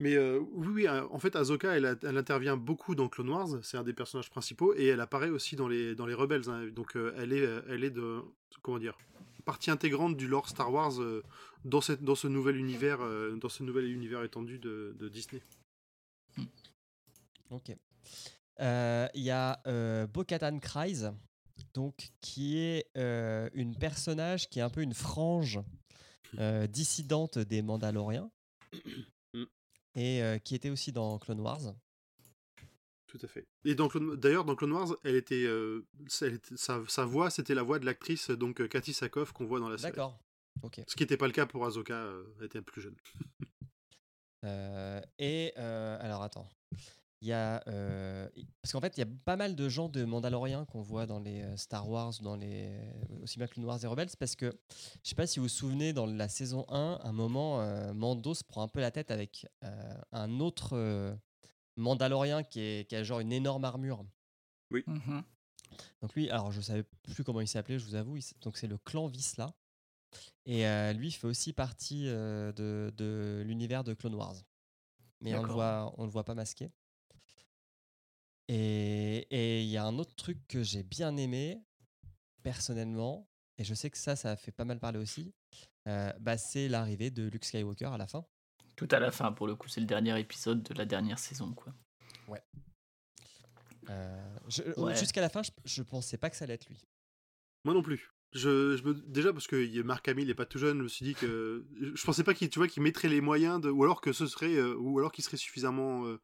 Mais 0.00 0.14
euh, 0.16 0.38
oui, 0.52 0.68
oui, 0.68 0.88
en 0.88 1.18
fait, 1.18 1.36
Ahsoka, 1.36 1.76
elle, 1.76 1.86
intervient 2.16 2.56
beaucoup 2.56 2.94
dans 2.94 3.08
Clone 3.08 3.28
Wars, 3.30 3.48
c'est 3.62 3.76
un 3.76 3.82
des 3.82 3.92
personnages 3.92 4.30
principaux, 4.30 4.74
et 4.74 4.86
elle 4.86 5.00
apparaît 5.00 5.28
aussi 5.28 5.56
dans 5.56 5.68
les, 5.68 5.94
dans 5.94 6.06
les 6.06 6.14
Rebels. 6.14 6.48
hein. 6.48 6.68
donc, 6.72 6.96
euh, 6.96 7.12
elle 7.18 7.32
est, 7.34 7.46
elle 7.68 7.84
est 7.84 7.90
de, 7.90 8.20
comment 8.62 8.78
dire, 8.78 8.96
partie 9.50 9.72
intégrante 9.72 10.16
du 10.16 10.28
lore 10.28 10.48
Star 10.48 10.72
Wars 10.72 11.00
euh, 11.00 11.24
dans, 11.64 11.80
cette, 11.80 12.04
dans 12.04 12.14
ce 12.14 12.28
nouvel 12.28 12.54
univers, 12.56 13.00
euh, 13.00 13.34
dans 13.34 13.48
ce 13.48 13.64
nouvel 13.64 13.86
univers 13.90 14.22
étendu 14.22 14.60
de, 14.60 14.94
de 14.96 15.08
Disney. 15.08 15.42
Ok. 17.50 17.76
Euh, 18.60 19.08
Il 19.12 19.22
y 19.22 19.32
a 19.32 19.60
euh, 19.66 20.06
Bo-Katan 20.06 20.60
Kryze, 20.60 21.12
donc 21.74 22.10
qui 22.20 22.58
est 22.58 22.86
euh, 22.96 23.50
une 23.54 23.74
personnage 23.74 24.48
qui 24.48 24.60
est 24.60 24.62
un 24.62 24.70
peu 24.70 24.82
une 24.82 24.94
frange 24.94 25.58
euh, 26.38 26.68
dissidente 26.68 27.36
des 27.38 27.60
Mandaloriens 27.60 28.30
Mm. 29.34 29.44
et 29.96 30.22
euh, 30.22 30.38
qui 30.38 30.54
était 30.54 30.70
aussi 30.70 30.92
dans 30.92 31.18
Clone 31.18 31.40
Wars. 31.40 31.74
Tout 33.10 33.18
à 33.22 33.26
fait. 33.26 33.44
Et 33.64 33.74
d'ailleurs, 33.74 34.44
dans 34.44 34.54
Clone 34.54 34.70
Wars, 34.70 34.94
elle 35.02 35.16
était, 35.16 35.42
euh, 35.44 35.84
elle 36.20 36.34
était- 36.34 36.56
sa, 36.56 36.80
sa 36.86 37.04
voix, 37.04 37.28
c'était 37.28 37.54
la 37.54 37.64
voix 37.64 37.80
de 37.80 37.84
l'actrice 37.84 38.30
donc 38.30 38.60
euh, 38.60 38.68
Cathy 38.68 38.92
Sakoff 38.92 39.32
qu'on 39.32 39.46
voit 39.46 39.58
dans 39.58 39.68
la 39.68 39.78
série. 39.78 39.90
D'accord. 39.90 40.16
Ok. 40.62 40.80
Ce 40.86 40.94
qui 40.94 41.02
n'était 41.02 41.16
pas 41.16 41.26
le 41.26 41.32
cas 41.32 41.44
pour 41.44 41.66
Ahsoka, 41.66 41.94
euh, 41.94 42.22
elle 42.38 42.46
était 42.46 42.62
plus 42.62 42.80
jeune. 42.82 42.96
Euh, 44.42 45.02
et 45.18 45.54
alors 45.56 46.22
attends. 46.22 46.48
Il 47.20 47.28
y 47.28 47.32
a 47.34 47.62
parce 47.66 48.72
qu'en 48.72 48.80
fait 48.80 48.96
il 48.96 49.00
y 49.00 49.02
a 49.02 49.08
pas 49.26 49.36
mal 49.36 49.54
de 49.54 49.68
gens 49.68 49.90
de 49.90 50.02
Mandaloriens 50.06 50.64
qu'on 50.64 50.80
voit 50.80 51.04
dans 51.04 51.20
les 51.20 51.44
Star 51.58 51.86
Wars, 51.86 52.14
dans 52.22 52.36
les 52.36 52.80
aussi 53.22 53.36
bien 53.36 53.46
que 53.46 53.52
Clone 53.52 53.66
Wars 53.66 53.84
et 53.84 53.86
Rebels, 53.86 54.08
parce 54.18 54.36
que 54.36 54.50
je 55.04 55.10
sais 55.10 55.14
pas 55.14 55.26
si 55.26 55.40
vous 55.40 55.44
vous 55.44 55.48
souvenez 55.50 55.92
dans 55.92 56.06
la 56.06 56.30
saison 56.30 56.64
1, 56.70 57.00
un 57.02 57.12
moment 57.12 57.58
Mando 57.92 58.32
se 58.32 58.42
prend 58.42 58.62
un 58.62 58.68
peu 58.68 58.80
la 58.80 58.90
tête 58.90 59.10
avec 59.10 59.46
un 60.12 60.40
autre 60.40 61.18
Mandalorien 61.80 62.42
qui, 62.42 62.60
est, 62.60 62.88
qui 62.88 62.96
a 62.96 63.02
genre 63.02 63.20
une 63.20 63.32
énorme 63.32 63.64
armure. 63.64 64.04
Mhm. 64.70 65.24
Donc 66.00 66.14
lui, 66.14 66.30
alors 66.30 66.52
je 66.52 66.60
savais 66.60 66.84
plus 67.02 67.24
comment 67.24 67.40
il 67.40 67.48
s'appelait, 67.48 67.78
je 67.78 67.84
vous 67.84 67.94
avoue. 67.94 68.16
il 68.16 68.24
donc 68.40 68.56
c'est 68.56 68.66
le 68.66 68.78
clan 68.78 69.06
Visla. 69.06 69.52
Et 70.44 70.66
euh, 70.66 70.92
lui 70.92 71.08
il 71.08 71.12
fait 71.12 71.26
aussi 71.26 71.52
partie 71.52 72.08
euh, 72.08 72.52
de, 72.52 72.92
de 72.96 73.42
l'univers 73.46 73.84
de 73.84 73.94
Clone 73.94 74.14
Wars. 74.14 74.36
Mais 75.20 75.34
on 75.36 75.42
le 75.42 75.52
voit, 75.52 75.92
on 75.98 76.04
le 76.04 76.10
voit 76.10 76.24
pas 76.24 76.34
masqué. 76.34 76.70
Et 78.48 79.26
et 79.30 79.62
il 79.62 79.68
y 79.68 79.76
a 79.76 79.84
un 79.84 79.98
autre 79.98 80.14
truc 80.14 80.38
que 80.48 80.62
j'ai 80.62 80.82
bien 80.82 81.16
aimé 81.16 81.62
personnellement, 82.42 83.28
et 83.58 83.64
je 83.64 83.74
sais 83.74 83.90
que 83.90 83.98
ça, 83.98 84.16
ça 84.16 84.30
a 84.30 84.36
fait 84.36 84.52
pas 84.52 84.64
mal 84.64 84.80
parler 84.80 84.98
aussi, 84.98 85.34
euh, 85.86 86.12
bah, 86.20 86.38
c'est 86.38 86.68
l'arrivée 86.68 87.10
de 87.10 87.28
Luke 87.28 87.44
Skywalker 87.44 87.86
à 87.86 87.98
la 87.98 88.06
fin. 88.06 88.24
Tout 88.80 88.88
à 88.92 88.98
la 88.98 89.10
fin, 89.10 89.30
pour 89.30 89.46
le 89.46 89.54
coup, 89.56 89.68
c'est 89.68 89.80
le 89.80 89.86
dernier 89.86 90.18
épisode 90.18 90.62
de 90.62 90.72
la 90.72 90.86
dernière 90.86 91.18
saison, 91.18 91.52
quoi. 91.52 91.74
Euh, 93.88 94.38
je- 94.48 94.62
Ouais. 94.80 94.94
Jusqu'à 94.96 95.20
la 95.20 95.28
fin, 95.28 95.42
je, 95.42 95.50
je 95.64 95.82
pensais 95.82 96.16
pas 96.16 96.30
que 96.30 96.36
ça 96.36 96.44
allait 96.44 96.54
être 96.54 96.68
lui. 96.68 96.86
Moi 97.64 97.74
non 97.74 97.82
plus. 97.82 98.10
Je, 98.32 98.76
je 98.76 98.82
me, 98.84 98.94
déjà 98.94 99.32
parce 99.32 99.46
que 99.48 99.82
Marc 99.82 100.06
Hamill 100.06 100.28
n'est 100.28 100.34
pas 100.34 100.46
tout 100.46 100.58
jeune, 100.58 100.78
je 100.78 100.82
me 100.84 100.88
suis 100.88 101.04
dit 101.04 101.14
que 101.14 101.66
je 101.80 102.04
pensais 102.04 102.22
pas 102.22 102.32
qu'il 102.32 102.48
tu 102.48 102.58
vois 102.60 102.68
qu'il 102.68 102.82
mettrait 102.84 103.08
les 103.08 103.20
moyens 103.20 103.60
de 103.60 103.68
ou 103.68 103.82
alors 103.82 104.00
que 104.00 104.12
ce 104.12 104.26
serait 104.28 104.54
euh, 104.54 104.76
ou 104.76 104.98
alors 105.00 105.10
qu'il 105.12 105.24
serait 105.24 105.36
suffisamment 105.36 106.06
euh, 106.06 106.20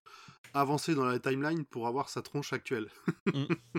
avancé 0.55 0.95
dans 0.95 1.05
la 1.05 1.19
timeline 1.19 1.65
pour 1.65 1.89
avoir 1.89 2.09
sa 2.09 2.23
tronche 2.23 2.53
actuelle. 2.53 2.89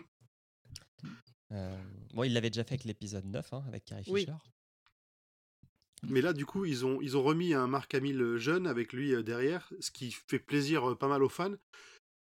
Euh, 1.53 1.81
bon, 2.13 2.23
il 2.25 2.33
l'avait 2.33 2.49
déjà 2.49 2.65
fait 2.65 2.73
avec 2.73 2.83
l'épisode 2.83 3.23
9, 3.23 3.53
hein, 3.53 3.63
avec 3.69 3.85
Carrie 3.85 4.03
Oui. 4.09 4.21
Fisher. 4.25 4.33
Mais 6.03 6.21
là 6.21 6.33
du 6.33 6.45
coup, 6.45 6.65
ils 6.65 6.85
ont 6.85 7.23
remis 7.23 7.53
un 7.53 7.67
Marc 7.67 7.93
Hamill 7.95 8.21
euh, 8.21 8.37
jeune 8.37 8.67
avec 8.67 8.93
lui 8.93 9.13
euh, 9.13 9.23
derrière, 9.23 9.71
ce 9.79 9.91
qui 9.91 10.11
fait 10.11 10.39
plaisir 10.39 10.91
euh, 10.91 10.95
pas 10.95 11.07
mal 11.07 11.23
aux 11.23 11.29
fans 11.29 11.55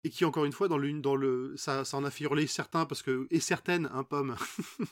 et 0.04 0.10
qui 0.12 0.26
encore 0.26 0.46
une 0.46 0.52
fois 0.52 0.68
dans 0.68 0.78
l'une 0.78 1.02
dans 1.02 1.16
le 1.16 1.56
ça, 1.58 1.84
ça 1.84 1.98
en 1.98 2.04
a 2.04 2.12
fait 2.12 2.26
hurler 2.26 2.46
certains 2.46 2.86
parce 2.86 3.02
que 3.02 3.28
et 3.32 3.40
certaines 3.40 3.88
un 3.88 4.04
pomme 4.04 4.36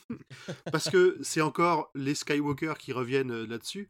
parce 0.72 0.90
que 0.90 1.16
c'est 1.22 1.40
encore 1.40 1.90
les 1.94 2.16
Skywalker 2.16 2.74
qui 2.78 2.92
reviennent 2.92 3.44
là-dessus. 3.44 3.86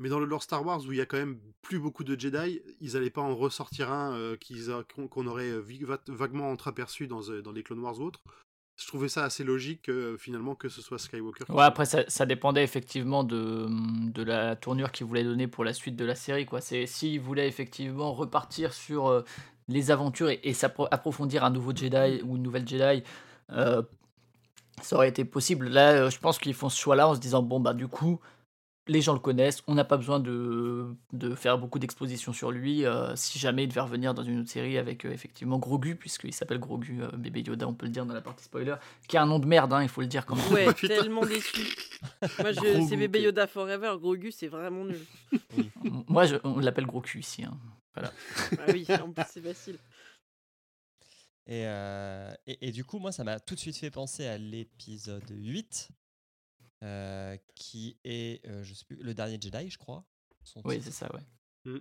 Mais 0.00 0.10
dans 0.10 0.20
le 0.20 0.26
lore 0.26 0.42
Star 0.42 0.64
Wars 0.64 0.84
où 0.86 0.92
il 0.92 0.98
y 0.98 1.00
a 1.00 1.06
quand 1.06 1.16
même 1.16 1.40
plus 1.62 1.80
beaucoup 1.80 2.04
de 2.04 2.20
Jedi 2.20 2.60
ils 2.80 2.96
allaient 2.96 3.10
pas 3.10 3.22
en 3.22 3.34
ressortir 3.34 3.90
un 3.90 4.36
qu'ils 4.36 4.70
qu'on 4.88 5.26
aurait 5.26 5.58
vaguement 6.06 6.52
entreaperçu 6.52 7.08
dans, 7.08 7.22
dans 7.40 7.50
les 7.50 7.62
Clone 7.62 7.80
Wars 7.80 7.98
ou 7.98 8.04
autres 8.04 8.22
je 8.78 8.86
trouvais 8.86 9.08
ça 9.08 9.24
assez 9.24 9.42
logique 9.42 9.88
euh, 9.88 10.16
finalement 10.16 10.54
que 10.54 10.68
ce 10.68 10.80
soit 10.80 10.98
Skywalker 10.98 11.44
Ouais, 11.48 11.64
après, 11.64 11.84
ça, 11.84 12.04
ça 12.06 12.26
dépendait 12.26 12.62
effectivement 12.62 13.24
de, 13.24 13.66
de 13.68 14.22
la 14.22 14.54
tournure 14.54 14.92
qu'ils 14.92 15.06
voulaient 15.06 15.24
donner 15.24 15.48
pour 15.48 15.64
la 15.64 15.72
suite 15.72 15.96
de 15.96 16.04
la 16.04 16.14
série. 16.14 16.46
Quoi. 16.46 16.60
C'est 16.60 16.86
s'ils 16.86 17.20
voulaient 17.20 17.48
effectivement 17.48 18.12
repartir 18.12 18.72
sur 18.72 19.08
euh, 19.08 19.24
les 19.66 19.90
aventures 19.90 20.30
et, 20.30 20.40
et 20.44 20.54
approfondir 20.92 21.44
un 21.44 21.50
nouveau 21.50 21.74
Jedi 21.74 22.22
ou 22.24 22.36
une 22.36 22.42
nouvelle 22.42 22.66
Jedi, 22.68 23.02
euh, 23.50 23.82
ça 24.80 24.94
aurait 24.94 25.08
été 25.08 25.24
possible. 25.24 25.68
Là, 25.68 26.08
je 26.08 26.18
pense 26.18 26.38
qu'ils 26.38 26.54
font 26.54 26.68
ce 26.68 26.78
choix-là 26.78 27.08
en 27.08 27.14
se 27.16 27.20
disant 27.20 27.42
bon, 27.42 27.58
bah, 27.58 27.74
du 27.74 27.88
coup, 27.88 28.20
les 28.88 29.00
gens 29.02 29.12
le 29.12 29.18
connaissent, 29.20 29.62
on 29.66 29.74
n'a 29.74 29.84
pas 29.84 29.96
besoin 29.96 30.18
de, 30.18 30.86
de 31.12 31.34
faire 31.34 31.58
beaucoup 31.58 31.78
d'exposition 31.78 32.32
sur 32.32 32.50
lui. 32.50 32.84
euh, 32.84 33.14
si 33.16 33.38
jamais 33.38 33.64
il 33.64 33.68
devait 33.68 33.80
revenir 33.82 34.14
dans 34.14 34.22
une 34.24 34.40
autre 34.40 34.48
série 34.50 34.78
avec 34.78 35.04
euh, 35.04 35.10
effectivement 35.12 35.58
Grogu, 35.58 35.94
puisqu'il 35.94 36.32
s'appelle 36.32 36.58
Grogu, 36.58 37.02
euh, 37.02 37.10
bébé 37.16 37.42
Yoda, 37.42 37.68
on 37.68 37.74
peut 37.74 37.86
le 37.86 37.92
dire 37.92 38.06
dans 38.06 38.14
la 38.14 38.20
partie 38.20 38.44
spoiler, 38.44 38.74
qui 39.06 39.16
a 39.16 39.22
un 39.22 39.26
nom 39.26 39.38
de 39.38 39.46
merde, 39.46 39.72
hein, 39.72 39.82
il 39.82 39.88
faut 39.88 40.00
le 40.00 40.06
dire 40.06 40.24
quand 40.26 40.36
même. 40.36 40.52
Ouais, 40.52 40.72
tellement 40.74 41.24
déçu. 41.24 41.60
Moi, 42.40 42.52
c'est 42.54 42.96
bébé. 42.96 43.22
Yoda 43.22 43.46
Forever, 43.46 43.94
gros 44.00 44.16
gus, 44.16 44.34
c'est 44.36 44.48
vraiment 44.48 44.84
nul. 44.84 45.04
Moi, 46.08 46.24
je- 46.26 46.36
on 46.44 46.58
l'appelle 46.58 46.86
gros 46.86 47.00
cul 47.00 47.20
ici. 47.20 47.44
hein. 47.44 47.56
Ah 47.96 48.10
oui, 48.72 48.86
en 49.02 49.10
plus, 49.12 49.24
c'est 49.28 49.42
facile. 49.42 49.76
Et, 51.46 51.62
euh, 51.66 52.30
et, 52.46 52.68
et 52.68 52.72
du 52.72 52.84
coup, 52.84 52.98
moi, 52.98 53.10
ça 53.10 53.24
m'a 53.24 53.40
tout 53.40 53.54
de 53.54 53.60
suite 53.60 53.76
fait 53.76 53.90
penser 53.90 54.26
à 54.26 54.36
l'épisode 54.38 55.24
8, 55.30 55.88
euh, 56.82 57.36
qui 57.54 57.98
est, 58.04 58.44
euh, 58.46 58.62
je 58.62 58.74
sais 58.74 58.84
plus, 58.84 58.96
le 58.96 59.14
dernier 59.14 59.38
Jedi, 59.40 59.70
je 59.70 59.78
crois. 59.78 60.04
son 60.44 60.60
Oui, 60.64 60.80
c'est 60.82 60.92
ça, 60.92 61.08
ouais. 61.14 61.80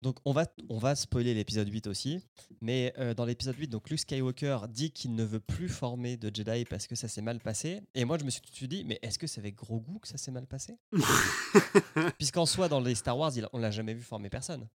Donc 0.00 0.18
on 0.24 0.32
va, 0.32 0.46
on 0.68 0.78
va 0.78 0.94
spoiler 0.94 1.34
l'épisode 1.34 1.68
8 1.68 1.88
aussi, 1.88 2.20
mais 2.60 2.94
euh, 2.98 3.14
dans 3.14 3.24
l'épisode 3.24 3.56
8, 3.56 3.66
donc 3.66 3.90
Luke 3.90 3.98
Skywalker 3.98 4.60
dit 4.68 4.92
qu'il 4.92 5.16
ne 5.16 5.24
veut 5.24 5.40
plus 5.40 5.68
former 5.68 6.16
de 6.16 6.30
Jedi 6.32 6.64
parce 6.66 6.86
que 6.86 6.94
ça 6.94 7.08
s'est 7.08 7.22
mal 7.22 7.40
passé. 7.40 7.82
Et 7.94 8.04
moi 8.04 8.16
je 8.16 8.24
me 8.24 8.30
suis 8.30 8.40
tout 8.40 8.50
de 8.50 8.54
suite 8.54 8.70
dit, 8.70 8.84
mais 8.84 9.00
est-ce 9.02 9.18
que 9.18 9.26
c'est 9.26 9.40
avec 9.40 9.56
gros 9.56 9.80
goût 9.80 9.98
que 9.98 10.06
ça 10.06 10.16
s'est 10.16 10.30
mal 10.30 10.46
passé? 10.46 10.78
Puisqu'en 12.18 12.46
soi, 12.46 12.68
dans 12.68 12.78
les 12.78 12.94
Star 12.94 13.18
Wars, 13.18 13.32
il, 13.34 13.48
on 13.52 13.58
l'a 13.58 13.72
jamais 13.72 13.94
vu 13.94 14.02
former 14.02 14.30
personne. 14.30 14.68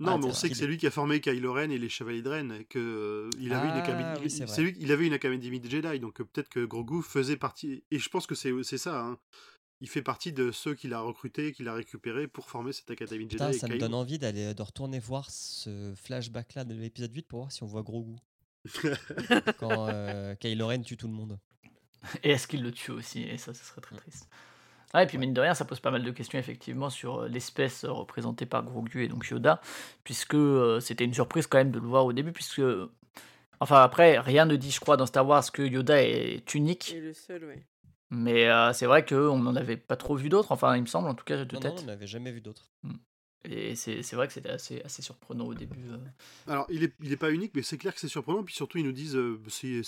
Non, 0.00 0.12
Ah, 0.12 0.18
mais 0.18 0.26
on 0.26 0.32
sait 0.32 0.48
que 0.48 0.54
c'est 0.54 0.66
lui 0.66 0.76
qui 0.78 0.86
a 0.86 0.90
formé 0.92 1.20
Kylo 1.20 1.52
Ren 1.52 1.70
et 1.70 1.78
les 1.78 1.88
Chevaliers 1.88 2.22
de 2.22 2.28
Ren, 2.28 2.62
que 2.68 2.78
euh, 2.78 3.30
il 3.40 3.52
avait 3.52 3.66
une 3.68 3.74
Ah, 3.74 3.82
académie. 3.82 4.20
oui, 4.22 4.30
c'est 4.30 4.62
lui, 4.62 4.76
il 4.78 4.92
avait 4.92 5.06
une 5.08 5.12
académie 5.12 5.58
de 5.60 5.68
Jedi, 5.68 5.98
donc 5.98 6.20
euh, 6.20 6.24
peut-être 6.24 6.48
que 6.48 6.64
Grogu 6.64 7.02
faisait 7.02 7.36
partie. 7.36 7.82
Et 7.90 7.98
je 7.98 8.08
pense 8.08 8.26
que 8.26 8.34
c'est 8.36 8.52
c'est 8.62 8.78
ça. 8.78 9.00
hein. 9.04 9.18
Il 9.80 9.88
fait 9.88 10.02
partie 10.02 10.32
de 10.32 10.50
ceux 10.52 10.74
qu'il 10.74 10.92
a 10.94 11.00
recrutés, 11.00 11.52
qu'il 11.52 11.68
a 11.68 11.74
récupérés 11.74 12.26
pour 12.28 12.48
former 12.48 12.72
cette 12.72 12.90
académie 12.90 13.26
de 13.26 13.30
Jedi. 13.32 13.42
Putain, 13.44 13.50
et 13.50 13.58
ça 13.58 13.66
me 13.68 13.74
Kylo- 13.74 13.78
donne 13.80 13.94
envie 13.94 14.18
d'aller 14.18 14.54
de 14.54 14.62
retourner 14.62 14.98
voir 15.00 15.30
ce 15.30 15.92
flashback 15.96 16.54
là 16.54 16.64
de 16.64 16.74
l'épisode 16.74 17.12
8 17.14 17.26
pour 17.28 17.40
voir 17.40 17.52
si 17.52 17.62
on 17.64 17.66
voit 17.66 17.82
gros 17.82 18.02
goût. 18.04 18.18
Quand 19.58 19.88
euh, 19.88 20.34
Kylo 20.36 20.66
Ren 20.68 20.82
tue 20.82 20.96
tout 20.96 21.08
le 21.08 21.14
monde. 21.14 21.38
Et 22.22 22.30
est-ce 22.30 22.46
qu'il 22.46 22.62
le 22.62 22.70
tue 22.72 22.90
aussi? 22.92 23.22
Et 23.22 23.38
ça, 23.38 23.52
ce 23.54 23.64
serait 23.64 23.80
très 23.80 23.96
triste. 23.96 24.28
Ah, 24.94 25.02
et 25.02 25.06
puis, 25.06 25.18
mine 25.18 25.34
de 25.34 25.40
rien, 25.40 25.54
ça 25.54 25.64
pose 25.66 25.80
pas 25.80 25.90
mal 25.90 26.02
de 26.02 26.10
questions, 26.10 26.38
effectivement, 26.38 26.88
sur 26.88 27.20
euh, 27.22 27.28
l'espèce 27.28 27.84
euh, 27.84 27.90
représentée 27.92 28.46
par 28.46 28.62
Grogu 28.64 29.04
et 29.04 29.08
donc 29.08 29.26
Yoda, 29.28 29.60
puisque 30.02 30.34
euh, 30.34 30.80
c'était 30.80 31.04
une 31.04 31.12
surprise 31.14 31.46
quand 31.46 31.58
même 31.58 31.70
de 31.70 31.78
le 31.78 31.86
voir 31.86 32.04
au 32.06 32.12
début, 32.12 32.32
puisque. 32.32 32.62
Enfin, 33.60 33.82
après, 33.82 34.18
rien 34.18 34.46
ne 34.46 34.56
dit, 34.56 34.70
je 34.70 34.80
crois, 34.80 34.96
dans 34.96 35.06
Star 35.06 35.26
Wars 35.26 35.50
que 35.52 35.62
Yoda 35.62 36.00
est 36.02 36.54
unique, 36.54 36.94
Et 36.94 37.00
le 37.00 37.12
seul, 37.12 37.44
ouais. 37.44 37.66
mais 38.10 38.48
euh, 38.48 38.72
c'est 38.72 38.86
vrai 38.86 39.04
qu'on 39.04 39.38
n'en 39.38 39.56
avait 39.56 39.76
pas 39.76 39.96
trop 39.96 40.14
vu 40.14 40.28
d'autres, 40.28 40.52
enfin, 40.52 40.76
il 40.76 40.82
me 40.82 40.86
semble, 40.86 41.08
en 41.08 41.14
tout 41.14 41.24
cas, 41.24 41.44
de 41.44 41.54
Non, 41.54 41.60
tête. 41.60 41.74
non, 41.74 41.82
on 41.82 41.86
n'avait 41.86 42.06
jamais 42.06 42.30
vu 42.30 42.40
d'autres. 42.40 42.70
Et 43.44 43.76
c'est 43.76 44.12
vrai 44.14 44.26
que 44.26 44.32
c'était 44.32 44.50
assez, 44.50 44.80
assez 44.82 45.00
surprenant 45.02 45.46
au 45.46 45.54
début. 45.54 45.78
euh. 45.90 45.96
Alors, 46.52 46.66
il 46.70 46.82
est, 46.84 46.92
il 47.02 47.12
est 47.12 47.16
pas 47.16 47.30
unique, 47.30 47.52
mais 47.54 47.62
c'est 47.62 47.78
clair 47.78 47.94
que 47.94 48.00
c'est 48.00 48.08
surprenant. 48.08 48.42
Puis 48.42 48.54
surtout, 48.54 48.78
ils 48.78 48.84
nous 48.84 48.92
disent 48.92 49.16
euh, 49.16 49.40
c'est, 49.48 49.82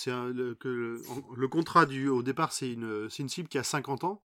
que 0.58 1.00
le, 1.36 1.48
contrat 1.48 1.84
du, 1.86 2.08
au 2.08 2.22
départ, 2.22 2.52
c'est 2.52 2.72
une, 2.72 3.08
c'est 3.10 3.22
une 3.22 3.28
cible 3.28 3.48
qui 3.48 3.58
a 3.58 3.62
50 3.64 4.04
ans. 4.04 4.22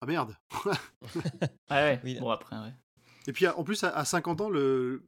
Ah 0.00 0.06
merde 0.06 0.36
Ah 1.68 1.82
ouais, 1.84 2.00
Oui. 2.04 2.18
bon, 2.20 2.30
après, 2.30 2.56
ouais. 2.56 2.72
Et 3.26 3.32
puis 3.32 3.46
en 3.48 3.64
plus, 3.64 3.82
à, 3.84 3.88
à 3.90 4.04
50 4.04 4.40
ans, 4.40 4.50
le... 4.50 5.04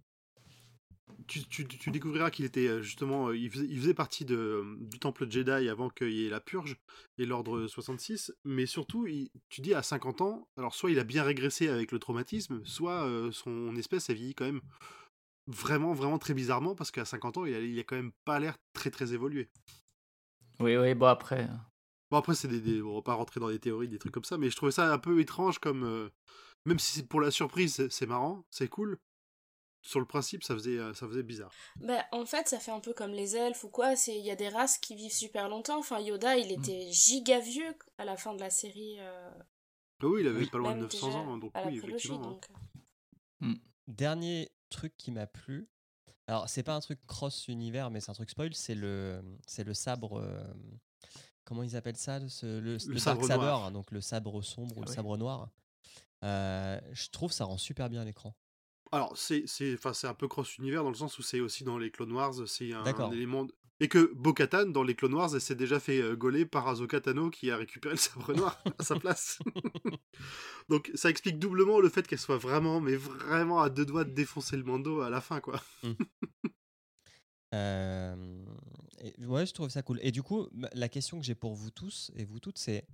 tu, 1.26 1.44
tu- 1.46 1.66
tu 1.68 1.90
découvriras 1.90 2.30
qu'il 2.30 2.44
était 2.44 2.66
euh, 2.68 2.82
justement. 2.82 3.28
euh, 3.28 3.36
Il 3.36 3.50
faisait, 3.50 3.66
il 3.68 3.78
faisait 3.80 3.94
partie 3.94 4.24
de, 4.24 4.64
du 4.80 4.98
temple 4.98 5.30
Jedi 5.30 5.68
avant 5.68 5.88
qu'il 5.90 6.10
y 6.12 6.26
ait 6.26 6.30
la 6.30 6.40
purge 6.40 6.76
et 7.18 7.26
l'ordre 7.26 7.66
66. 7.66 8.32
Mais 8.44 8.66
surtout, 8.66 9.06
il- 9.06 9.30
tu 9.50 9.60
dis 9.60 9.74
à 9.74 9.82
50 9.82 10.20
ans, 10.20 10.48
alors 10.56 10.74
soit 10.74 10.90
il 10.90 10.98
a 10.98 11.04
bien 11.04 11.22
régressé 11.22 11.68
avec 11.68 11.92
le 11.92 11.98
traumatisme, 11.98 12.64
soit 12.64 13.04
euh, 13.06 13.30
son 13.30 13.76
espèce 13.76 14.10
a 14.10 14.14
vieilli 14.14 14.34
quand 14.34 14.46
même 14.46 14.60
vraiment, 15.46 15.92
vraiment 15.94 16.18
très 16.18 16.34
bizarrement 16.34 16.74
parce 16.74 16.90
qu'à 16.90 17.04
50 17.04 17.38
ans, 17.38 17.44
il 17.46 17.54
a, 17.54 17.60
il 17.60 17.78
a 17.78 17.84
quand 17.84 17.96
même 17.96 18.12
pas 18.24 18.38
l'air 18.40 18.56
très, 18.72 18.90
très 18.90 19.12
évolué. 19.14 19.48
Oui, 20.60 20.76
oui, 20.76 20.94
bon, 20.94 21.06
après. 21.06 21.48
Bon, 22.10 22.16
après, 22.18 22.34
c'est 22.34 22.48
des, 22.48 22.60
des- 22.60 22.80
on 22.82 22.94
va 22.96 23.02
pas 23.02 23.14
rentrer 23.14 23.38
dans 23.40 23.48
des 23.50 23.58
théories, 23.58 23.88
des 23.88 23.98
trucs 23.98 24.12
comme 24.14 24.24
ça, 24.24 24.38
mais 24.38 24.48
je 24.50 24.56
trouvais 24.56 24.72
ça 24.72 24.92
un 24.92 24.98
peu 24.98 25.20
étrange 25.20 25.58
comme. 25.58 25.84
euh, 25.84 26.08
même 26.66 26.78
si 26.78 26.92
c'est 26.92 27.06
pour 27.06 27.20
la 27.20 27.30
surprise, 27.30 27.86
c'est- 27.88 28.06
marrant, 28.06 28.44
c'est 28.50 28.68
cool. 28.68 28.98
Sur 29.82 30.00
le 30.00 30.06
principe, 30.06 30.42
ça 30.42 30.54
faisait, 30.54 30.76
euh, 30.78 30.92
ça 30.92 31.06
faisait 31.06 31.22
bizarre. 31.22 31.52
Bah, 31.80 32.04
en 32.12 32.26
fait, 32.26 32.48
ça 32.48 32.58
fait 32.58 32.72
un 32.72 32.80
peu 32.80 32.92
comme 32.92 33.12
les 33.12 33.36
elfes 33.36 33.62
ou 33.64 33.68
quoi. 33.68 33.94
C'est 33.94 34.18
Il 34.18 34.24
y 34.24 34.30
a 34.30 34.36
des 34.36 34.48
races 34.48 34.76
qui 34.78 34.94
vivent 34.96 35.12
super 35.12 35.48
longtemps. 35.48 35.78
Enfin, 35.78 36.00
Yoda, 36.00 36.36
il 36.36 36.50
était 36.50 36.90
giga 36.90 37.38
vieux 37.40 37.74
à 37.96 38.04
la 38.04 38.16
fin 38.16 38.34
de 38.34 38.40
la 38.40 38.50
série. 38.50 38.96
euh, 38.98 39.30
Ah 40.02 40.06
oui, 40.06 40.22
il 40.22 40.28
avait 40.28 40.40
Oui. 40.40 40.50
pas 40.50 40.58
loin 40.58 40.70
de 40.72 40.74
même 40.76 40.82
900 40.84 41.06
déjà 41.06 41.18
ans, 41.18 41.32
hein, 41.34 41.38
donc 41.38 41.52
oui, 41.66 41.76
effectivement. 41.78 42.18
hein. 42.18 42.30
donc. 42.30 42.46
euh. 43.44 43.54
Dernier 43.86 44.50
truc 44.70 44.94
qui 44.98 45.10
m'a 45.12 45.26
plu. 45.26 45.68
Alors, 46.26 46.48
c'est 46.48 46.62
pas 46.62 46.74
un 46.74 46.80
truc 46.80 46.98
cross-univers, 47.06 47.90
mais 47.90 48.00
c'est 48.00 48.10
un 48.10 48.14
truc 48.14 48.28
spoil. 48.30 48.52
C'est 48.54 48.74
le, 48.74 49.22
c'est 49.46 49.64
le 49.64 49.72
sabre. 49.74 50.18
euh, 50.20 50.42
comment 51.48 51.62
ils 51.62 51.74
appellent 51.76 51.96
ça 51.96 52.18
Le, 52.18 52.28
ce- 52.28 52.46
le, 52.60 52.72
le 52.74 52.98
sabre 52.98 53.20
Dark 53.26 53.32
Saber, 53.32 53.44
noir. 53.46 53.70
donc 53.72 53.90
le 53.90 54.00
sabre 54.02 54.42
sombre 54.42 54.76
ou 54.76 54.80
Ah 54.82 54.84
le 54.84 54.90
oui. 54.90 54.94
sabre 54.94 55.16
noir. 55.16 55.48
Euh, 56.24 56.78
je 56.92 57.08
trouve 57.10 57.32
ça 57.32 57.44
rend 57.46 57.56
super 57.58 57.88
bien 57.88 58.04
l'écran. 58.04 58.36
Alors, 58.92 59.16
c'est 59.16 59.44
c'est- 59.46 59.74
enfin, 59.74 59.92
c'est 59.92 60.06
un 60.06 60.14
peu 60.14 60.28
cross-univers 60.28 60.82
dans 60.82 60.90
le 60.90 60.94
sens 60.96 61.18
où 61.18 61.22
c'est 61.22 61.40
aussi 61.40 61.64
dans 61.64 61.78
les 61.78 61.90
Clone 61.90 62.12
Wars, 62.12 62.34
c'est 62.46 62.72
un, 62.72 62.84
élément. 63.12 63.44
de- 63.44 63.54
Et 63.80 63.88
que 63.88 64.12
Bo-Katan, 64.16 64.66
dans 64.66 64.82
les 64.82 64.94
Clone 64.96 65.14
Wars, 65.14 65.30
elle 65.34 65.40
s'est 65.40 65.54
déjà 65.54 65.78
fait 65.78 66.00
euh, 66.00 66.16
gauler 66.16 66.44
par 66.46 66.66
Ahsoka 66.68 67.00
Tano 67.00 67.30
qui 67.30 67.50
a 67.50 67.56
récupéré 67.56 67.94
le 67.94 67.98
sabre 68.00 68.34
noir 68.34 68.60
à 68.78 68.82
sa 68.82 68.96
place. 68.96 69.38
donc, 70.68 70.90
ça 70.94 71.08
explique 71.10 71.38
doublement 71.38 71.80
le 71.80 71.88
fait 71.88 72.06
qu'elle 72.06 72.18
soit 72.18 72.38
vraiment, 72.38 72.80
mais 72.80 72.96
vraiment 72.96 73.60
à 73.62 73.70
deux 73.70 73.86
doigts 73.86 74.04
de 74.04 74.10
défoncer 74.12 74.56
le 74.56 74.64
Mando 74.64 75.00
à 75.02 75.10
la 75.10 75.20
fin, 75.20 75.40
quoi. 75.40 75.60
Euh, 77.54 78.44
et 79.00 79.24
ouais, 79.26 79.46
je 79.46 79.52
trouve 79.52 79.68
ça 79.68 79.82
cool. 79.82 79.98
Et 80.02 80.10
du 80.12 80.22
coup, 80.22 80.48
la 80.72 80.88
question 80.88 81.18
que 81.18 81.24
j'ai 81.24 81.34
pour 81.34 81.54
vous 81.54 81.70
tous 81.70 82.10
et 82.16 82.24
vous 82.24 82.40
toutes, 82.40 82.58
c'est 82.58 82.86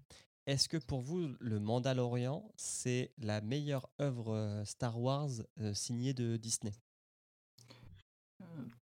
est-ce 0.47 0.69
que 0.69 0.77
pour 0.77 1.01
vous, 1.01 1.35
le 1.41 1.59
Mandalorian, 1.61 2.45
c'est 2.57 3.13
la 3.19 3.41
meilleure 3.41 3.89
œuvre 4.01 4.35
euh, 4.35 4.65
Star 4.65 5.01
Wars 5.01 5.31
euh, 5.61 5.73
signée 5.73 6.13
de 6.13 6.37
Disney? 6.37 6.73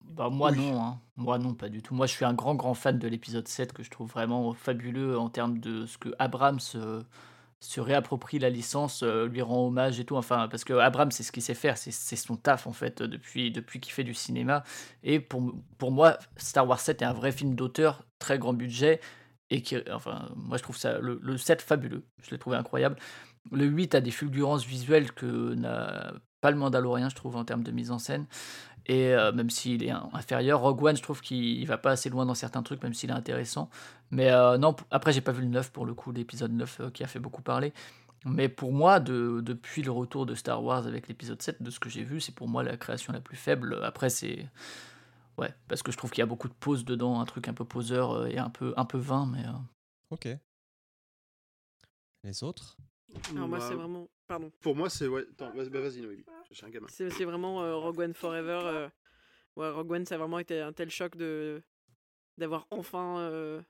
Bah 0.01 0.29
moi 0.31 0.51
Oui. 0.51 0.59
non, 0.59 0.81
hein. 0.83 1.01
moi 1.17 1.39
non 1.39 1.55
pas 1.55 1.69
du 1.69 1.83
tout. 1.83 1.95
Moi 1.95 2.07
je 2.07 2.12
suis 2.12 2.25
un 2.25 2.35
grand 2.35 2.55
grand 2.55 2.75
fan 2.75 2.99
de 2.99 3.09
l'épisode 3.09 3.49
7 3.49 3.73
que 3.73 3.83
je 3.83 3.91
trouve 3.91 4.11
vraiment 4.11 4.53
fabuleux 4.53 5.19
en 5.19 5.31
termes 5.31 5.59
de 5.59 5.87
ce 5.87 5.97
que 5.99 6.11
Abrams 6.19 6.61
euh, 6.75 7.03
se 7.65 7.81
réapproprie 7.81 8.39
la 8.39 8.51
licence, 8.51 9.03
euh, 9.03 9.27
lui 9.27 9.43
rend 9.43 9.67
hommage 9.67 9.99
et 9.99 10.05
tout. 10.05 10.17
Enfin 10.17 10.49
parce 10.49 10.65
que 10.65 10.75
Abrams 10.75 11.11
c'est 11.11 11.23
ce 11.23 11.33
qu'il 11.33 11.43
sait 11.43 11.55
faire, 11.55 11.79
c'est 11.79 11.91
son 12.17 12.37
taf 12.37 12.67
en 12.67 12.73
fait 12.73 13.01
euh, 13.01 13.09
depuis, 13.09 13.51
depuis 13.51 13.81
qu'il 13.81 13.93
fait 13.93 14.05
du 14.05 14.15
cinéma. 14.15 14.65
Et 15.03 15.21
pour, 15.21 15.55
pour 15.79 15.91
moi 15.91 16.19
Star 16.37 16.69
Wars 16.69 16.81
7 16.81 17.03
est 17.03 17.05
un 17.05 17.12
vrai 17.12 17.33
film 17.33 17.55
d'auteur, 17.55 18.03
très 18.19 18.39
grand 18.39 18.53
budget. 18.53 19.01
et 19.51 19.62
qui, 19.62 19.77
enfin, 19.93 20.29
moi 20.37 20.59
je 20.59 20.62
trouve 20.62 20.77
ça 20.77 20.99
le, 20.99 21.19
le 21.23 21.39
7 21.39 21.62
fabuleux, 21.62 22.05
je 22.23 22.31
l'ai 22.31 22.39
trouvé 22.39 22.57
incroyable. 22.57 22.97
Le 23.51 23.65
8 23.67 23.95
a 23.95 24.01
des 24.01 24.11
fulgurances 24.11 24.65
visuelles 24.65 25.12
que 25.12 25.55
n'a 25.55 26.12
pas 26.41 26.51
le 26.51 26.59
Mandalorian, 26.59 27.09
je 27.09 27.15
trouve, 27.15 27.37
en 27.37 27.45
termes 27.45 27.62
de 27.62 27.71
mise 27.71 27.91
en 27.91 27.99
scène. 27.99 28.27
Et 28.87 29.14
euh, 29.14 29.32
même 29.32 29.51
s'il 29.51 29.82
est 29.82 29.91
inférieur, 29.91 30.61
Rogue 30.61 30.82
One, 30.82 30.97
je 30.97 31.03
trouve 31.03 31.20
qu'il 31.20 31.66
va 31.66 31.78
pas 31.78 31.93
assez 31.93 32.11
loin 32.11 32.26
dans 32.26 32.35
certains 32.35 32.62
trucs, 32.62 32.82
même 32.82 32.95
s'il 32.95 33.11
est 33.11 33.14
intéressant. 33.14 33.70
Mais 34.11 34.30
euh, 34.30 34.59
non, 34.59 34.76
après, 34.91 35.12
j'ai 35.12 35.22
pas 35.22 35.32
vu 35.32 35.43
le 35.43 35.49
9 35.49 35.72
pour 35.72 35.87
le 35.87 35.95
coup, 35.95 36.12
l'épisode 36.12 36.53
9 36.53 36.80
euh, 36.80 36.91
qui 36.91 37.03
a 37.03 37.07
fait 37.07 37.18
beaucoup 37.18 37.43
parler. 37.43 37.72
Mais 38.26 38.49
pour 38.49 38.72
moi, 38.72 39.01
de, 39.01 39.41
depuis 39.43 39.82
le 39.82 39.91
retour 39.91 40.26
de 40.26 40.35
Star 40.35 40.62
Wars 40.62 40.87
avec 40.87 41.09
l'épisode 41.09 41.41
7, 41.41 41.62
de 41.62 41.70
ce 41.70 41.80
que 41.80 41.89
j'ai 41.89 42.05
vu, 42.05 42.20
c'est 42.20 42.35
pour 42.35 42.49
moi 42.49 42.62
la 42.62 42.76
création 42.76 43.12
la 43.12 43.20
plus 43.20 43.37
faible. 43.37 43.80
Après, 43.82 44.11
c'est. 44.11 44.47
Ouais, 45.37 45.53
parce 45.68 45.82
que 45.82 45.91
je 45.91 45.97
trouve 45.97 46.11
qu'il 46.11 46.20
y 46.20 46.22
a 46.22 46.26
beaucoup 46.26 46.49
de 46.49 46.55
pause 46.55 46.85
dedans, 46.85 47.20
un 47.20 47.24
truc 47.24 47.49
un 47.49 47.55
peu 47.55 47.64
poseur 47.64 48.26
et 48.26 48.39
un 48.39 48.51
peu, 48.51 48.72
un 48.76 48.85
peu 48.85 48.99
vain, 48.99 49.26
mais. 49.26 49.45
Ok. 50.11 50.28
Les 52.22 52.43
autres? 52.43 52.76
Alors 53.33 53.49
moi, 53.49 53.59
Bah, 53.59 53.67
c'est 53.69 53.75
vraiment. 53.75 54.09
Pardon. 54.27 54.51
Pour 54.61 54.75
moi, 54.77 54.89
c'est. 54.91 55.07
Ouais... 55.07 55.25
Attends, 55.33 55.53
bah, 55.55 55.81
vas-y, 55.81 56.01
Noémie. 56.01 56.25
J'ai 56.51 56.65
un 56.67 56.71
gamin. 56.71 56.87
C'est 56.91 57.25
vraiment 57.25 57.62
euh, 57.62 57.75
Rogue 57.77 57.99
One 58.01 58.15
Forever. 58.15 58.61
euh, 58.65 58.89
Ouais, 59.57 59.71
Rogue 59.71 59.91
One, 59.93 60.05
ça 60.07 60.17
a 60.17 60.19
vraiment 60.19 60.39
été 60.41 60.61
un 60.61 60.73
tel 60.73 60.91
choc 60.91 61.17
de 61.17 61.62
d'avoir 62.39 62.67
enfin 62.71 63.21
euh, 63.21 63.61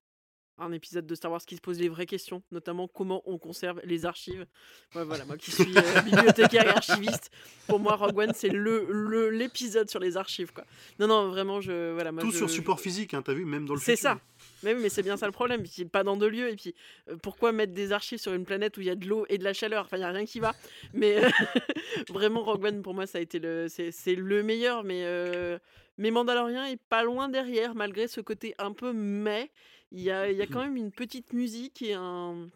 un 0.57 0.73
épisode 0.73 1.05
de 1.07 1.15
Star 1.15 1.31
Wars 1.31 1.45
qui 1.45 1.57
se 1.57 1.61
pose 1.61 1.79
les 1.79 1.91
vraies 1.91 2.07
questions, 2.07 2.43
notamment 2.53 2.89
comment 2.89 3.21
on 3.27 3.37
conserve 3.39 3.81
les 3.85 4.07
archives. 4.07 4.47
Ouais, 4.95 5.05
voilà, 5.05 5.27
moi 5.27 5.37
qui 5.37 5.51
suis 5.51 5.77
euh, 5.77 6.01
bibliothécaire 6.05 6.65
et 6.65 6.71
archiviste, 6.71 7.31
pour 7.67 7.81
moi, 7.81 7.97
Rogue 7.97 8.17
One, 8.17 8.33
c'est 8.35 8.49
le 8.49 8.87
le- 8.89 9.29
l'épisode 9.29 9.91
sur 9.91 10.01
les 10.01 10.17
archives, 10.17 10.53
quoi. 10.55 10.65
Non, 10.99 11.07
non, 11.09 11.29
vraiment, 11.29 11.61
je 11.61 11.93
voilà, 11.93 12.13
moi, 12.13 12.23
Tout 12.23 12.31
je- 12.31 12.39
sur 12.39 12.49
je- 12.49 12.53
support 12.55 12.81
physique, 12.81 13.13
hein, 13.13 13.21
t'as 13.21 13.35
vu, 13.35 13.45
même 13.45 13.67
dans 13.67 13.75
le 13.75 13.81
C'est 13.81 13.97
ça. 13.97 14.19
Mais, 14.65 14.75
mais 14.75 14.89
c'est 14.89 15.03
bien 15.03 15.17
ça 15.17 15.27
le 15.27 15.33
problème. 15.33 15.63
Puis 15.63 15.85
pas 15.85 16.03
dans 16.03 16.17
deux 16.17 16.29
lieux. 16.29 16.51
Et 16.51 16.57
puis 16.57 16.75
euh, 17.09 17.17
pourquoi 17.17 17.53
mettre 17.53 17.73
des 17.73 17.93
archives 17.93 18.19
sur 18.19 18.33
une 18.33 18.45
planète 18.45 18.77
où 18.77 18.81
il 18.81 18.87
y 18.87 18.91
a 18.91 18.97
de 18.97 19.07
l'eau 19.07 19.27
et 19.29 19.39
de 19.39 19.45
la 19.45 19.53
chaleur? 19.53 19.85
Enfin, 19.85 19.97
il 19.97 20.01
n'y 20.01 20.07
a 20.07 20.11
rien 20.11 20.25
qui 20.25 20.41
va. 20.41 20.53
Mais 20.93 21.23
euh, 21.23 21.29
vraiment, 22.09 22.43
Rogue 22.43 22.65
One, 22.65 22.83
pour 22.83 22.95
moi, 22.95 23.07
ça 23.07 23.19
a 23.19 23.21
été 23.21 23.39
le, 23.39 23.69
c'est, 23.69 24.15
le 24.15 24.43
meilleur. 24.43 24.85
Mais, 24.85 25.05
euh, 25.05 25.59
mais 25.99 26.11
Mandalorian 26.11 26.65
est 26.65 26.83
pas 26.89 27.05
loin 27.05 27.29
derrière, 27.29 27.75
malgré 27.75 28.09
ce 28.09 28.21
côté 28.21 28.55
un 28.59 28.73
peu 28.73 28.93
mais. 28.93 29.51
Il 29.97 30.01
y 30.01 30.11
a, 30.11 30.29
y 30.29 30.43
a 30.43 30.47
quand 30.49 30.61
même 30.61 30.77
une 30.77 30.91
petite 30.91 31.33
musique 31.33 31.81
et 31.81 31.95
un, 31.95 32.49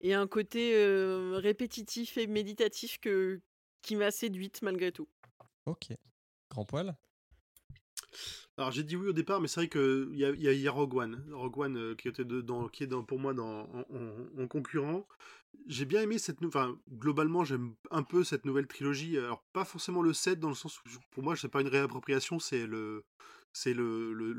et 0.00 0.14
un 0.14 0.26
côté 0.26 0.72
euh, 0.74 1.38
répétitif 1.38 2.16
et 2.16 2.26
méditatif 2.26 2.98
que, 3.00 3.40
qui 3.82 3.96
m'a 3.96 4.10
séduite 4.10 4.62
malgré 4.62 4.92
tout. 4.92 5.08
Ok. 5.66 5.88
Grand 6.50 6.64
poil 6.64 6.96
Alors 8.58 8.70
j'ai 8.70 8.82
dit 8.82 8.96
oui 8.96 9.08
au 9.08 9.12
départ, 9.12 9.40
mais 9.40 9.48
c'est 9.48 9.60
vrai 9.60 9.68
qu'il 9.68 10.16
y 10.16 10.24
a, 10.24 10.30
y, 10.32 10.68
a, 10.68 10.70
Rogue 10.72 10.94
One. 10.96 11.24
Euh, 11.76 11.94
qui, 11.94 12.08
était 12.08 12.22
est 12.22 13.02
pour 13.06 13.18
moi 13.18 13.32
en, 13.38 13.84
en- 13.90 14.42
en 14.42 14.48
concurrent. 14.48 15.06
J'ai 15.66 15.84
bien 15.84 16.02
aimé 16.02 16.18
cette 16.18 16.40
nouvelle. 16.40 16.62
Enfin, 16.62 16.78
globalement, 16.92 17.44
j'aime 17.44 17.74
un 17.90 18.02
peu 18.02 18.24
cette 18.24 18.44
nouvelle 18.44 18.66
trilogie. 18.66 19.18
Alors, 19.18 19.42
pas 19.52 19.64
forcément 19.64 20.02
le 20.02 20.12
7, 20.12 20.38
dans 20.40 20.48
le 20.48 20.54
sens 20.54 20.78
où 20.80 20.88
pour 21.10 21.22
moi, 21.22 21.36
c'est 21.36 21.48
pas 21.48 21.60
une 21.60 21.68
réappropriation, 21.68 22.38
c'est 22.38 22.66
le. 22.66 23.04
C'est 23.52 23.72
le, 23.72 24.12
le, 24.12 24.34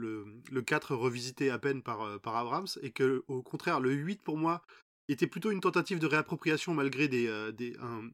le 0.52 0.62
4 0.62 0.94
revisité 0.96 1.50
à 1.50 1.58
peine 1.58 1.82
par, 1.82 2.02
euh, 2.04 2.20
par 2.20 2.36
Abrams, 2.36 2.68
et 2.84 2.92
que 2.92 3.24
au 3.28 3.42
contraire, 3.42 3.80
le 3.80 3.92
8 3.92 4.22
pour 4.22 4.38
moi 4.38 4.62
était 5.08 5.26
plutôt 5.26 5.50
une 5.50 5.60
tentative 5.60 5.98
de 5.98 6.06
réappropriation 6.06 6.76
malgré 6.76 7.08
des, 7.08 7.26
euh, 7.28 7.52
des, 7.52 7.76
un, 7.82 8.10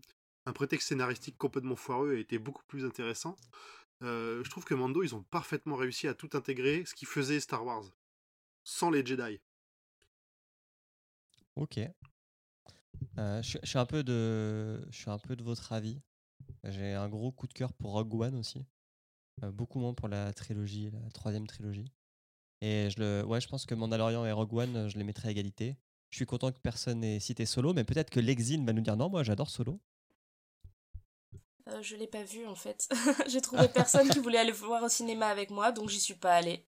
un 0.45 0.53
prétexte 0.53 0.87
scénaristique 0.87 1.37
complètement 1.37 1.75
foireux 1.75 2.13
et 2.13 2.21
était 2.21 2.37
beaucoup 2.37 2.63
plus 2.67 2.85
intéressant. 2.85 3.35
Euh, 4.03 4.43
je 4.43 4.49
trouve 4.49 4.65
que 4.65 4.73
Mando, 4.73 5.01
ils 5.01 5.15
ont 5.15 5.23
parfaitement 5.23 5.75
réussi 5.75 6.07
à 6.07 6.13
tout 6.13 6.29
intégrer, 6.33 6.83
ce 6.85 6.93
qui 6.93 7.05
faisait 7.05 7.39
Star 7.39 7.65
Wars, 7.65 7.85
sans 8.63 8.89
les 8.89 9.05
Jedi. 9.05 9.39
Ok. 11.55 11.79
Euh, 13.17 13.41
je, 13.41 13.57
suis- 13.63 13.77
un 13.77 13.85
peu 13.85 14.03
de, 14.03 15.43
votre 15.43 15.71
avis. 15.71 16.01
J'ai 16.63 16.93
un 16.93 17.09
gros 17.09 17.31
coup 17.31 17.47
de 17.47 17.53
cœur 17.53 17.73
pour 17.73 17.91
Rogue 17.91 18.13
One 18.13 18.35
aussi. 18.35 18.65
Euh, 19.43 19.51
beaucoup 19.51 19.79
moins 19.79 19.93
pour 19.93 20.07
la 20.07 20.33
trilogie, 20.33 20.91
la 20.91 21.09
troisième 21.11 21.47
trilogie. 21.47 21.85
Et 22.61 22.89
je, 22.89 22.95
je 23.39 23.47
pense 23.47 23.65
que 23.65 23.75
Mandalorian 23.75 24.25
et 24.25 24.31
Rogue 24.31 24.53
One, 24.53 24.89
je 24.89 24.97
les 24.97 25.03
mettrai 25.03 25.29
à 25.29 25.31
égalité. 25.31 25.77
Je 26.09 26.17
suis 26.17 26.25
content 26.25 26.51
que 26.51 26.59
personne 26.59 26.99
n'ait 26.99 27.19
cité 27.19 27.45
Solo, 27.45 27.73
mais 27.73 27.83
peut-être 27.83 28.09
que 28.09 28.19
l'exil 28.19 28.63
va 28.65 28.73
nous 28.73 28.81
dire 28.81 28.95
non, 28.95 29.09
moi 29.09 29.23
j'adore 29.23 29.49
Solo. 29.49 29.79
Euh, 31.69 31.81
je 31.81 31.95
l'ai 31.95 32.07
pas 32.07 32.23
vu 32.23 32.45
en 32.45 32.55
fait. 32.55 32.89
J'ai 33.27 33.41
trouvé 33.41 33.67
personne 33.67 34.09
qui 34.09 34.19
voulait 34.19 34.39
aller 34.39 34.51
le 34.51 34.55
voir 34.55 34.83
au 34.83 34.89
cinéma 34.89 35.27
avec 35.27 35.49
moi, 35.49 35.71
donc 35.71 35.89
j'y 35.89 35.99
suis 35.99 36.15
pas 36.15 36.33
allée. 36.33 36.65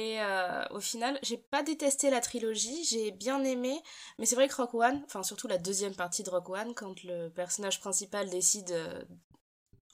Et 0.00 0.18
euh, 0.22 0.64
au 0.70 0.80
final, 0.80 1.18
j'ai 1.22 1.36
pas 1.36 1.62
détesté 1.62 2.08
la 2.08 2.22
trilogie, 2.22 2.84
j'ai 2.84 3.10
bien 3.10 3.44
aimé, 3.44 3.78
mais 4.18 4.24
c'est 4.24 4.34
vrai 4.34 4.48
que 4.48 4.54
Rock 4.54 4.72
One, 4.72 5.02
enfin 5.04 5.22
surtout 5.22 5.46
la 5.46 5.58
deuxième 5.58 5.94
partie 5.94 6.22
de 6.22 6.30
Rock 6.30 6.48
One, 6.48 6.74
quand 6.74 7.02
le 7.04 7.28
personnage 7.28 7.80
principal 7.80 8.30
décide, 8.30 8.70
euh, 8.70 9.02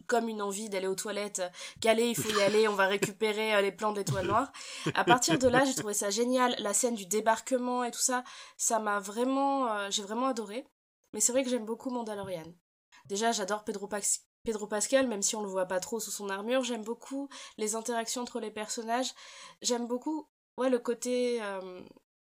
comme 0.07 0.29
une 0.29 0.43
envie 0.43 0.69
d'aller 0.69 0.87
aux 0.87 0.95
toilettes, 0.95 1.41
euh, 1.41 1.49
qu'aller, 1.81 2.11
il 2.11 2.15
faut 2.15 2.31
y 2.39 2.41
aller, 2.43 2.69
on 2.69 2.75
va 2.75 2.87
récupérer 2.87 3.61
les 3.61 3.73
plans 3.73 3.91
de 3.91 3.99
l'étoile 3.99 4.29
noire. 4.29 4.53
À 4.95 5.03
partir 5.05 5.41
de 5.41 5.49
là, 5.49 5.65
j'ai 5.65 5.75
trouvé 5.75 5.93
ça 5.93 6.11
génial, 6.11 6.55
la 6.61 6.73
scène 6.73 6.95
du 6.95 7.07
débarquement 7.07 7.83
et 7.83 7.91
tout 7.91 7.99
ça, 7.99 8.23
ça 8.57 8.79
m'a 8.79 9.01
vraiment, 9.01 9.91
j'ai 9.91 10.03
vraiment 10.03 10.29
adoré. 10.29 10.65
Mais 11.15 11.21
c'est 11.21 11.33
vrai 11.33 11.43
que 11.43 11.51
j'aime 11.51 11.65
beaucoup 11.65 11.91
Mandalorian. 11.91 12.45
Déjà, 13.09 13.33
j'adore 13.33 13.65
Pedro, 13.65 13.87
Pax- 13.87 14.27
Pedro 14.45 14.67
Pascal, 14.67 15.07
même 15.09 15.23
si 15.23 15.37
on 15.37 15.43
le 15.43 15.49
voit 15.49 15.67
pas 15.67 15.81
trop 15.81 16.01
sous 16.01 16.11
son 16.11 16.29
armure. 16.29 16.63
J'aime 16.65 16.83
beaucoup 16.85 17.29
les 17.59 17.75
interactions 17.75 18.23
entre 18.23 18.41
les 18.41 18.51
personnages. 18.51 19.13
J'aime 19.63 19.87
beaucoup, 19.87 20.29
ouais, 20.57 20.71
le 20.71 20.79
côté. 20.79 21.43
euh, 21.43 21.81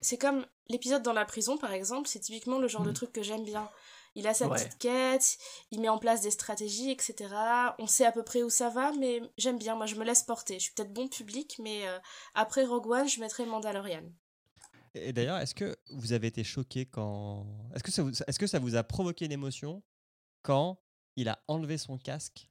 C'est 0.02 0.18
comme 0.18 0.46
l'épisode 0.68 1.02
dans 1.02 1.14
la 1.14 1.26
prison, 1.26 1.58
par 1.58 1.72
exemple. 1.74 2.08
C'est 2.08 2.20
typiquement 2.20 2.60
le 2.60 2.68
genre 2.68 2.84
de 2.84 2.90
Mhm. 2.90 2.94
truc 2.96 3.12
que 3.12 3.24
j'aime 3.24 3.44
bien. 3.44 3.68
Il 4.14 4.28
a 4.28 4.34
sa 4.34 4.48
Ouais. 4.48 4.58
petite 4.58 4.78
quête, 4.78 5.38
il 5.72 5.82
met 5.82 5.90
en 5.90 5.98
place 5.98 6.22
des 6.22 6.32
stratégies, 6.32 6.92
etc. 6.92 7.74
On 7.80 7.88
sait 7.88 8.06
à 8.06 8.12
peu 8.12 8.24
près 8.24 8.44
où 8.44 8.50
ça 8.50 8.70
va, 8.70 8.92
mais 8.94 9.22
j'aime 9.38 9.58
bien. 9.58 9.76
Moi, 9.76 9.88
je 9.88 9.96
me 9.96 10.04
laisse 10.06 10.22
porter. 10.24 10.56
Je 10.56 10.66
suis 10.66 10.74
peut-être 10.74 10.94
bon 10.94 11.08
public, 11.10 11.58
mais 11.60 11.88
euh, 11.88 11.98
après 12.36 12.66
Rogue 12.66 12.88
One, 12.88 13.10
je 13.10 13.20
mettrai 13.20 13.46
Mandalorian. 13.46 14.04
Et 14.94 15.12
d'ailleurs, 15.12 15.38
est-ce 15.40 15.56
que 15.56 15.76
vous 15.90 16.14
avez 16.14 16.28
été 16.28 16.44
choqué 16.44 16.86
quand. 16.86 17.46
Est-ce 17.74 17.84
que, 17.84 17.92
ça 17.92 18.04
vous... 18.04 18.12
est-ce 18.12 18.40
que 18.40 18.48
ça 18.48 18.60
vous 18.60 18.76
a 18.76 18.84
provoqué 18.84 19.26
une 19.26 19.34
émotion 19.34 19.82
quand 20.46 20.80
il 21.16 21.28
a 21.30 21.42
enlevé 21.48 21.78
son 21.78 21.98
casque 21.98 22.50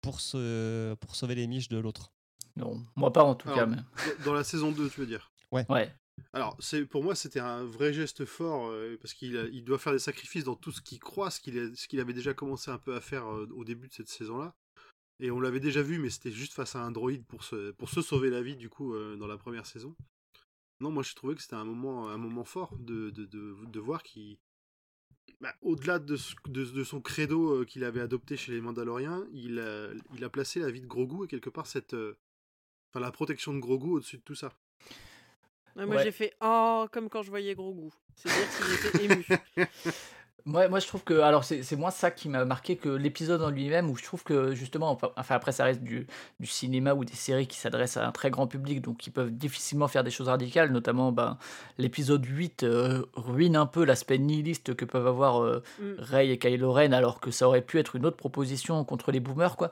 pour, 0.00 0.20
se... 0.20 0.94
pour 0.94 1.14
sauver 1.14 1.34
les 1.34 1.46
miches 1.46 1.68
de 1.68 1.78
l'autre 1.78 2.12
Non, 2.56 2.84
moi 2.96 3.12
pas 3.12 3.22
en 3.22 3.34
tout 3.34 3.48
Alors, 3.48 3.60
cas. 3.60 3.66
Mais... 3.66 3.76
Dans- 4.24 4.32
la 4.32 4.44
saison 4.44 4.72
2, 4.72 4.88
tu 4.88 5.00
veux 5.00 5.06
dire? 5.06 5.30
Ouais. 5.52 5.66
Alors, 6.32 6.56
c'est 6.60 6.84
pour 6.86 7.02
moi, 7.02 7.14
c'était 7.14 7.40
un 7.40 7.64
vrai 7.64 7.92
geste 7.92 8.24
fort, 8.24 8.68
euh, 8.68 8.96
parce 9.00 9.14
qu'il 9.14 9.36
a- 9.36 9.46
il 9.48 9.64
doit 9.64 9.78
faire 9.78 9.92
des 9.92 9.98
sacrifices 9.98 10.44
dans 10.44 10.54
tout 10.54 10.70
ce 10.70 10.80
qu'il 10.80 10.98
croit, 11.00 11.30
ce 11.30 11.40
qu'il 11.40 11.58
a- 11.58 11.74
ce 11.74 11.88
qu'il 11.88 11.98
avait 12.00 12.12
déjà 12.12 12.34
commencé 12.34 12.70
un 12.70 12.78
peu 12.78 12.94
à 12.94 13.00
faire 13.00 13.26
euh, 13.26 13.46
au 13.54 13.64
début 13.64 13.88
de 13.88 13.92
cette 13.92 14.08
saison-là. 14.08 14.54
Et 15.18 15.30
on 15.30 15.40
l'avait 15.40 15.60
déjà 15.60 15.82
vu, 15.82 15.98
mais 15.98 16.08
c'était 16.08 16.32
juste 16.32 16.54
face 16.54 16.76
à 16.76 16.80
un 16.82 16.90
droïde 16.92 17.26
pour 17.26 17.44
se, 17.44 17.72
pour 17.72 17.90
se 17.90 18.00
sauver 18.00 18.30
la 18.30 18.42
vie, 18.42 18.56
du 18.56 18.68
coup, 18.70 18.94
euh, 18.94 19.16
dans 19.16 19.26
la 19.26 19.36
première 19.36 19.66
saison. 19.66 19.94
Non, 20.80 20.90
moi, 20.90 21.02
je 21.02 21.14
trouvais 21.14 21.34
que 21.34 21.42
c'était 21.42 21.56
un 21.56 21.64
moment, 21.64 22.08
un 22.08 22.16
moment 22.16 22.44
fort 22.44 22.74
de, 22.78 23.10
de, 23.10 23.26
de, 23.26 23.56
de 23.66 23.80
voir 23.80 24.02
qu'il. 24.02 24.38
Bah, 25.40 25.54
Au-delà 25.62 25.98
de, 25.98 26.16
ce- 26.16 26.34
de, 26.48 26.64
de 26.64 26.84
son 26.84 27.00
credo 27.00 27.60
euh, 27.60 27.64
qu'il 27.64 27.84
avait 27.84 28.00
adopté 28.00 28.36
chez 28.36 28.52
les 28.52 28.60
Mandaloriens, 28.60 29.26
il 29.32 29.58
a, 29.58 29.88
il 30.14 30.22
a 30.24 30.28
placé 30.28 30.60
la 30.60 30.70
vie 30.70 30.80
de 30.80 30.86
Grogu 30.86 31.24
et 31.24 31.28
quelque 31.28 31.50
part 31.50 31.66
cette. 31.66 31.94
euh, 31.94 32.16
Enfin, 32.92 33.00
la 33.00 33.12
protection 33.12 33.54
de 33.54 33.60
Grogu 33.60 33.90
au-dessus 33.90 34.16
de 34.16 34.22
tout 34.22 34.34
ça. 34.34 34.52
Ouais, 35.76 35.86
moi, 35.86 35.94
Ouais. 35.96 36.02
j'ai 36.02 36.10
fait 36.10 36.34
oh 36.40 36.86
comme 36.90 37.08
quand 37.08 37.22
je 37.22 37.30
voyais 37.30 37.54
Gros 37.54 37.72
Goût. 37.72 37.94
C'est-à-dire 38.16 38.48
qu'il 38.56 39.06
était 39.06 39.14
ému. 39.14 39.26
Moi, 40.44 40.68
moi, 40.68 40.78
je 40.80 40.86
trouve 40.86 41.04
que. 41.04 41.20
Alors, 41.20 41.44
c'est 41.44 41.76
moins 41.76 41.90
ça 41.90 42.10
qui 42.10 42.28
m'a 42.28 42.44
marqué 42.44 42.76
que 42.76 42.88
l'épisode 42.88 43.42
en 43.42 43.50
lui-même, 43.50 43.90
où 43.90 43.96
je 43.96 44.04
trouve 44.04 44.22
que, 44.22 44.54
justement, 44.54 44.98
enfin, 45.16 45.34
après, 45.34 45.52
ça 45.52 45.64
reste 45.64 45.82
du, 45.82 46.06
du 46.38 46.46
cinéma 46.46 46.94
ou 46.94 47.04
des 47.04 47.14
séries 47.14 47.46
qui 47.46 47.58
s'adressent 47.58 47.96
à 47.96 48.06
un 48.06 48.12
très 48.12 48.30
grand 48.30 48.46
public, 48.46 48.80
donc 48.80 48.98
qui 48.98 49.10
peuvent 49.10 49.30
difficilement 49.30 49.88
faire 49.88 50.04
des 50.04 50.10
choses 50.10 50.28
radicales, 50.28 50.70
notamment 50.72 51.12
ben, 51.12 51.38
l'épisode 51.78 52.24
8 52.24 52.62
euh, 52.62 53.04
ruine 53.14 53.56
un 53.56 53.66
peu 53.66 53.84
l'aspect 53.84 54.18
nihiliste 54.18 54.74
que 54.74 54.84
peuvent 54.84 55.06
avoir 55.06 55.42
euh, 55.42 55.62
Mm. 55.78 55.94
Rey 55.98 56.28
et 56.28 56.38
Kylo 56.38 56.72
Ren, 56.72 56.92
alors 56.92 57.20
que 57.20 57.30
ça 57.30 57.46
aurait 57.46 57.62
pu 57.62 57.78
être 57.78 57.96
une 57.96 58.06
autre 58.06 58.16
proposition 58.16 58.84
contre 58.84 59.12
les 59.12 59.20
boomers, 59.20 59.56
quoi. 59.56 59.70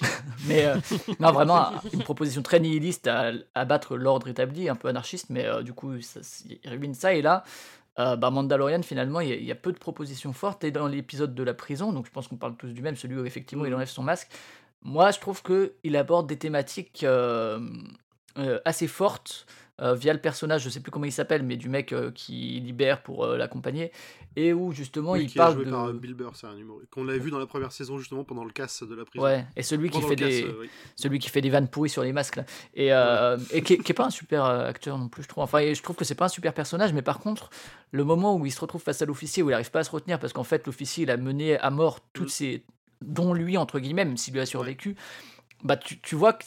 mais 0.46 0.64
euh, 0.64 0.76
non, 1.20 1.32
vraiment, 1.32 1.72
une 1.92 2.02
proposition 2.02 2.42
très 2.42 2.60
nihiliste 2.60 3.06
à, 3.06 3.32
à 3.54 3.64
battre 3.64 3.96
l'ordre 3.96 4.28
établi, 4.28 4.68
un 4.68 4.76
peu 4.76 4.88
anarchiste, 4.88 5.26
mais 5.30 5.46
euh, 5.46 5.62
du 5.62 5.72
coup, 5.72 6.00
ça, 6.00 6.20
ruine 6.64 6.94
ça, 6.94 7.14
et 7.14 7.22
là. 7.22 7.44
Euh, 8.00 8.16
bah, 8.16 8.30
Mandalorian, 8.30 8.82
finalement, 8.82 9.20
il 9.20 9.28
y, 9.28 9.32
a- 9.32 9.36
il 9.36 9.44
y 9.44 9.52
a 9.52 9.54
peu 9.56 9.72
de 9.72 9.78
propositions 9.78 10.32
fortes. 10.32 10.64
Et 10.64 10.70
dans 10.70 10.86
l'épisode 10.88 11.34
de 11.34 11.42
la 11.42 11.54
prison, 11.54 11.92
donc 11.92 12.06
je 12.06 12.10
pense 12.10 12.28
qu'on 12.28 12.36
parle 12.36 12.56
tous 12.56 12.72
du 12.72 12.82
même, 12.82 12.96
celui 12.96 13.16
où 13.18 13.24
effectivement 13.26 13.64
il 13.64 13.70
Mhm. 13.70 13.76
enlève 13.76 13.88
son 13.88 14.02
masque, 14.02 14.28
moi 14.82 15.10
je 15.10 15.18
trouve 15.20 15.42
qu'il 15.42 15.96
aborde 15.96 16.26
des 16.26 16.38
thématiques 16.38 17.04
euh, 17.04 17.60
euh, 18.38 18.58
assez 18.64 18.86
fortes, 18.86 19.46
euh, 19.80 19.94
via 19.94 20.12
le 20.12 20.20
personnage, 20.20 20.62
je 20.62 20.68
sais 20.68 20.80
plus 20.80 20.90
comment 20.90 21.04
il 21.06 21.12
s'appelle, 21.12 21.42
mais 21.42 21.56
du 21.56 21.68
mec 21.68 21.92
euh, 21.92 22.10
qui 22.10 22.60
libère 22.60 23.02
pour 23.02 23.24
euh, 23.24 23.36
l'accompagner, 23.36 23.92
et 24.36 24.52
où 24.52 24.72
justement 24.72 25.12
Oui, 25.12 25.22
il 25.24 25.26
qui 25.30 25.38
est 25.38 25.40
parle 25.40 25.54
joué 25.54 25.64
de. 25.64 25.70
par 25.70 25.92
Bill 25.92 26.14
Burr, 26.14 26.32
c'est 26.34 26.46
un 26.46 26.56
humour 26.56 26.80
qu'on 26.90 27.08
avait 27.08 27.18
vu 27.18 27.30
dans 27.30 27.38
la 27.38 27.46
première 27.46 27.72
saison 27.72 27.98
justement 27.98 28.24
pendant 28.24 28.44
le 28.44 28.50
casse 28.52 28.82
de 28.82 28.94
la 28.94 29.04
prison. 29.04 29.24
Ouais, 29.24 29.46
et 29.56 29.62
celui 29.62 29.90
qui 29.90 30.00
fait 30.02 30.16
casse, 30.16 30.28
des. 30.28 30.46
oui. 30.60 30.68
celui 30.96 31.18
qui 31.18 31.28
fait 31.30 31.40
des 31.40 31.50
vannes 31.50 31.68
pourries 31.68 31.88
sur 31.90 32.02
les 32.02 32.12
masques 32.12 32.36
là. 32.36 32.44
et, 32.74 32.88
et 33.56 33.62
qui, 33.62 33.74
est, 33.74 33.78
qui 33.78 33.92
est 33.92 33.94
pas 33.94 34.06
un 34.06 34.10
super 34.10 34.44
acteur 34.44 34.98
non 34.98 35.08
plus 35.08 35.22
je 35.24 35.28
trouve 35.28 35.42
enfin 35.44 35.72
je 35.72 35.82
trouve 35.82 35.96
que 35.96 36.04
c'est 36.04 36.14
pas 36.14 36.26
un 36.26 36.28
super 36.28 36.54
personnage 36.54 36.92
mais 36.92 37.02
par 37.02 37.18
contre 37.18 37.50
le 37.90 38.04
moment 38.04 38.36
où 38.36 38.46
il 38.46 38.52
se 38.52 38.60
retrouve 38.60 38.82
face 38.82 39.02
à 39.02 39.06
l'officier 39.06 39.42
où 39.42 39.50
il 39.50 39.54
arrive 39.54 39.70
pas 39.70 39.80
à 39.80 39.84
se 39.84 39.90
retenir 39.90 40.18
parce 40.18 40.32
qu'en 40.32 40.44
fait 40.44 40.66
l'officier 40.66 41.04
il 41.04 41.10
a 41.10 41.16
mené 41.16 41.58
à 41.58 41.70
mort 41.70 42.00
toutes 42.12 42.26
Mm. 42.26 42.28
ses 42.28 42.64
dont 43.02 43.32
lui 43.34 43.56
entre 43.56 43.78
guillemets 43.80 44.04
même 44.04 44.16
s'il 44.16 44.34
lui 44.34 44.40
a 44.40 44.46
survécu 44.46 44.94
bah 45.64 45.76
tu, 45.76 45.98
tu 46.00 46.14
vois 46.14 46.32
que 46.34 46.44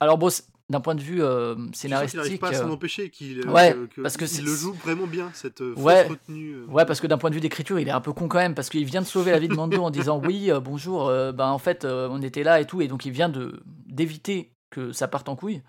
alors 0.00 0.18
bon 0.18 0.28
d'un 0.68 0.80
point 0.80 0.94
de 0.96 1.00
vue 1.00 1.22
euh, 1.22 1.54
Je 1.54 1.60
suis 1.60 1.62
sûr 1.62 1.70
qu'il 1.70 1.76
scénaristique 1.78 2.16
n'arrive 2.16 2.38
pas 2.38 2.48
à 2.48 2.54
s'en 2.54 2.68
euh, 2.68 2.72
empêcher, 2.72 3.10
qu'il 3.10 3.40
euh, 3.40 3.52
Ouais, 3.52 3.76
que- 3.94 4.00
parce 4.02 4.16
que 4.16 4.24
il 4.24 4.44
le 4.44 4.52
joue 4.54 4.72
vraiment 4.72 5.06
bien 5.06 5.30
cette 5.32 5.58
fausse 5.58 5.76
Ouais. 5.82 6.06
retenue. 6.08 6.64
Ouais, 6.68 6.84
parce 6.84 7.00
que 7.00 7.06
d'un 7.06 7.18
point 7.18 7.30
de 7.30 7.34
vue 7.36 7.40
d'écriture, 7.40 7.78
il 7.78 7.86
est 7.88 7.92
un 7.92 8.00
peu 8.00 8.12
con 8.12 8.26
quand 8.28 8.38
même, 8.38 8.54
parce 8.54 8.68
qu'il 8.68 8.84
vient 8.84 9.00
de 9.02 9.06
sauver 9.06 9.30
la 9.30 9.38
vie 9.38 9.48
de 9.48 9.54
Mando 9.54 9.82
en 9.82 9.90
disant 9.90 10.20
oui, 10.24 10.50
bonjour, 10.62 11.06
ben 11.08 11.46
en 11.48 11.58
fait, 11.58 11.84
on 11.84 12.20
était 12.22 12.42
là 12.42 12.60
et 12.60 12.64
tout, 12.66 12.80
et 12.80 12.88
donc 12.88 13.04
il 13.06 13.12
vient 13.12 13.28
de 13.28 13.62
d'éviter 13.86 14.52
que 14.70 14.92
ça 14.92 15.06
parte 15.08 15.28
en 15.28 15.36
couille. 15.36 15.62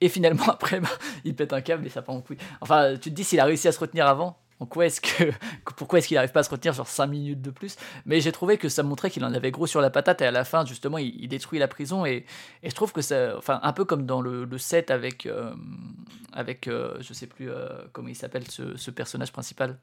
Et 0.00 0.08
finalement, 0.08 0.44
après, 0.48 0.80
ben, 0.80 0.88
il 1.24 1.34
pète 1.36 1.52
un 1.52 1.60
câble 1.60 1.86
et 1.86 1.88
ça 1.88 2.02
part 2.02 2.14
en 2.16 2.20
couille. 2.20 2.36
Enfin, 2.60 2.94
tu 3.00 3.10
te 3.10 3.14
dis 3.14 3.24
s'il 3.24 3.38
a 3.40 3.44
réussi 3.44 3.68
à 3.68 3.72
se 3.72 3.78
retenir 3.78 4.06
avant, 4.06 4.36
est-ce 4.82 5.00
que, 5.00 5.32
pourquoi 5.76 5.98
est-ce 5.98 6.08
qu'il 6.08 6.14
n'arrive 6.16 6.32
pas 6.32 6.40
à 6.40 6.42
se 6.42 6.50
retenir 6.50 6.74
sur 6.74 6.86
5 6.86 7.06
minutes 7.06 7.42
de 7.42 7.50
plus? 7.50 7.76
Mais 8.06 8.20
j'ai 8.20 8.32
trouvé 8.32 8.58
que 8.58 8.68
ça 8.68 8.82
montrait 8.82 9.10
qu'il 9.10 9.24
en 9.24 9.32
avait 9.32 9.50
gros 9.50 9.66
sur 9.66 9.80
la 9.80 9.90
patate, 9.90 10.20
et 10.22 10.26
à 10.26 10.30
la 10.30 10.44
fin, 10.44 10.64
justement, 10.64 10.98
il, 10.98 11.14
il 11.22 11.28
détruit 11.28 11.58
la 11.58 11.68
prison, 11.68 12.04
et, 12.06 12.24
et 12.62 12.70
je 12.70 12.74
trouve 12.74 12.92
que 12.92 13.02
ça, 13.02 13.36
enfin, 13.36 13.60
un 13.62 13.72
peu 13.72 13.84
comme 13.84 14.06
dans 14.06 14.20
le, 14.20 14.44
le 14.44 14.58
set 14.58 14.90
avec, 14.90 15.26
euh, 15.26 15.54
avec 16.32 16.68
euh, 16.68 16.96
je 17.00 17.12
sais 17.12 17.26
plus 17.26 17.50
euh, 17.50 17.68
comment 17.92 18.08
il 18.08 18.16
s'appelle, 18.16 18.46
ce, 18.50 18.76
ce 18.76 18.90
personnage 18.90 19.32
principal, 19.32 19.78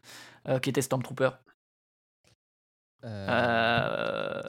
euh, 0.47 0.59
qui 0.59 0.69
était 0.69 0.82
Stormtrooper. 0.82 1.29
Euh, 3.03 3.27
Euh, 3.29 4.41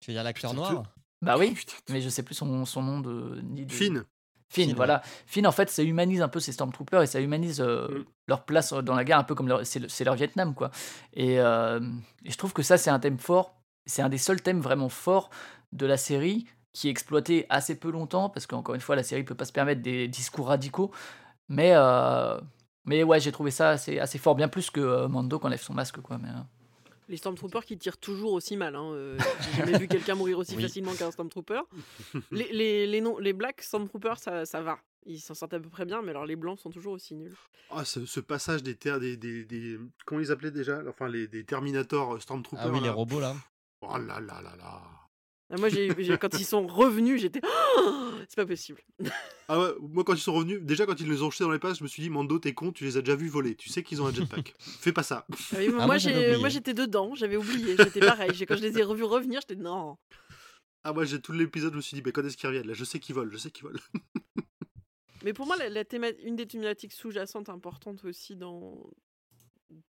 Tu 0.00 0.10
veux 0.10 0.14
dire 0.14 0.24
l'acteur 0.24 0.54
noir? 0.54 0.82
Bah 1.22 1.36
oui, 1.38 1.56
mais 1.90 2.00
je 2.00 2.08
sais 2.08 2.22
plus 2.22 2.34
son, 2.34 2.64
son 2.64 2.82
nom 2.82 3.00
de. 3.00 3.40
Ni 3.42 3.64
de... 3.66 3.72
Finn. 3.72 4.04
Finn, 4.48 4.68
Finn, 4.68 4.76
voilà. 4.76 5.02
Finn, 5.26 5.46
en 5.46 5.52
fait, 5.52 5.68
ça 5.70 5.82
humanise 5.82 6.22
un 6.22 6.28
peu 6.28 6.38
ces 6.40 6.52
Stormtroopers 6.52 7.02
et 7.02 7.06
ça 7.06 7.20
humanise 7.20 7.60
euh, 7.60 7.88
Mm. 7.88 8.04
leur 8.28 8.44
place 8.44 8.72
dans 8.72 8.94
la 8.94 9.04
guerre, 9.04 9.18
un 9.18 9.24
peu 9.24 9.34
comme 9.34 9.48
leur- 9.48 9.66
c'est 9.66 9.80
le- 9.80 9.88
c'est 9.88 10.04
leur 10.04 10.14
Vietnam, 10.14 10.54
quoi. 10.54 10.70
Et, 11.14 11.40
euh, 11.40 11.80
et 12.24 12.30
je 12.30 12.36
trouve 12.38 12.52
que 12.52 12.62
ça, 12.62 12.78
c'est 12.78 12.90
un 12.90 12.98
thème 13.00 13.18
fort. 13.18 13.54
C'est 13.86 14.02
un 14.02 14.08
des 14.08 14.18
seuls 14.18 14.40
thèmes 14.42 14.60
vraiment 14.60 14.88
forts 14.88 15.30
de 15.72 15.86
la 15.86 15.96
série 15.96 16.46
qui 16.72 16.88
est 16.88 16.90
exploité 16.90 17.46
assez 17.48 17.74
peu 17.78 17.90
longtemps 17.90 18.28
parce 18.30 18.46
qu'encore 18.46 18.74
une 18.74 18.80
fois, 18.80 18.96
la 18.96 19.02
série 19.02 19.24
peut 19.24 19.34
pas 19.34 19.44
se 19.46 19.52
permettre 19.52 19.82
des 19.82 20.08
discours 20.08 20.48
radicaux. 20.48 20.90
Mais, 21.48 21.72
euh, 21.74 22.40
mais 22.84 23.02
ouais, 23.02 23.20
j'ai 23.20 23.32
trouvé 23.32 23.50
ça 23.50 23.70
assez, 23.70 23.98
assez 23.98 24.18
fort, 24.18 24.34
bien 24.36 24.48
plus 24.48 24.70
que 24.70 24.80
euh, 24.80 25.08
Mando 25.08 25.38
qui 25.38 25.46
enlève 25.46 25.60
son 25.62 25.74
masque, 25.74 26.00
quoi. 26.00 26.18
Mais, 26.18 26.28
euh, 26.28 26.32
Les 27.08 27.16
Stormtroopers 27.16 27.64
qui 27.64 27.78
tirent 27.78 27.98
toujours 27.98 28.32
aussi 28.32 28.56
mal. 28.56 28.74
Hein. 28.74 28.90
euh, 28.92 29.18
J'ai 29.40 29.58
jamais 29.58 29.78
vu 29.78 29.86
quelqu'un 29.88 30.14
mourir 30.16 30.38
aussi 30.38 30.56
Oui. 30.56 30.62
facilement 30.62 30.92
qu'un 30.94 31.10
Stormtrooper. 31.10 31.60
Les, 32.32 32.52
les, 32.52 32.86
les, 32.86 33.00
non, 33.00 33.18
les 33.18 33.32
Black 33.32 33.62
Stormtroopers, 33.62 34.18
ça, 34.18 34.44
ça 34.44 34.60
va. 34.62 34.78
Ils 35.08 35.20
s'en 35.20 35.34
sortent 35.34 35.54
à 35.54 35.60
peu 35.60 35.68
près 35.68 35.84
bien, 35.84 36.02
mais 36.02 36.10
alors 36.10 36.26
les 36.26 36.34
Blancs 36.34 36.58
sont 36.58 36.70
toujours 36.70 36.94
aussi 36.94 37.14
nuls. 37.14 37.36
Ah, 37.70 37.84
ce, 37.84 38.04
ce 38.06 38.18
passage 38.18 38.62
des, 38.64 38.74
ter- 38.74 38.98
des, 38.98 39.16
des, 39.16 39.44
des- 39.44 39.78
Comment 40.04 40.20
ils 40.20 40.32
appelaient 40.32 40.50
déjà? 40.50 40.82
Enfin, 40.88 41.08
les, 41.08 41.28
des 41.28 41.44
Terminator 41.44 42.14
euh, 42.14 42.18
Stormtroopers. 42.18 42.66
Ah 42.66 42.70
oui, 42.72 42.80
les 42.80 42.88
robots 42.90 43.20
là. 43.20 43.36
Oh 43.82 43.96
là 43.98 44.18
là 44.20 44.40
là 44.42 44.56
là. 44.56 44.82
Ah, 45.48 45.56
moi, 45.58 45.68
quand 46.18 46.38
ils 46.38 46.44
sont 46.44 46.66
revenus, 46.66 47.20
j'étais. 47.20 47.40
Oh, 47.78 48.10
c'est 48.28 48.34
pas 48.36 48.46
possible. 48.46 48.80
Ah 49.48 49.60
ouais, 49.60 49.68
moi 49.80 50.02
quand 50.02 50.14
ils 50.14 50.20
sont 50.20 50.32
revenus, 50.34 50.60
déjà 50.60 50.86
quand 50.86 50.98
ils 50.98 51.08
les 51.08 51.22
ont 51.22 51.30
jetés 51.30 51.44
dans 51.44 51.52
les 51.52 51.60
passes, 51.60 51.78
je 51.78 51.84
me 51.84 51.88
suis 51.88 52.02
dit, 52.02 52.10
Mando, 52.10 52.38
t'es 52.40 52.52
con, 52.52 52.72
tu 52.72 52.82
les 52.82 52.96
as 52.96 53.00
déjà 53.02 53.14
vus 53.14 53.28
voler. 53.28 53.54
Tu 53.54 53.68
sais 53.68 53.84
qu'ils 53.84 54.02
ont 54.02 54.06
un 54.06 54.12
jetpack. 54.12 54.54
Fais 54.58 54.92
pas 54.92 55.04
ça. 55.04 55.24
Ah 55.30 55.56
oui, 55.58 55.68
Ah, 55.78 55.86
moi, 55.86 55.98
j'étais 55.98 56.74
dedans, 56.74 57.14
j'avais 57.14 57.36
oublié. 57.36 57.76
J'étais 57.76 58.00
pareil. 58.00 58.30
Quand 58.46 58.56
je 58.56 58.62
les 58.62 58.76
ai 58.78 58.82
revus 58.82 59.04
revenir, 59.04 59.40
j'étais 59.40 59.60
non. 59.60 59.96
Ah, 60.82 60.92
moi 60.92 61.04
j'ai 61.04 61.20
tout 61.20 61.32
l'épisode, 61.32 61.72
je 61.72 61.76
me 61.76 61.82
suis 61.82 61.96
dit, 61.96 62.02
bah, 62.02 62.10
quand 62.12 62.24
est-ce 62.24 62.36
qu'ils 62.36 62.46
reviennent 62.48 62.66
Là, 62.68 62.74
je 62.74 62.84
sais 62.84 62.98
qu'ils 63.00 63.14
volent, 63.14 63.30
je 63.32 63.38
sais 63.38 63.50
qu'ils 63.50 63.64
volent. 63.64 63.78
Mais 65.24 65.32
pour 65.32 65.46
moi, 65.46 65.56
la, 65.56 65.68
la 65.68 65.84
théma- 65.84 66.12
une 66.22 66.36
des 66.36 66.46
thématiques 66.46 66.92
sous-jacentes 66.92 67.48
importantes 67.48 68.04
aussi 68.04 68.36
dans 68.36 68.88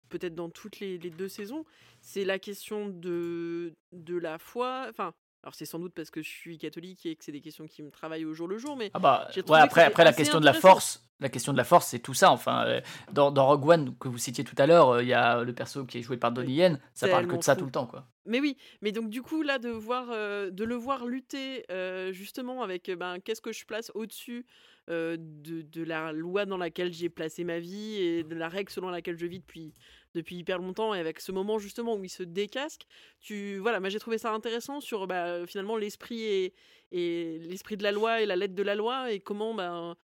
peut-être 0.08 0.34
dans 0.36 0.50
toutes 0.50 0.78
les, 0.78 0.98
les 0.98 1.10
deux 1.10 1.28
saisons, 1.28 1.64
c'est 2.00 2.24
la 2.24 2.38
question 2.38 2.88
de, 2.88 3.72
de 3.92 4.16
la 4.16 4.38
foi. 4.38 4.86
Enfin, 4.90 5.12
alors 5.44 5.54
c'est 5.54 5.66
sans 5.66 5.78
doute 5.78 5.92
parce 5.94 6.10
que 6.10 6.22
je 6.22 6.28
suis 6.28 6.56
catholique 6.56 7.04
et 7.04 7.16
que 7.16 7.22
c'est 7.22 7.30
des 7.32 7.42
questions 7.42 7.66
qui 7.66 7.82
me 7.82 7.90
travaillent 7.90 8.24
au 8.24 8.32
jour 8.32 8.48
le 8.48 8.56
jour, 8.56 8.78
mais 8.78 8.90
Ah 8.94 8.98
bah, 8.98 9.28
ouais, 9.36 9.42
que 9.42 9.52
après, 9.52 9.84
après 9.84 10.02
la 10.02 10.14
question 10.14 10.40
de 10.40 10.44
la 10.46 10.54
force, 10.54 11.06
la 11.20 11.28
question 11.28 11.52
de 11.52 11.58
la 11.58 11.64
force, 11.64 11.88
c'est 11.88 11.98
tout 11.98 12.14
ça. 12.14 12.30
Enfin, 12.30 12.64
euh, 12.66 12.80
dans, 13.12 13.30
dans 13.30 13.46
Rogue 13.46 13.66
One 13.66 13.94
que 13.98 14.08
vous 14.08 14.16
citiez 14.16 14.42
tout 14.42 14.56
à 14.56 14.66
l'heure, 14.66 14.88
euh, 14.88 15.02
il 15.02 15.08
y 15.08 15.12
a 15.12 15.42
le 15.42 15.52
perso 15.52 15.84
qui 15.84 15.98
est 15.98 16.02
joué 16.02 16.16
par 16.16 16.32
Donnie 16.32 16.54
Yen, 16.54 16.80
ça 16.94 17.08
parle 17.08 17.26
que 17.26 17.36
de 17.36 17.42
ça 17.42 17.54
fou. 17.54 17.60
tout 17.60 17.66
le 17.66 17.72
temps, 17.72 17.86
quoi. 17.86 18.06
Mais 18.26 18.40
oui, 18.40 18.56
mais 18.80 18.90
donc 18.90 19.10
du 19.10 19.20
coup 19.20 19.42
là 19.42 19.58
de 19.58 19.68
voir, 19.68 20.08
euh, 20.10 20.50
de 20.50 20.64
le 20.64 20.74
voir 20.74 21.04
lutter 21.06 21.64
euh, 21.70 22.10
justement 22.12 22.62
avec 22.62 22.90
ben 22.90 23.18
qu'est-ce 23.20 23.42
que 23.42 23.52
je 23.52 23.66
place 23.66 23.92
au-dessus 23.94 24.46
euh, 24.88 25.16
de, 25.18 25.60
de 25.60 25.82
la 25.82 26.10
loi 26.12 26.46
dans 26.46 26.56
laquelle 26.56 26.90
j'ai 26.90 27.10
placé 27.10 27.44
ma 27.44 27.58
vie 27.58 27.96
et 27.96 28.24
de 28.24 28.34
la 28.34 28.48
règle 28.48 28.70
selon 28.70 28.88
laquelle 28.88 29.18
je 29.18 29.26
vis 29.26 29.40
depuis 29.40 29.74
depuis 30.14 30.36
hyper 30.36 30.58
longtemps 30.58 30.94
et 30.94 31.00
avec 31.00 31.20
ce 31.20 31.32
moment 31.32 31.58
justement 31.58 31.96
où 31.96 32.04
il 32.04 32.08
se 32.08 32.22
décasque, 32.22 32.86
tu 33.20 33.58
voilà, 33.58 33.78
moi 33.80 33.90
j'ai 33.90 33.98
trouvé 33.98 34.16
ça 34.16 34.32
intéressant 34.32 34.80
sur 34.80 35.06
bah, 35.06 35.46
finalement 35.46 35.76
l'esprit 35.76 36.22
et, 36.22 36.54
et 36.92 37.38
l'esprit 37.40 37.76
de 37.76 37.82
la 37.82 37.92
loi 37.92 38.22
et 38.22 38.26
la 38.26 38.36
lettre 38.36 38.54
de 38.54 38.62
la 38.62 38.74
loi 38.74 39.12
et 39.12 39.20
comment 39.20 39.54
ben 39.54 39.96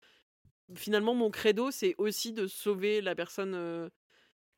finalement 0.75 1.15
mon 1.15 1.31
credo 1.31 1.71
c'est 1.71 1.95
aussi 1.97 2.33
de 2.33 2.45
sauver 2.45 3.01
la 3.01 3.15
personne 3.15 3.89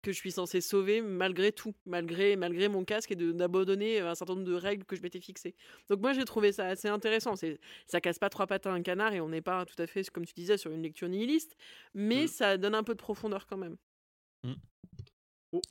que 0.04 0.12
je 0.12 0.18
suis 0.18 0.32
censé 0.32 0.62
sauver 0.62 1.01
malgré 1.01 1.51
tout, 1.51 1.74
malgré, 1.86 2.36
malgré 2.36 2.68
mon 2.68 2.86
casque 2.86 3.12
et 3.12 3.16
d'abandonner 3.16 3.99
un 4.01 4.14
certain 4.14 4.36
nombre 4.36 4.45
de 4.45 4.54
règles 4.54 4.84
que 4.86 4.95
je 4.95 5.01
m'étais 5.01 5.22
fixées. 5.22 5.56
Donc 5.89 6.01
moi 6.01 6.14
j'ai 6.14 6.26
trouvé 6.26 6.51
ça 6.51 6.68
assez 6.68 6.88
intéressant. 6.89 7.34
Ça 7.88 8.01
casse 8.01 8.20
pas 8.20 8.30
trois 8.30 8.45
pattes 8.45 8.68
à 8.68 8.72
un 8.74 8.82
canard 8.84 9.14
et 9.14 9.22
on 9.22 9.30
n'est 9.30 9.41
pas 9.41 9.66
tout 9.66 9.82
à 9.82 9.88
fait, 9.88 10.08
comme 10.12 10.26
tu 10.26 10.34
disais, 10.36 10.58
sur 10.58 10.72
une 10.72 10.84
lecture 10.84 11.08
nihiliste, 11.10 11.56
mais 11.95 12.26
Mm. 12.26 12.28
ça 12.28 12.58
donne 12.58 12.76
un 12.76 12.84
peu 12.84 12.93
de 12.93 12.99
profondeur 12.99 13.47
quand 13.47 13.58
même. 13.58 13.78
Au- 15.51 15.62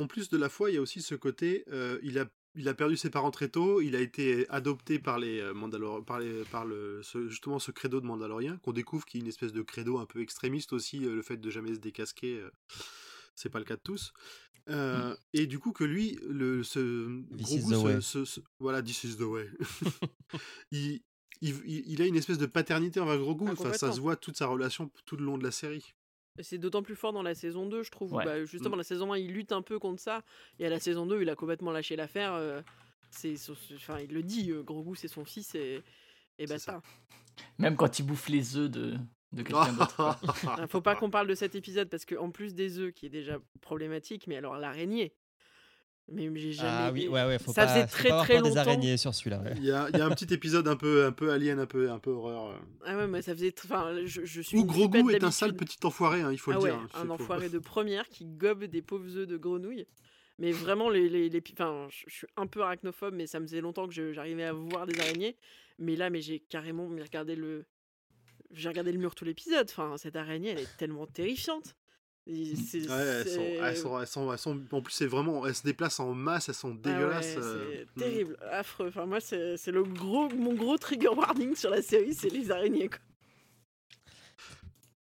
En, 0.00 0.06
plus 0.06 0.28
de 0.28 0.36
la 0.36 0.48
foi, 0.48 0.70
il 0.70 0.74
y 0.74 0.76
a 0.76 0.80
aussi 0.80 1.00
ce 1.02 1.14
côté, 1.14 1.64
euh, 1.72 1.98
il, 2.02 2.18
a, 2.18 2.26
il 2.54 2.68
a 2.68 2.74
perdu 2.74 2.96
ses 2.98 3.08
parents 3.10 3.30
très 3.30 3.48
tôt, 3.48 3.80
il 3.80 3.96
a 3.96 4.00
été 4.00 4.46
adopté 4.50 4.98
par 4.98 5.18
les 5.18 5.40
euh, 5.40 5.54
Mandalor- 5.54 6.04
par, 6.04 6.20
les, 6.20 6.44
par 6.44 6.66
le, 6.66 7.02
ce- 7.02 7.26
justement 7.28 7.58
ce 7.58 7.70
credo 7.70 8.00
de 8.00 8.06
Mandalorien, 8.06 8.58
qu'on 8.58 8.72
découvre 8.72 9.06
qui 9.06 9.16
est 9.16 9.20
une 9.22 9.26
espèce 9.26 9.52
de 9.54 9.62
credo 9.62 9.98
un 9.98 10.06
peu 10.06 10.20
extrémiste 10.20 10.72
aussi, 10.74 11.04
euh, 11.06 11.14
le 11.14 11.22
fait 11.22 11.38
de 11.38 11.50
jamais 11.50 11.74
se 11.74 11.80
décasquer, 11.80 12.40
euh, 12.40 12.50
c'est 13.40 13.48
pas 13.50 13.58
le 13.58 13.64
cas 13.64 13.76
de 13.76 13.80
tous. 13.82 14.12
Euh, 14.68 15.16
Et 15.32 15.46
du 15.46 15.58
coup 15.58 15.72
que 15.72 15.84
lui, 15.84 16.18
le, 16.28 16.62
ce 16.62 17.22
This 17.36 17.46
se- 18.00 18.24
se- 18.24 18.40
voilà, 18.58 18.82
this 18.82 19.02
is 19.04 19.16
the 19.16 19.22
way. 19.22 19.48
il, 20.70 21.00
il, 21.40 21.54
il- 21.86 22.02
a 22.02 22.06
une 22.06 22.16
espèce 22.16 22.38
de 22.38 22.46
paternité 22.46 23.00
envers 23.00 23.18
Grogu, 23.18 23.46
Ah, 23.48 23.52
enfin, 23.52 23.72
ça 23.72 23.92
se 23.92 24.00
voit 24.00 24.16
toute 24.16 24.36
sa 24.36 24.46
relation 24.46 24.90
tout 25.06 25.16
le 25.16 25.24
long 25.24 25.38
de 25.38 25.44
la 25.44 25.50
série. 25.50 25.94
C'est 26.40 26.58
d'autant 26.58 26.82
plus 26.82 26.94
fort 26.96 27.12
dans 27.12 27.22
la 27.22 27.34
saison 27.34 27.66
2, 27.66 27.82
je 27.82 27.90
trouve. 27.90 28.12
où, 28.12 28.16
bah, 28.24 28.44
justement, 28.44 28.76
la 28.76 28.84
saison 28.84 29.12
1, 29.12 29.18
il 29.18 29.32
lutte 29.32 29.52
un 29.52 29.62
peu 29.62 29.78
contre 29.78 30.00
ça. 30.00 30.22
Et 30.58 30.66
à 30.66 30.70
la 30.70 30.78
saison 30.78 31.04
2, 31.06 31.20
il 31.22 31.28
a 31.28 31.34
complètement 31.34 31.72
lâché 31.72 31.96
l'affaire. 31.96 32.34
euh, 32.34 32.62
c'est, 33.10 33.34
enfin, 33.74 33.98
il 33.98 34.12
le 34.12 34.22
dit, 34.22 34.50
euh, 34.52 34.62
Grogu, 34.62 34.94
c'est 34.96 35.08
son 35.08 35.24
fils 35.24 35.54
et, 35.56 35.82
et 36.38 36.46
C'est 36.46 36.58
ça. 36.58 36.82
Même 37.58 37.76
quand 37.76 37.98
il 37.98 38.04
bouffe 38.04 38.28
les 38.28 38.56
œufs 38.56 38.70
de, 38.70 38.96
de 39.32 39.42
quelqu'un 39.42 39.72
d'autre. 39.72 40.18
Ah, 40.58 40.66
Faut 40.66 40.80
pas 40.80 40.96
qu'on 40.96 41.10
parle 41.10 41.26
de 41.28 41.34
cet 41.34 41.54
épisode 41.54 41.88
parce 41.88 42.04
qu'en 42.04 42.30
plus 42.30 42.54
des 42.54 42.78
œufs, 42.78 42.92
qui 42.92 43.06
est 43.06 43.10
déjà 43.10 43.38
problématique, 43.60 44.26
mais 44.26 44.36
alors 44.36 44.56
l'araignée. 44.56 45.12
Mais 46.12 46.28
j'ai 46.34 46.50
jamais. 46.52 46.68
Ah 46.72 46.90
oui, 46.92 47.06
ouais, 47.06 47.24
ouais, 47.24 47.38
faut 47.38 47.52
ça 47.52 47.66
pas, 47.66 47.68
faisait 47.74 47.86
faut 47.86 47.96
très 47.98 48.08
pas 48.08 48.22
très 48.24 48.34
peur 48.34 48.42
des 48.42 48.48
longtemps. 48.48 48.60
araignées 48.62 48.96
sur 48.96 49.14
celui-là. 49.14 49.42
ouais. 49.42 49.52
Il 49.58 49.64
y 49.64 49.70
a, 49.70 49.88
il 49.92 49.96
y 49.96 50.00
a 50.00 50.06
un 50.06 50.10
petit 50.10 50.32
épisode 50.34 50.66
un 50.66 50.74
peu, 50.74 51.04
un 51.06 51.12
peu 51.12 51.30
alien, 51.30 51.60
un 51.60 51.66
peu, 51.66 51.88
un 51.88 52.00
peu 52.00 52.10
horreur. 52.10 52.46
euh. 52.48 52.54
Ah 52.84 52.96
ouais, 52.96 53.06
mais 53.06 53.22
ça 53.22 53.32
faisait. 53.32 53.54
Enfin, 53.64 53.94
je, 54.04 54.24
je 54.24 54.40
suis. 54.40 54.56
Où 54.56 54.62
une 54.62 54.66
Grogu 54.66 54.98
flippette 55.04 55.22
est 55.22 55.24
un 55.26 55.30
sale 55.30 55.54
petit 55.54 55.78
enfoiré, 55.84 56.22
hein, 56.22 56.32
il 56.32 56.38
faut 56.38 56.50
Ah 56.50 56.54
le 56.54 56.60
ouais, 56.62 56.70
dire. 56.70 56.80
hein, 56.80 56.88
un 56.94 57.06
faut- 57.06 57.12
enfoiré 57.12 57.48
de 57.48 57.60
première 57.60 58.08
qui 58.08 58.24
gobe 58.24 58.64
des 58.64 58.82
pauvres 58.82 59.18
œufs 59.18 59.28
de 59.28 59.36
grenouille. 59.36 59.86
Mais 60.40 60.50
vraiment, 60.50 60.88
les, 60.88 61.08
les, 61.08 61.28
les- 61.28 61.42
enfin, 61.52 61.86
je 61.90 62.12
suis 62.12 62.26
un 62.36 62.48
peu 62.48 62.62
arachnophobe, 62.62 63.14
mais 63.14 63.28
ça 63.28 63.38
me 63.38 63.46
faisait 63.46 63.60
longtemps 63.60 63.86
que 63.86 63.94
je- 63.94 64.12
j'arrivais 64.12 64.44
à 64.44 64.52
voir 64.52 64.86
des 64.86 64.98
araignées. 64.98 65.36
Mais 65.78 65.94
là, 65.94 66.10
mais 66.10 66.20
j'ai 66.22 66.40
carrément 66.40 66.88
regardé 66.88 67.36
le, 67.36 67.66
j'ai 68.52 68.68
regardé 68.68 68.92
le 68.92 68.98
mur 68.98 69.14
tout 69.14 69.24
l'épisode. 69.24 69.66
Enfin, 69.70 69.96
cette 69.98 70.16
araignée, 70.16 70.50
elle 70.50 70.60
est 70.60 70.76
tellement 70.76 71.06
terrifiante. 71.06 71.74
C'est- 72.26 72.88
Ouais, 72.88 72.96
elles 72.96 73.24
sont, 73.26 73.30
c'est- 73.34 73.40
elles 73.56 73.76
sont, 73.76 74.00
elles 74.00 74.06
sont, 74.06 74.32
elles 74.32 74.38
sont- 74.38 74.60
en 74.72 74.82
plus 74.82 74.92
c'est 74.92 75.06
vraiment, 75.06 75.46
elles 75.46 75.54
se 75.54 75.62
déplacent 75.64 75.98
en 76.00 76.14
masse, 76.14 76.48
elles 76.48 76.54
sont 76.54 76.68
Ah 76.68 76.88
ouais, 76.88 76.94
dégueulasses. 76.94 77.34
euh, 77.38 77.72
c'est 77.72 77.84
mm. 77.96 77.98
terrible, 77.98 78.36
affreux. 78.52 78.88
Enfin, 78.88 79.06
moi, 79.06 79.20
c'est 79.20 79.56
c'est 79.56 79.72
le 79.72 79.82
gros, 79.82 80.28
mon 80.30 80.54
gros 80.54 80.76
trigger 80.78 81.08
warning 81.08 81.56
sur 81.56 81.70
la 81.70 81.82
série, 81.82 82.14
c'est 82.14 82.28
les 82.28 82.50
araignées. 82.50 82.88
quoi. 82.88 82.98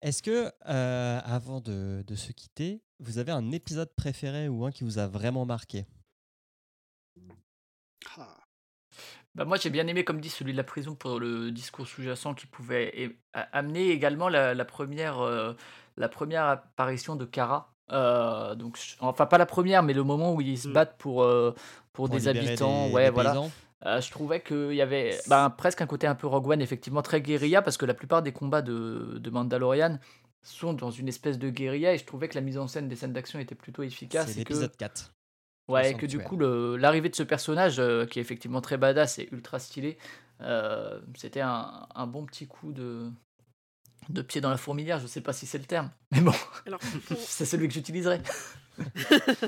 Est-ce 0.03 0.23
que, 0.23 0.53
euh, 0.69 1.21
avant 1.25 1.61
de, 1.61 2.05
de 2.07 2.15
se 2.15 2.31
quitter, 2.33 2.83
vous 3.01 3.19
avez 3.19 3.33
un 3.33 3.51
épisode 3.51 3.93
préféré 3.97 4.49
ou 4.49 4.65
un 4.65 4.71
qui 4.71 4.85
vous 4.85 4.99
a 4.99 5.09
vraiment 5.09 5.47
marqué? 5.47 5.87
Bah 9.37 9.45
moi 9.45 9.57
j'ai 9.59 9.71
bien 9.71 9.87
aimé 9.87 10.03
comme 10.05 10.21
dit 10.21 10.31
celui 10.31 10.53
de 10.53 10.57
la 10.57 10.65
prison 10.65 10.95
pour 10.95 11.21
le 11.21 11.51
discours 11.51 11.87
sous-jacent 11.87 12.35
qui 12.35 12.47
pouvait 12.47 13.17
amener 13.53 13.91
également 13.91 14.29
la, 14.29 14.55
la 14.55 14.65
première 14.65 15.21
euh, 15.21 15.53
la 15.97 16.09
première 16.09 16.45
apparition 16.45 17.17
de 17.17 17.25
Kara. 17.25 17.73
Euh, 17.93 18.55
donc 18.57 18.79
enfin 19.01 19.27
pas 19.27 19.39
la 19.39 19.47
première 19.47 19.83
mais 19.83 19.93
le 19.93 20.03
moment 20.03 20.33
où 20.35 20.41
ils 20.41 20.59
se 20.59 20.69
Mm. 20.69 20.73
battent 20.73 20.97
pour 20.99 21.23
euh, 21.23 21.53
pour, 21.93 22.07
Pour 22.07 22.17
des 22.17 22.27
habitants 22.29 22.89
des- 22.89 22.93
ouais 22.95 23.05
des 23.05 23.11
voilà 23.11 23.35
je 24.01 24.11
trouvais 24.11 24.41
qu'il 24.43 24.73
y 24.75 24.83
avait 24.83 25.17
bah, 25.29 25.55
presque 25.57 25.81
un 25.83 25.87
côté 25.87 26.07
un 26.09 26.15
peu 26.17 26.27
Rogue 26.27 26.49
One 26.49 26.61
effectivement 26.63 27.03
très 27.03 27.21
guérilla 27.21 27.63
parce 27.63 27.77
que 27.77 27.85
la 27.87 27.95
plupart 27.95 28.23
des 28.23 28.33
combats 28.33 28.63
de, 28.63 29.19
de 29.21 29.31
Mandalorian 29.31 29.99
sont 30.43 30.73
dans 30.73 30.91
une 30.91 31.09
espèce 31.09 31.39
de 31.39 31.51
guérilla 31.51 31.93
et 31.95 31.99
je 31.99 32.05
trouvais 32.05 32.29
que 32.29 32.35
la 32.37 32.41
mise 32.41 32.57
en 32.59 32.67
scène 32.69 32.89
des 32.89 32.97
scènes 32.97 33.13
d'action 33.13 33.39
était 33.39 33.55
plutôt 33.55 33.83
efficace 33.83 34.27
C'est 34.33 34.41
et 34.41 34.45
que 34.45 34.49
l'épisode 34.55 34.77
4. 34.77 35.13
Ouais, 35.69 35.93
Le 35.93 35.99
que 35.99 36.07
du 36.07 36.19
coup, 36.21 36.39
l'arrivée 36.77 37.09
de 37.09 37.15
ce 37.17 37.23
personnage, 37.25 37.79
euh, 37.81 38.07
qui 38.07 38.19
est 38.19 38.23
effectivement 38.23 38.61
très 38.61 38.77
badass 38.77 39.19
et 39.19 39.29
ultra 39.33 39.59
stylé, 39.59 39.99
euh, 40.41 41.01
c'était 41.17 41.41
un, 41.41 41.87
un 41.95 42.07
bon 42.07 42.25
petit 42.27 42.47
coup 42.47 42.73
de, 42.73 43.11
de 44.09 44.23
pied 44.23 44.41
dans 44.41 44.51
la 44.51 44.57
fourmilière. 44.59 45.01
Je 45.01 45.07
sais 45.07 45.21
pas 45.21 45.33
si 45.33 45.47
c'est 45.47 45.59
le 45.59 45.65
terme, 45.65 45.91
mais 46.13 46.21
bon, 46.21 46.33
c'est 47.17 47.45
celui 47.47 47.67
que 47.69 47.75
j'utiliserai. 47.75 48.21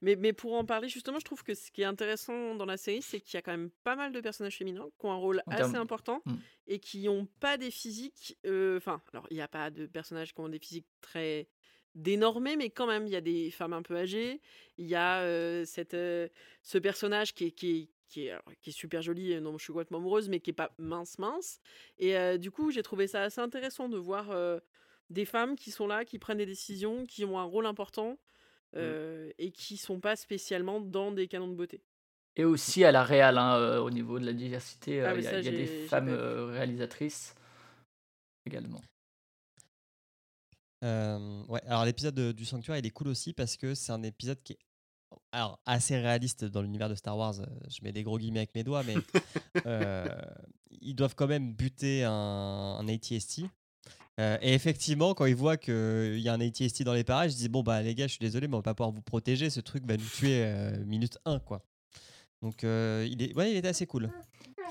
mais, 0.00 0.16
mais 0.16 0.32
pour 0.32 0.54
en 0.54 0.64
parler, 0.64 0.88
justement, 0.88 1.18
je 1.18 1.24
trouve 1.24 1.42
que 1.44 1.54
ce 1.54 1.70
qui 1.70 1.82
est 1.82 1.86
intéressant 1.86 2.54
dans 2.54 2.64
la 2.66 2.76
série, 2.76 3.02
c'est 3.02 3.20
qu'il 3.20 3.34
y 3.34 3.38
a 3.38 3.42
quand 3.42 3.52
même 3.52 3.70
pas 3.84 3.96
mal 3.96 4.12
de 4.12 4.20
personnages 4.20 4.56
féminins 4.56 4.88
qui 4.98 5.06
ont 5.06 5.12
un 5.12 5.16
rôle 5.16 5.42
En 5.46 5.52
assez 5.52 5.76
important 5.76 6.22
Mm. 6.24 6.34
et 6.68 6.78
qui 6.78 7.04
n'ont 7.04 7.26
pas 7.40 7.56
des 7.58 7.70
physiques. 7.70 8.38
euh, 8.46 8.78
Enfin, 8.78 9.00
alors, 9.12 9.26
il 9.30 9.34
n'y 9.34 9.42
a 9.42 9.48
pas 9.48 9.70
de 9.70 9.86
personnages 9.86 10.32
qui 10.34 10.40
ont 10.40 10.48
des 10.48 10.58
physiques 10.58 10.86
très 11.00 11.48
dénormés, 11.94 12.56
mais 12.56 12.70
quand 12.70 12.86
même, 12.86 13.06
il 13.06 13.12
y 13.12 13.16
a 13.16 13.20
des 13.20 13.50
femmes 13.50 13.72
un 13.72 13.82
peu 13.82 13.96
âgées. 13.96 14.40
Il 14.78 14.86
y 14.86 14.94
a 14.94 15.20
euh, 15.22 15.64
cette, 15.64 15.94
euh, 15.94 16.28
ce 16.62 16.78
personnage 16.78 17.34
qui 17.34 17.46
est, 17.46 17.50
qui 17.50 17.70
est, 17.70 17.88
qui 18.08 18.26
est, 18.26 18.30
alors, 18.30 18.44
qui 18.60 18.70
est 18.70 18.72
super 18.72 19.02
joli, 19.02 19.40
non, 19.40 19.58
je 19.58 19.64
suis 19.64 19.72
complètement 19.72 19.98
amoureuse, 19.98 20.28
mais 20.28 20.40
qui 20.40 20.50
est 20.50 20.54
pas 20.54 20.72
mince, 20.78 21.18
mince. 21.18 21.60
Et 21.98 22.16
euh, 22.16 22.38
du 22.38 22.50
coup, 22.50 22.70
j'ai 22.70 22.82
trouvé 22.82 23.06
ça 23.06 23.22
assez 23.22 23.40
intéressant 23.40 23.88
de 23.88 23.96
voir 23.96 24.34
des 25.10 25.24
femmes 25.24 25.56
qui 25.56 25.70
sont 25.70 25.86
là, 25.86 26.04
qui 26.04 26.18
prennent 26.18 26.38
des 26.38 26.46
décisions, 26.46 27.04
qui 27.06 27.24
ont 27.24 27.38
un 27.38 27.44
rôle 27.44 27.66
important 27.66 28.18
euh, 28.76 29.30
et 29.38 29.50
qui 29.50 29.76
sont 29.76 30.00
pas 30.00 30.16
spécialement 30.16 30.80
dans 30.80 31.12
des 31.12 31.28
canons 31.28 31.48
de 31.48 31.54
beauté. 31.54 31.82
Et 32.36 32.44
aussi 32.44 32.84
à 32.84 32.92
la 32.92 33.04
réal, 33.04 33.36
hein, 33.36 33.78
au 33.80 33.90
niveau 33.90 34.18
de 34.18 34.24
la 34.24 34.32
diversité, 34.32 35.02
Ah, 35.02 35.14
il 35.14 35.22
y 35.22 35.26
a, 35.26 35.30
ça, 35.32 35.38
il 35.38 35.44
y 35.44 35.48
a 35.48 35.50
j'ai- 35.50 35.56
des 35.58 35.66
femmes 35.66 36.08
réalisatrices 36.08 37.34
également. 38.46 38.80
Euh, 40.82 41.44
ouais, 41.48 41.62
alors 41.66 41.84
l'épisode 41.84 42.14
de- 42.14 42.32
du 42.32 42.44
Sanctuaire, 42.44 42.76
il 42.78 42.86
est 42.86 42.90
cool 42.90 43.08
aussi 43.08 43.32
parce 43.32 43.56
que 43.56 43.74
c'est 43.74 43.92
un 43.92 44.02
épisode 44.02 44.42
qui 44.42 44.54
est 44.54 44.58
alors, 45.30 45.60
assez 45.66 45.96
réaliste 45.98 46.44
dans 46.44 46.62
l'univers 46.62 46.88
de 46.88 46.94
Star 46.94 47.16
Wars. 47.16 47.34
Je 47.68 47.78
mets 47.82 47.92
des 47.92 48.02
gros 48.02 48.18
guillemets 48.18 48.40
avec 48.40 48.54
mes 48.54 48.64
doigts, 48.64 48.82
mais 48.82 48.94
euh, 49.66 50.08
ils 50.80 50.94
doivent 50.94 51.14
quand 51.14 51.26
même 51.26 51.52
buter 51.52 52.04
un, 52.04 52.10
un 52.12 52.88
ATST. 52.88 53.42
Euh, 54.20 54.36
et 54.42 54.52
effectivement, 54.54 55.14
quand 55.14 55.24
ils 55.26 55.34
voient 55.36 55.56
qu'il 55.56 56.18
y 56.18 56.28
a 56.28 56.32
un 56.34 56.40
ATST 56.40 56.82
dans 56.82 56.92
les 56.92 57.04
parages, 57.04 57.32
ils 57.32 57.36
disent 57.36 57.48
Bon, 57.48 57.62
bah 57.62 57.82
les 57.82 57.94
gars, 57.94 58.06
je 58.06 58.12
suis 58.12 58.18
désolé, 58.20 58.48
mais 58.48 58.54
on 58.54 58.58
va 58.58 58.62
pas 58.62 58.74
pouvoir 58.74 58.90
vous 58.92 59.02
protéger. 59.02 59.50
Ce 59.50 59.60
truc 59.60 59.86
va 59.86 59.96
nous 59.96 60.04
tuer 60.04 60.42
euh, 60.44 60.84
minute 60.84 61.18
1, 61.24 61.38
quoi. 61.40 61.64
Donc, 62.42 62.64
euh, 62.64 63.06
il, 63.10 63.22
est, 63.22 63.34
ouais, 63.36 63.52
il 63.52 63.56
était 63.56 63.68
assez 63.68 63.86
cool. 63.86 64.10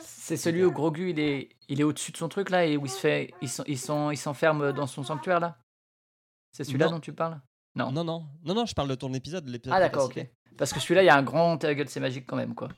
C'est 0.04 0.38
celui 0.38 0.64
où 0.64 0.72
Grogu 0.72 1.12
il 1.12 1.20
est, 1.20 1.50
il 1.70 1.80
est 1.80 1.84
au-dessus 1.84 2.12
de 2.12 2.18
son 2.18 2.28
truc 2.28 2.50
là 2.50 2.66
et 2.66 2.76
où 2.76 2.86
il 2.86 2.90
se 2.90 3.00
fait, 3.00 3.32
il 3.68 4.18
s'enferme 4.18 4.74
dans 4.74 4.88
son 4.88 5.04
sanctuaire 5.04 5.40
là? 5.40 5.58
C'est 6.52 6.64
celui-là 6.64 6.88
dont 6.90 7.00
tu 7.00 7.14
parles? 7.14 7.40
Non. 7.76 7.92
Non, 7.92 8.04
non, 8.04 8.26
non, 8.44 8.54
non, 8.54 8.66
je 8.66 8.74
parle 8.74 8.90
de 8.90 8.96
ton 8.96 9.14
épisode. 9.14 9.48
l'épisode 9.48 9.76
Ah 9.78 9.80
d'accord, 9.80 10.06
ok. 10.06 10.28
Parce 10.58 10.74
que 10.74 10.80
celui-là, 10.80 11.04
il 11.04 11.06
y 11.06 11.10
a 11.10 11.16
un 11.16 11.24
grand 11.24 11.58
ta 11.58 11.74
gueule, 11.74 11.88
c'est 11.90 12.00
magique 12.02 12.26
quand 12.28 12.36
même 12.36 12.54
quoi. 12.54 12.70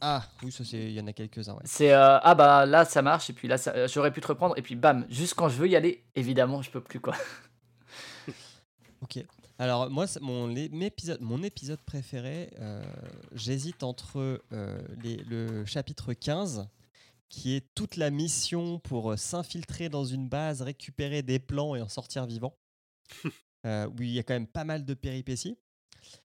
Ah, 0.00 0.24
oui, 0.42 0.52
ça, 0.52 0.64
c'est- 0.64 0.84
il 0.88 0.92
y 0.92 1.00
en 1.00 1.06
a 1.06 1.12
quelques-uns, 1.12 1.54
ouais. 1.54 1.62
C'est 1.64 1.92
euh, 1.92 2.18
ah 2.20 2.34
bah 2.34 2.64
là 2.66 2.84
ça 2.84 3.02
marche 3.02 3.28
et 3.30 3.32
puis 3.32 3.48
là 3.48 3.58
ça- 3.58 3.72
euh, 3.74 3.88
j'aurais 3.88 4.12
pu 4.12 4.20
te 4.20 4.26
reprendre 4.28 4.56
et 4.56 4.62
puis 4.62 4.74
bam, 4.76 5.04
juste 5.10 5.34
quand 5.34 5.48
je 5.48 5.56
veux 5.56 5.68
y 5.68 5.76
aller, 5.76 6.04
évidemment 6.14 6.62
je 6.62 6.70
peux 6.70 6.80
plus 6.82 7.00
quoi. 7.00 7.14
Ok. 9.02 9.24
Alors 9.58 9.90
moi, 9.90 10.06
mon, 10.20 10.46
les- 10.46 10.68
mes 10.70 10.86
épisodes- 10.86 11.20
mon 11.20 11.42
épisode 11.42 11.80
préféré, 11.80 12.50
euh, 12.58 12.82
j'hésite 13.32 13.82
entre 13.82 14.42
euh, 14.52 14.80
les- 15.02 15.16
le 15.18 15.64
chapitre 15.64 16.12
15, 16.12 16.66
qui 17.28 17.54
est 17.56 17.66
toute 17.74 17.96
la 17.96 18.10
mission 18.10 18.78
pour 18.78 19.18
s'infiltrer 19.18 19.88
dans 19.88 20.04
une 20.04 20.28
base, 20.28 20.62
récupérer 20.62 21.22
des 21.22 21.38
plans 21.38 21.74
et 21.74 21.82
en 21.82 21.88
sortir 21.88 22.26
vivant, 22.26 22.54
euh, 23.66 23.86
où 23.88 24.02
il 24.02 24.10
y 24.10 24.18
a 24.18 24.22
quand 24.22 24.34
même 24.34 24.46
pas 24.46 24.64
mal 24.64 24.84
de 24.84 24.94
péripéties, 24.94 25.58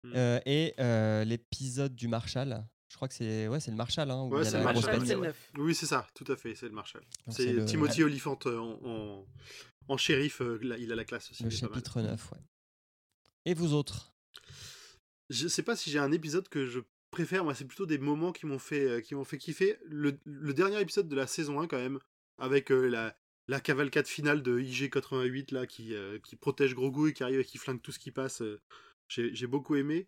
Mm. 0.04 0.12
Euh, 0.14 0.40
et 0.46 0.74
euh, 0.82 1.24
l'épisode 1.24 1.96
du 1.96 2.10
Marshall. 2.10 2.66
Je 2.90 2.96
crois 2.98 3.08
que 3.08 3.14
c'est 3.14 3.48
ouais, 3.48 3.62
c'est 3.62 3.72
le 3.72 3.78
Marshall. 3.78 4.12
Hein, 4.12 4.24
où 4.24 4.30
Ouais, 4.36 4.42
il 4.42 4.44
y 4.44 4.48
a 4.48 4.52
c'est 4.52 4.58
la 4.58 4.64
le 4.66 4.72
grosse 4.74 4.84
Marshall, 4.86 5.00
bête. 5.00 5.08
c'est 5.08 5.14
le 5.14 5.20
ouais. 5.22 5.28
neuf. 5.28 5.52
Oui, 5.58 5.74
c'est 5.76 5.86
ça, 5.86 6.06
tout 6.14 6.30
à 6.30 6.36
fait, 6.36 6.54
c'est 6.56 6.66
le 6.66 6.74
Marshall. 6.74 7.04
C'est 7.30 7.54
le- 7.54 7.64
Timothy 7.64 8.04
Oliphant 8.04 8.38
euh, 8.48 8.58
en, 8.58 8.80
en, 8.84 9.26
en 9.88 9.98
shérif, 9.98 10.42
là, 10.42 10.76
il 10.78 10.92
a 10.92 10.96
la 10.96 11.06
classe 11.06 11.32
aussi. 11.32 11.44
Le 11.46 11.50
chapitre 11.50 12.02
9, 12.02 12.32
ouais. 12.34 12.38
Et 13.46 13.54
vous 13.54 13.74
autres? 13.74 14.12
Je 15.30 15.48
sais 15.48 15.64
pas 15.64 15.78
si 15.78 15.90
j'ai 15.92 16.00
un 16.00 16.12
épisode 16.12 16.50
que 16.50 16.66
je 16.66 16.80
préfère, 17.12 17.44
moi 17.46 17.56
c'est 17.56 17.66
plutôt 17.66 17.86
des 17.86 18.00
moments 18.00 18.34
qui 18.34 18.48
m'ont 18.48 18.60
fait, 18.60 19.02
qui 19.04 19.16
m'ont 19.16 19.24
fait 19.24 19.38
kiffer. 19.38 19.78
Le, 19.86 20.20
le 20.26 20.54
dernier 20.54 20.82
épisode 20.82 21.08
de 21.08 21.16
la 21.16 21.26
saison 21.28 21.62
1 21.62 21.68
quand 21.68 21.78
même, 21.78 22.00
avec 22.38 22.70
euh, 22.72 22.88
la, 22.88 23.16
la 23.50 23.60
cavalcade 23.60 24.08
finale 24.08 24.44
de 24.44 24.60
IG88 24.60 25.54
là, 25.54 25.66
qui, 25.66 25.96
euh, 25.96 26.20
qui 26.20 26.36
protège 26.36 26.76
Grogu 26.76 27.10
et 27.10 27.14
qui 27.14 27.24
arrive 27.24 27.40
et 27.40 27.44
qui 27.46 27.58
flingue 27.58 27.82
tout 27.82 27.92
ce 27.92 27.98
qui 28.00 28.12
passe, 28.12 28.42
euh, 28.44 28.62
j'ai 29.08 29.34
j'ai 29.34 29.48
beaucoup 29.48 29.76
aimé. 29.76 30.08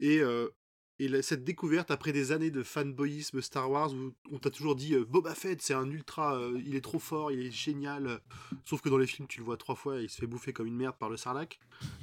Et, 0.00 0.18
euh, 0.20 0.48
et 0.98 1.08
la- 1.08 1.22
cette 1.22 1.44
découverte 1.44 1.90
après 1.90 2.12
des 2.12 2.30
années 2.30 2.50
de 2.50 2.62
fanboyisme 2.62 3.40
Star 3.40 3.70
Wars 3.70 3.92
où 3.94 4.12
on 4.30 4.38
t'a 4.38 4.50
toujours 4.50 4.76
dit 4.76 4.94
Boba 5.08 5.34
Fett 5.34 5.60
c'est 5.62 5.74
un 5.74 5.90
ultra, 5.90 6.38
il 6.64 6.76
est 6.76 6.82
trop 6.82 6.98
fort, 7.00 7.32
il 7.32 7.40
est 7.46 7.50
génial. 7.50 8.20
Sauf 8.66 8.82
que 8.82 8.90
dans 8.90 8.98
les 8.98 9.06
films 9.06 9.26
tu 9.28 9.38
le 9.40 9.44
vois 9.46 9.56
trois 9.56 9.74
fois 9.76 10.00
et 10.00 10.04
il 10.04 10.10
se 10.10 10.18
fait 10.20 10.26
bouffer 10.26 10.52
comme 10.52 10.66
une 10.66 10.76
merde 10.76 10.96
par 10.98 11.08
le 11.08 11.16
sarlac. 11.16 11.58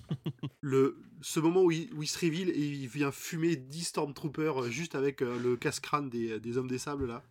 le, 0.62 0.98
ce 1.22 1.40
moment 1.40 1.64
où 1.64 1.72
il, 1.72 1.94
où 1.94 2.04
il 2.04 2.08
se 2.08 2.18
révèle 2.20 2.50
et 2.50 2.60
il 2.60 2.88
vient 2.88 3.12
fumer 3.12 3.56
10 3.56 3.84
Stormtroopers 3.84 4.70
juste 4.72 4.96
avec 4.96 5.22
le 5.22 5.56
casse-crâne 5.58 6.10
des, 6.10 6.40
des 6.40 6.58
hommes 6.58 6.68
des 6.70 6.80
sables 6.80 7.06
là. 7.08 7.24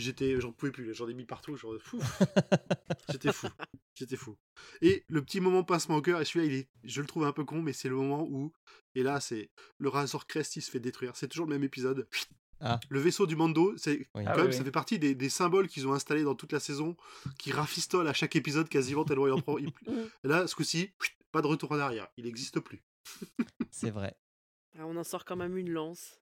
J'étais, 0.00 0.40
j'en 0.40 0.52
pouvais 0.52 0.72
plus, 0.72 0.94
j'en 0.94 1.08
ai 1.08 1.14
mis 1.14 1.24
partout, 1.26 1.56
genre 1.56 1.74
fou. 1.80 1.98
J'étais 3.10 3.32
fou, 3.32 3.48
j'étais 3.94 4.16
fou. 4.16 4.36
Et 4.82 5.04
le 5.08 5.22
petit 5.22 5.40
moment 5.40 5.62
pincement 5.64 5.96
au 5.96 6.02
cœur, 6.02 6.20
et 6.20 6.24
celui-là, 6.24 6.46
il 6.46 6.54
est, 6.60 6.68
je 6.84 7.00
le 7.00 7.06
trouve 7.06 7.24
un 7.24 7.32
peu 7.32 7.44
con, 7.44 7.60
mais 7.60 7.72
c'est 7.72 7.88
le 7.88 7.96
moment 7.96 8.22
où, 8.22 8.52
et 8.94 9.02
là, 9.02 9.20
c'est 9.20 9.50
le 9.78 9.88
Razor 9.88 10.26
Crest, 10.26 10.56
il 10.56 10.62
se 10.62 10.70
fait 10.70 10.80
détruire. 10.80 11.16
C'est 11.16 11.28
toujours 11.28 11.46
le 11.46 11.52
même 11.54 11.64
épisode. 11.64 12.08
Ah. 12.60 12.78
Le 12.88 13.00
vaisseau 13.00 13.26
du 13.26 13.36
Mando, 13.36 13.74
c'est 13.76 14.08
Oui. 14.14 14.24
quand 14.24 14.32
Ah 14.32 14.36
même, 14.36 14.46
oui, 14.46 14.52
ça 14.52 14.58
oui. 14.60 14.64
fait 14.66 14.70
partie 14.70 14.98
des, 14.98 15.14
des 15.14 15.28
symboles 15.30 15.66
qu'ils 15.68 15.86
ont 15.88 15.92
installés 15.92 16.22
dans 16.24 16.34
toute 16.34 16.52
la 16.52 16.60
saison, 16.60 16.96
qui 17.38 17.52
rafistolent 17.52 18.06
à 18.08 18.12
chaque 18.12 18.36
épisode 18.36 18.68
quasiment 18.68 19.04
tellement 19.04 19.26
il 19.26 19.32
en 19.32 19.40
prend. 19.40 19.58
il- 19.58 19.72
là, 20.24 20.46
ce 20.46 20.54
coup-ci, 20.54 20.92
pas 21.32 21.40
de 21.42 21.46
retour 21.46 21.72
en 21.72 21.78
arrière, 21.78 22.08
il 22.16 22.24
n'existe 22.24 22.60
plus. 22.60 22.82
C'est 23.70 23.90
vrai. 23.90 24.14
Ah, 24.78 24.86
on 24.86 24.96
en 24.96 25.04
sort 25.04 25.24
quand 25.24 25.36
même 25.36 25.56
une 25.56 25.70
lance. 25.70 26.20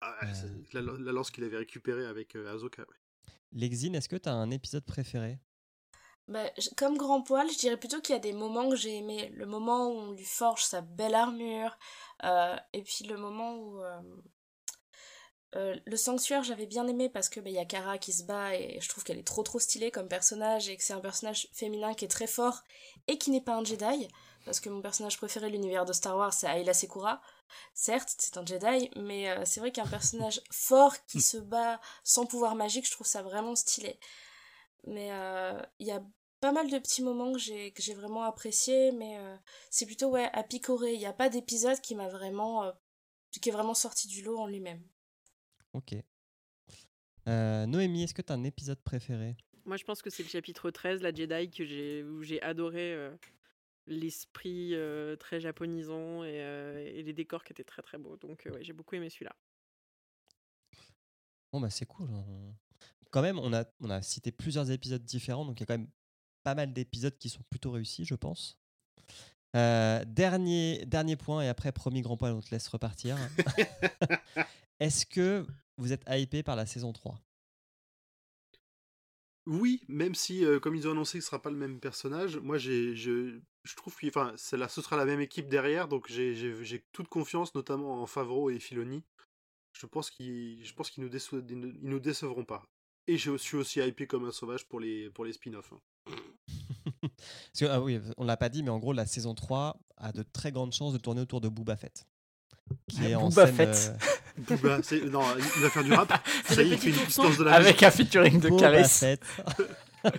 Ah, 0.00 0.16
ouais, 0.22 0.28
Euh. 0.28 0.34
c'est 0.34 0.74
la, 0.74 0.80
la 0.82 1.12
lance 1.12 1.30
qu'il 1.30 1.44
avait 1.44 1.58
récupérée 1.58 2.06
avec 2.06 2.34
euh, 2.36 2.54
Ahsoka. 2.54 2.82
ouais. 2.82 2.96
Lexine, 3.52 3.94
est-ce 3.94 4.08
que 4.08 4.16
tu 4.16 4.28
as 4.28 4.32
un 4.34 4.50
épisode 4.50 4.84
préféré? 4.84 5.38
Bah, 6.28 6.48
comme 6.76 6.96
grand 6.96 7.22
poil, 7.22 7.50
je 7.50 7.58
dirais 7.58 7.76
plutôt 7.76 8.00
qu'il 8.00 8.14
y 8.14 8.16
a 8.16 8.20
des 8.20 8.32
moments 8.32 8.68
que 8.70 8.76
j'ai 8.76 8.96
aimés. 8.98 9.30
Le 9.34 9.46
moment 9.46 9.88
où 9.88 9.92
on 9.98 10.12
lui 10.12 10.24
forge 10.24 10.62
sa 10.62 10.80
belle 10.80 11.14
armure, 11.14 11.76
euh, 12.24 12.56
et 12.72 12.82
puis 12.82 13.04
le 13.04 13.16
moment 13.16 13.56
où... 13.56 13.82
euh, 13.82 14.00
euh, 15.56 15.76
le 15.84 15.96
sanctuaire, 15.96 16.44
j'avais 16.44 16.66
bien 16.66 16.86
aimé 16.86 17.08
parce 17.08 17.28
que 17.28 17.40
bah, 17.40 17.50
il 17.50 17.54
y 17.54 17.58
a 17.58 17.64
Kara 17.64 17.98
qui 17.98 18.12
se 18.12 18.22
bat 18.24 18.54
et 18.54 18.78
je 18.80 18.88
trouve 18.88 19.02
qu'elle 19.02 19.18
est 19.18 19.26
trop 19.26 19.42
trop 19.42 19.58
stylée 19.58 19.90
comme 19.90 20.06
personnage 20.08 20.68
et 20.68 20.76
que 20.76 20.84
c'est 20.84 20.92
un 20.92 21.00
personnage 21.00 21.48
féminin 21.52 21.92
qui 21.94 22.04
est 22.04 22.08
très 22.08 22.28
fort 22.28 22.62
et 23.08 23.18
qui 23.18 23.32
n'est 23.32 23.40
pas 23.40 23.56
un 23.56 23.64
Jedi. 23.64 24.06
Parce 24.44 24.60
que 24.60 24.68
mon 24.68 24.80
personnage 24.80 25.16
préféré 25.18 25.48
de 25.48 25.52
l'univers 25.52 25.84
de 25.84 25.92
Star 25.92 26.16
Wars, 26.16 26.32
c'est 26.32 26.46
Ayla 26.46 26.72
Sekura. 26.72 27.20
Certes, 27.74 28.14
c'est 28.18 28.36
un 28.36 28.46
Jedi, 28.46 28.90
mais 28.96 29.28
euh, 29.28 29.44
c'est 29.44 29.60
vrai 29.60 29.70
qu'un 29.70 29.86
personnage 29.86 30.40
fort 30.50 30.94
qui 31.06 31.20
se 31.20 31.36
bat 31.36 31.80
sans 32.04 32.26
pouvoir 32.26 32.54
magique, 32.54 32.86
je 32.86 32.92
trouve 32.92 33.06
ça 33.06 33.22
vraiment 33.22 33.54
stylé. 33.54 33.98
Mais 34.86 35.12
euh, 35.12 35.60
il 35.78 35.86
y 35.86 35.92
a 35.92 36.02
pas 36.40 36.52
mal 36.52 36.70
de 36.70 36.78
petits 36.78 37.02
moments 37.02 37.32
que 37.32 37.38
j'ai 37.38 37.70
que 37.72 37.82
j'ai 37.82 37.94
vraiment 37.94 38.22
appréciés, 38.22 38.92
mais 38.92 39.18
euh, 39.18 39.36
c'est 39.70 39.84
plutôt 39.84 40.08
ouais 40.10 40.30
à 40.32 40.42
picorer. 40.42 40.94
Il 40.94 40.98
n'y 40.98 41.06
a 41.06 41.12
pas 41.12 41.28
d'épisode 41.28 41.80
qui 41.80 41.94
m'a 41.94 42.08
vraiment 42.08 42.64
euh, 42.64 42.72
qui 43.30 43.48
est 43.48 43.52
vraiment 43.52 43.74
sorti 43.74 44.08
du 44.08 44.22
lot 44.22 44.38
en 44.38 44.46
lui-même. 44.46 44.82
Ok. 45.74 45.94
Euh, 47.28 47.66
Noémie, 47.66 48.02
est-ce 48.02 48.14
que 48.14 48.22
tu 48.22 48.32
as 48.32 48.36
un 48.36 48.44
épisode 48.44 48.80
préféré? 48.82 49.36
Moi, 49.64 49.76
je 49.76 49.84
pense 49.84 50.02
que 50.02 50.10
c'est 50.10 50.22
le 50.22 50.28
chapitre 50.28 50.70
13, 50.70 51.02
la 51.02 51.12
Jedi, 51.12 51.50
que 51.50 51.64
j'ai, 51.64 52.02
où 52.02 52.22
j'ai 52.22 52.42
adoré 52.42 52.94
euh, 52.94 53.14
l'esprit 53.90 54.74
euh, 54.74 55.16
très 55.16 55.40
japonisant 55.40 56.24
et, 56.24 56.40
euh, 56.40 56.78
et 56.94 57.02
les 57.02 57.12
décors 57.12 57.44
qui 57.44 57.52
étaient 57.52 57.64
très 57.64 57.82
très 57.82 57.98
beaux. 57.98 58.16
Donc, 58.16 58.46
euh, 58.46 58.52
ouais, 58.52 58.64
j'ai 58.64 58.72
beaucoup 58.72 58.94
aimé 58.94 59.10
celui-là. 59.10 59.34
Bon, 61.52 61.60
bah 61.60 61.68
c'est 61.70 61.86
cool. 61.86 62.08
on- 62.10 62.54
Quand 63.10 63.22
même, 63.22 63.38
on 63.38 63.52
a, 63.52 63.64
on 63.80 63.90
a 63.90 64.00
cité 64.02 64.30
plusieurs 64.32 64.70
épisodes 64.70 65.04
différents, 65.04 65.44
donc 65.44 65.58
il 65.58 65.62
y 65.62 65.64
a 65.64 65.66
quand 65.66 65.78
même 65.78 65.90
pas 66.44 66.54
mal 66.54 66.72
d'épisodes 66.72 67.18
qui 67.18 67.28
sont 67.28 67.42
plutôt 67.50 67.72
réussis, 67.72 68.04
je 68.04 68.14
pense. 68.14 68.56
Dernier, 69.52 70.86
dernier 70.86 71.16
point, 71.16 71.42
et 71.42 71.48
après, 71.48 71.72
promis 71.72 72.02
grand 72.02 72.16
poil, 72.16 72.32
on 72.32 72.40
te 72.40 72.50
laisse 72.52 72.68
repartir. 72.68 73.16
Est-ce 74.80 75.04
que 75.04 75.44
vous 75.76 75.92
êtes 75.92 76.04
hypé 76.08 76.44
par 76.44 76.54
la 76.54 76.66
saison 76.66 76.92
3 76.92 77.20
Oui, 79.50 79.82
même 79.88 80.14
si, 80.14 80.44
euh, 80.44 80.60
comme 80.60 80.76
ils 80.76 80.86
ont 80.86 80.92
annoncé 80.92 81.18
que 81.18 81.24
ce 81.24 81.30
sera 81.30 81.42
pas 81.42 81.50
le 81.50 81.56
même 81.56 81.80
personnage, 81.80 82.36
moi 82.36 82.56
j'ai, 82.56 82.94
je, 82.94 83.40
je 83.64 83.74
trouve 83.74 83.96
que 83.96 84.06
enfin, 84.06 84.32
la- 84.52 84.68
ce 84.68 84.80
sera 84.80 84.96
la 84.96 85.04
même 85.04 85.20
équipe 85.20 85.48
derrière, 85.48 85.88
donc 85.88 86.06
j'ai, 86.08 86.34
toute 86.92 87.08
confiance, 87.08 87.52
notamment 87.56 88.00
en 88.00 88.06
Favreau 88.06 88.50
et 88.50 88.60
Filoni. 88.60 89.02
Je 89.72 89.86
pense 89.86 90.10
qu'ils, 90.12 90.62
qu'ils 90.62 91.04
nous, 91.04 91.72
nous 91.82 91.98
décevront 91.98 92.44
pas. 92.44 92.62
Et 93.08 93.18
je 93.18 93.36
suis 93.36 93.56
aussi 93.56 93.80
hypé 93.80 94.06
comme 94.06 94.24
un 94.24 94.30
sauvage 94.30 94.68
pour 94.68 94.78
les, 94.78 95.10
pour 95.10 95.24
les 95.24 95.32
spin-offs. 95.32 95.72
hein. 95.72 95.80
Ah 97.62 97.80
oui, 97.80 97.98
on 98.16 98.24
l'a 98.24 98.36
pas 98.36 98.48
dit, 98.48 98.62
mais 98.62 98.70
en 98.70 98.78
gros, 98.78 98.92
la 98.92 99.06
saison 99.06 99.34
3 99.34 99.80
a 99.96 100.12
de 100.12 100.22
très 100.22 100.52
grandes 100.52 100.72
chances 100.72 100.92
de 100.92 100.98
tourner 100.98 101.22
autour 101.22 101.40
de 101.40 101.48
Booba 101.48 101.76
Fett. 101.76 102.06
Qui 102.88 103.06
est 103.06 103.14
en 103.14 103.28
Boba 103.28 103.46
scène, 103.46 103.54
Fett. 103.56 103.92
euh, 104.50 104.56
Booba, 104.56 104.76
non, 105.10 105.22
il 105.36 105.62
va 105.62 105.70
faire 105.70 105.84
du 105.84 105.92
rap. 105.94 106.28
Ça 106.44 106.62
y 106.62 106.70
est, 106.70 106.74
il 106.74 106.78
fait 106.78 106.90
une 106.90 107.04
distance 107.06 107.38
de 107.38 107.44
la 107.44 107.54
Avec 107.54 107.82
un 107.82 107.90
featuring 107.90 108.40
de 108.40 108.48
Boba 108.48 108.60
Caris. 108.60 108.88
Fett. 108.88 109.22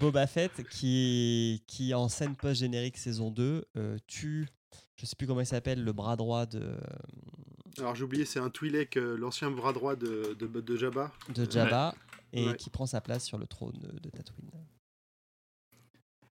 Boba 0.00 0.26
Fett 0.26 0.62
qui, 0.68 1.62
qui 1.66 1.94
en 1.94 2.08
scène 2.08 2.36
post-générique 2.36 2.96
saison 2.98 3.30
2 3.30 3.64
euh, 3.76 3.96
tue, 4.06 4.46
je 4.96 5.06
sais 5.06 5.16
plus 5.16 5.26
comment 5.26 5.40
il 5.40 5.46
s'appelle, 5.46 5.82
le 5.82 5.92
bras 5.92 6.16
droit 6.16 6.46
de, 6.46 6.76
Alors 7.78 7.94
j'ai 7.94 8.04
oublié, 8.04 8.24
c'est 8.24 8.40
un 8.40 8.50
Twi'lek, 8.50 8.96
euh, 8.96 9.16
l'ancien 9.16 9.50
bras 9.50 9.72
droit 9.72 9.96
de, 9.96 10.36
de, 10.38 10.46
de 10.46 10.76
Jabba. 10.76 11.12
de 11.34 11.50
Jabba 11.50 11.94
et 12.32 12.46
Ouais. 12.48 12.56
qui 12.56 12.68
prend 12.68 12.84
sa 12.86 13.00
place 13.00 13.24
sur 13.24 13.38
le 13.38 13.46
trône 13.46 13.78
de, 13.80 13.98
de 14.00 14.10
Tatooine. 14.10 14.50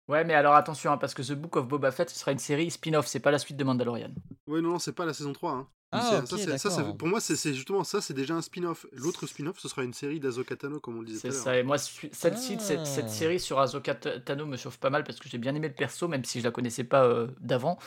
Ouais, 0.09 0.23
mais 0.25 0.35
alors 0.35 0.55
attention, 0.55 0.93
hein, 0.93 0.99
parce 0.99 1.15
que 1.15 1.23
The 1.23 1.33
Book 1.33 1.57
of 1.57 1.67
Boba 1.67 1.91
Fett, 1.91 2.11
ce 2.11 2.19
sera 2.19 2.33
une 2.33 2.39
série 2.39 2.71
spin-off, 2.71 3.07
c'est 3.07 3.21
pas 3.21 3.31
la 3.31 3.39
suite 3.39 3.57
de 3.57 3.65
Mandalorian. 3.65 4.11
Ouais, 4.47 4.61
non, 4.61 4.73
non, 4.73 4.79
c'est 4.79 4.93
pas 4.93 5.07
la 5.07 5.15
saison 5.15 5.33
3. 5.33 5.51
Hein. 5.53 5.69
Ah, 5.97 6.23
ça, 6.27 6.59
ça, 6.59 6.83
pour 6.99 7.07
moi, 7.07 7.21
c'est 7.21 7.55
justement 7.55 7.85
ça, 7.85 8.01
c'est 8.01 8.15
déjà 8.15 8.35
un 8.35 8.43
spin-off. 8.43 8.85
L'autre 8.93 9.27
spin-off, 9.29 9.61
ce 9.61 9.69
sera 9.69 9.85
une 9.85 9.93
série 9.95 10.19
d'Azoka 10.19 10.57
Tano, 10.57 10.81
comme 10.81 10.97
on 10.99 11.01
le 11.01 11.07
disait 11.07 11.29
tout 11.29 11.33
C'est 11.35 11.49
à 11.49 11.53
l'heure. 11.53 11.55
ça, 11.55 11.59
et 11.59 11.63
moi, 11.63 11.79
cette, 11.79 12.35
Ah. 12.35 12.85
cette 12.85 13.09
série 13.11 13.39
sur 13.39 13.61
Ahsoka 13.61 13.95
Ta- 13.95 14.19
Tano 14.19 14.45
me 14.45 14.57
chauffe 14.57 14.79
pas 14.79 14.91
mal 14.91 15.05
parce 15.05 15.21
que 15.21 15.29
j'ai 15.29 15.39
bien 15.39 15.55
aimé 15.55 15.69
le 15.69 15.75
perso, 15.75 16.09
même 16.09 16.25
si 16.25 16.41
je 16.41 16.45
la 16.45 16.51
connaissais 16.51 16.83
pas 16.85 17.05
euh, 17.05 17.29
d'avant. 17.41 17.79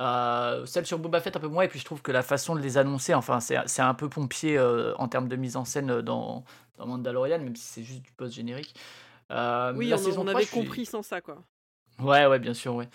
Euh, 0.00 0.66
celle 0.66 0.84
sur 0.86 0.98
Boba 0.98 1.20
Fett 1.22 1.34
un 1.36 1.40
peu 1.40 1.48
moins, 1.48 1.62
et 1.64 1.68
puis 1.68 1.78
je 1.78 1.84
trouve 1.86 2.02
que 2.02 2.12
la 2.12 2.22
façon 2.22 2.54
de 2.54 2.60
les 2.60 2.76
annoncer, 2.76 3.14
enfin, 3.14 3.40
c'est 3.40 3.80
un 3.82 3.94
peu 3.94 4.08
pompier 4.10 4.58
euh, 4.58 4.94
en 4.98 5.08
termes 5.08 5.28
de 5.28 5.36
mise 5.36 5.56
en 5.56 5.64
scène 5.64 6.02
dans, 6.02 6.44
dans 6.76 6.86
Mandalorian, 6.86 7.38
même 7.38 7.56
si 7.56 7.64
c'est 7.64 7.82
juste 7.82 8.02
du 8.02 8.12
post-générique. 8.12 8.74
Euh, 9.30 9.72
Oui, 9.74 9.88
la 9.88 9.96
on, 9.96 9.98
saison 9.98 10.20
on 10.20 10.24
3, 10.26 10.34
avait 10.36 10.44
suis- 10.44 10.54
compris 10.60 10.84
sans 10.84 11.02
ça, 11.02 11.20
quoi. 11.22 11.42
Ouais, 12.00 12.26
ouais, 12.26 12.38
bien 12.40 12.54
sûr, 12.54 12.74
ouais. 12.74 12.88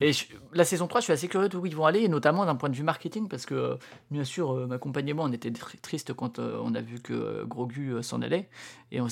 Et 0.00 0.12
la 0.52 0.64
saison 0.64 0.86
3, 0.86 1.00
je 1.00 1.04
suis 1.04 1.12
assez 1.12 1.28
curieux 1.28 1.48
d'où 1.48 1.64
ils 1.66 1.76
vont 1.76 1.84
aller, 1.86 2.00
et 2.00 2.08
notamment 2.08 2.44
d'un 2.46 2.54
point 2.54 2.68
de 2.70 2.74
vue 2.74 2.82
marketing, 2.82 3.28
parce 3.28 3.44
que, 3.46 3.78
bien 4.10 4.24
sûr, 4.24 4.50
euh, 4.52 4.66
ma 4.66 4.78
compagne 4.78 5.08
et 5.08 5.12
moi, 5.12 5.26
on 5.26 5.32
était 5.32 5.50
tr- 5.50 5.78
tristes 5.80 6.12
quand 6.14 6.38
euh, 6.38 6.58
on 6.62 6.74
a 6.74 6.80
vu 6.80 7.00
que 7.00 7.12
euh, 7.12 7.44
Grogu 7.44 7.90
euh, 7.92 8.02
s'en 8.02 8.22
allait. 8.22 8.48
Et 8.92 9.00
on 9.00 9.08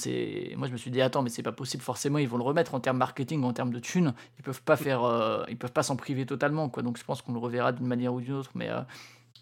moi, 0.57 0.66
je 0.68 0.72
me 0.72 0.76
suis 0.78 0.90
dit, 0.90 1.01
attends, 1.03 1.22
mais 1.22 1.30
c'est 1.30 1.42
pas 1.42 1.53
possible, 1.53 1.82
forcément, 1.82 2.18
ils 2.18 2.28
vont 2.28 2.38
le 2.38 2.42
remettre 2.42 2.74
en 2.74 2.80
termes 2.80 2.99
marketing, 2.99 3.45
en 3.45 3.53
termes 3.53 3.72
de 3.72 3.78
thunes. 3.80 4.14
Ils 4.38 4.42
peuvent 4.42 4.62
pas 4.62 4.76
faire, 4.76 5.45
ils 5.49 5.57
peuvent 5.59 5.72
pas 5.72 5.82
s'en 5.82 5.97
priver 5.97 6.24
totalement, 6.26 6.68
quoi. 6.70 6.82
Donc, 6.82 6.99
je 6.99 7.05
pense 7.05 7.20
qu'on 7.22 7.32
le 7.32 7.38
reverra 7.38 7.72
d'une 7.72 7.86
manière 7.86 8.14
ou 8.14 8.20
d'une 8.20 8.34
autre, 8.34 8.51
mais. 8.55 8.70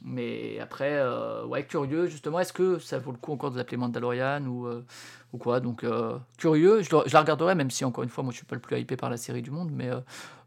Mais 0.04 0.58
après, 0.58 0.98
euh, 0.98 1.44
ouais, 1.46 1.66
curieux, 1.66 2.06
justement, 2.06 2.40
est-ce 2.40 2.52
que 2.52 2.78
ça 2.78 2.98
vaut 2.98 3.12
le 3.12 3.18
coup 3.18 3.32
encore 3.32 3.50
de 3.50 3.56
l'appeler 3.56 3.76
Mandalorian 3.76 4.44
ou, 4.46 4.66
euh, 4.66 4.84
ou 5.32 5.38
quoi? 5.38 5.60
Donc, 5.60 5.84
euh, 5.84 6.18
curieux, 6.38 6.82
je, 6.82 6.88
je 6.88 7.12
la 7.12 7.20
regarderai, 7.20 7.54
même 7.54 7.70
si, 7.70 7.84
encore 7.84 8.02
une 8.04 8.10
fois, 8.10 8.24
moi, 8.24 8.32
je 8.32 8.38
suis 8.38 8.46
pas 8.46 8.56
le 8.56 8.60
plus 8.60 8.78
hypé 8.78 8.96
par 8.96 9.10
la 9.10 9.16
série 9.16 9.42
du 9.42 9.50
monde, 9.50 9.70
mais, 9.72 9.88
euh, 9.88 10.00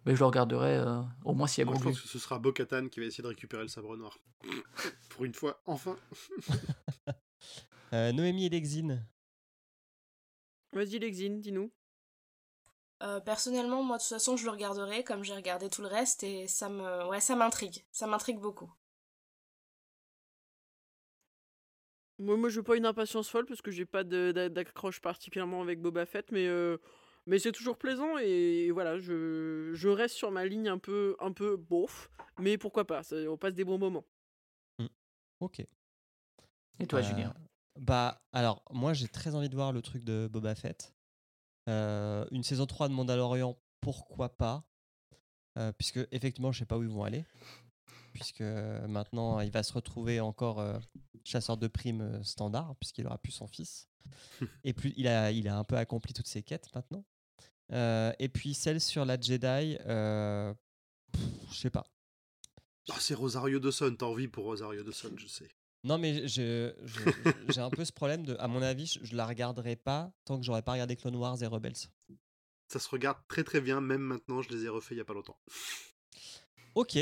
mais 0.05 0.13
je 0.13 0.19
le 0.19 0.25
regarderai 0.25 0.77
euh, 0.77 1.01
au 1.23 1.33
moins 1.33 1.47
s'il 1.47 1.63
y 1.63 1.67
a 1.67 1.71
Moi, 1.71 1.79
je 1.79 1.83
pense 1.85 2.01
que 2.01 2.07
ce 2.07 2.19
sera 2.19 2.37
Bo-Katan 2.39 2.89
qui 2.89 2.99
va 2.99 3.05
essayer 3.05 3.23
de 3.23 3.27
récupérer 3.27 3.63
le 3.63 3.67
sabre 3.67 3.95
noir. 3.97 4.19
Pour 5.09 5.25
une 5.25 5.33
fois, 5.33 5.61
enfin. 5.65 5.95
Euh, 7.93 8.11
Noémie 8.11 8.47
et 8.47 8.49
Lexine. 8.49 9.07
Vas-y, 10.73 10.99
Lexine, 10.99 11.39
dis-nous. 11.39 11.71
Euh, 13.03 13.19
personnellement, 13.19 13.83
moi, 13.83 13.97
de 13.97 14.01
toute 14.01 14.09
façon, 14.09 14.35
je 14.35 14.43
le 14.43 14.51
regarderai 14.51 15.03
comme 15.03 15.23
j'ai 15.23 15.35
regardé 15.35 15.69
tout 15.69 15.81
le 15.81 15.87
reste 15.87 16.23
et 16.23 16.47
ça 16.47 16.67
me, 16.67 17.07
ouais, 17.07 17.21
ça 17.21 17.35
m'intrigue. 17.35 17.85
Ça 17.91 18.07
m'intrigue 18.07 18.39
beaucoup. 18.39 18.73
Moi, 22.17 22.37
moi, 22.37 22.49
je 22.49 22.57
veux 22.57 22.63
pas 22.63 22.77
une 22.77 22.85
impatience 22.85 23.29
folle 23.29 23.45
parce 23.45 23.61
que 23.61 23.71
j'ai 23.71 23.85
pas 23.85 24.03
d'accroche 24.03 25.01
particulièrement 25.01 25.61
avec 25.61 25.81
Boba 25.81 26.05
Fett, 26.05 26.31
mais, 26.31 26.47
euh, 26.47 26.77
mais 27.25 27.39
c'est 27.39 27.51
toujours 27.51 27.77
plaisant 27.77 28.17
et, 28.17 28.71
voilà, 28.71 28.97
je, 28.99 29.71
je 29.73 29.89
reste 29.89 30.15
sur 30.15 30.31
ma 30.31 30.45
ligne 30.45 30.69
un 30.69 30.77
peu, 30.77 31.15
un 31.19 31.33
peu 31.33 31.57
bof, 31.57 32.09
mais 32.39 32.57
pourquoi 32.57 32.85
pas, 32.85 33.03
ça- 33.03 33.17
on 33.29 33.37
passe 33.37 33.53
des 33.53 33.65
bons 33.65 33.77
moments. 33.77 34.05
Ok. 35.41 35.59
Et 36.79 36.87
toi, 36.87 36.99
Euh, 36.99 37.03
Julien 37.03 37.33
Bah, 37.77 38.21
alors, 38.31 38.63
moi, 38.71 38.93
j'ai 38.93 39.09
très 39.09 39.35
envie 39.35 39.49
de 39.49 39.55
voir 39.55 39.73
le 39.73 39.81
truc 39.81 40.05
de 40.05 40.29
Boba 40.31 40.55
Fett. 40.55 40.93
Euh, 41.67 42.25
une 42.31 42.43
saison 42.43 42.65
3 42.65 42.87
de 42.87 42.93
Mandalorian, 42.93 43.57
pourquoi 43.81 44.29
pas? 44.29 44.63
Euh, 45.57 45.73
Puisque, 45.73 45.99
effectivement, 46.11 46.53
je 46.53 46.59
sais 46.59 46.65
pas 46.65 46.77
où 46.77 46.83
ils 46.83 46.89
vont 46.89 47.03
aller. 47.03 47.25
Puisque 48.13 48.39
euh, 48.41 48.87
maintenant, 48.87 49.41
il 49.41 49.51
va 49.51 49.61
se 49.63 49.73
retrouver 49.73 50.21
encore 50.21 50.59
euh, 50.61 50.79
chasseur 51.25 51.57
de 51.57 51.67
primes 51.67 52.01
euh, 52.01 52.23
standard, 52.23 52.75
puisqu'il 52.79 53.05
aura 53.05 53.17
plus 53.17 53.33
son 53.33 53.47
fils. 53.47 53.89
Et 54.63 54.73
puis, 54.73 54.93
il 54.95 55.07
a, 55.07 55.31
il 55.31 55.47
a 55.49 55.57
un 55.57 55.63
peu 55.63 55.75
accompli 55.75 56.13
toutes 56.13 56.27
ses 56.27 56.43
quêtes 56.43 56.73
maintenant. 56.73 57.03
Euh, 57.73 58.13
et 58.19 58.29
puis, 58.29 58.53
celle 58.53 58.79
sur 58.79 59.03
la 59.03 59.19
Jedi, 59.19 59.77
euh, 59.87 60.53
je 61.51 61.55
sais 61.55 61.69
pas. 61.71 61.85
Oh, 62.89 62.93
c'est 62.99 63.15
Rosario 63.15 63.59
Dawson, 63.59 63.95
t'as 63.97 64.05
envie 64.05 64.27
pour 64.27 64.45
Rosario 64.45 64.83
Dawson, 64.83 65.11
je 65.17 65.27
sais. 65.27 65.49
Non, 65.83 65.97
mais 65.97 66.27
j'ai 66.27 66.71
un 67.57 67.69
peu 67.71 67.83
ce 67.83 67.91
problème 67.91 68.25
de, 68.25 68.35
à 68.39 68.47
mon 68.47 68.61
avis, 68.61 68.85
je, 68.85 69.03
je 69.03 69.15
la 69.15 69.25
regarderai 69.25 69.75
pas 69.75 70.11
tant 70.23 70.37
que 70.37 70.45
j'aurais 70.45 70.61
pas 70.61 70.73
regardé 70.73 70.95
Clone 70.95 71.15
Wars 71.15 71.41
et 71.41 71.47
Rebels. 71.47 71.89
Ça 72.67 72.79
se 72.79 72.89
regarde 72.89 73.17
très 73.27 73.43
très 73.43 73.61
bien, 73.61 73.81
même 73.81 74.01
maintenant, 74.01 74.41
je 74.41 74.49
les 74.49 74.65
ai 74.65 74.69
refaits 74.69 74.91
il 74.91 74.97
y 74.97 75.01
a 75.01 75.05
pas 75.05 75.13
longtemps. 75.13 75.37
Ok. 76.75 76.97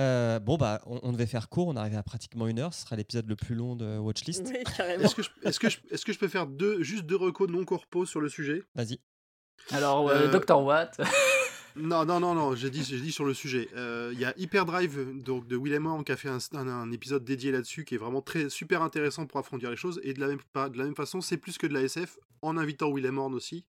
Euh, 0.00 0.38
bon, 0.40 0.56
bah, 0.56 0.80
on, 0.86 0.98
on 1.02 1.12
devait 1.12 1.26
faire 1.26 1.48
court, 1.48 1.68
on 1.68 1.76
arrivait 1.76 1.96
à 1.96 2.02
pratiquement 2.02 2.46
une 2.48 2.58
heure, 2.58 2.72
ce 2.74 2.82
sera 2.82 2.96
l'épisode 2.96 3.28
le 3.28 3.36
plus 3.36 3.54
long 3.54 3.76
de 3.76 3.98
Watchlist. 3.98 4.46
Oui, 4.48 4.64
carrément. 4.76 5.04
Est-ce 5.04 5.14
que, 5.14 5.22
je, 5.22 5.28
est-ce, 5.44 5.60
que 5.60 5.68
je, 5.68 5.78
est-ce 5.90 6.04
que 6.04 6.12
je 6.12 6.18
peux 6.18 6.28
faire 6.28 6.46
deux, 6.46 6.82
juste 6.82 7.04
deux 7.04 7.16
recos 7.16 7.48
non 7.48 7.64
corpo 7.64 8.06
sur 8.06 8.20
le 8.20 8.28
sujet? 8.28 8.62
Vas-y. 8.74 8.98
Alors, 9.70 10.08
euh, 10.08 10.28
euh, 10.32 10.38
Dr. 10.38 10.58
Watt. 10.62 11.00
Non, 11.76 12.04
non, 12.04 12.18
non, 12.18 12.34
non, 12.34 12.56
j'ai 12.56 12.68
dit, 12.68 12.82
j'ai 12.82 12.98
dit 12.98 13.12
sur 13.12 13.24
le 13.24 13.32
sujet. 13.32 13.68
Euh, 13.76 14.10
Il 14.12 14.18
y 14.18 14.24
a 14.24 14.34
Hyperdrive 14.36 15.22
donc, 15.22 15.46
de 15.46 15.56
Willem 15.56 15.86
Horn 15.86 16.02
qui 16.02 16.10
a 16.10 16.16
fait 16.16 16.28
un, 16.28 16.38
un- 16.54 16.66
un 16.66 16.90
épisode 16.90 17.24
dédié 17.24 17.52
là-dessus 17.52 17.84
qui 17.84 17.94
est 17.94 17.98
vraiment 17.98 18.20
très 18.22 18.48
super 18.50 18.82
intéressant 18.82 19.24
pour 19.24 19.38
approfondir 19.38 19.70
les 19.70 19.76
choses. 19.76 20.00
Et 20.02 20.12
de 20.12 20.18
la 20.20 20.26
même, 20.26 20.40
de 20.68 20.76
la 20.76 20.84
même 20.84 20.96
façon, 20.96 21.20
c'est 21.20 21.36
plus 21.36 21.58
que 21.58 21.68
de 21.68 21.72
la 21.74 21.82
SF, 21.82 22.18
en 22.42 22.56
invitant 22.56 22.90
Willem 22.92 23.18
Horn 23.18 23.32
aussi 23.34 23.64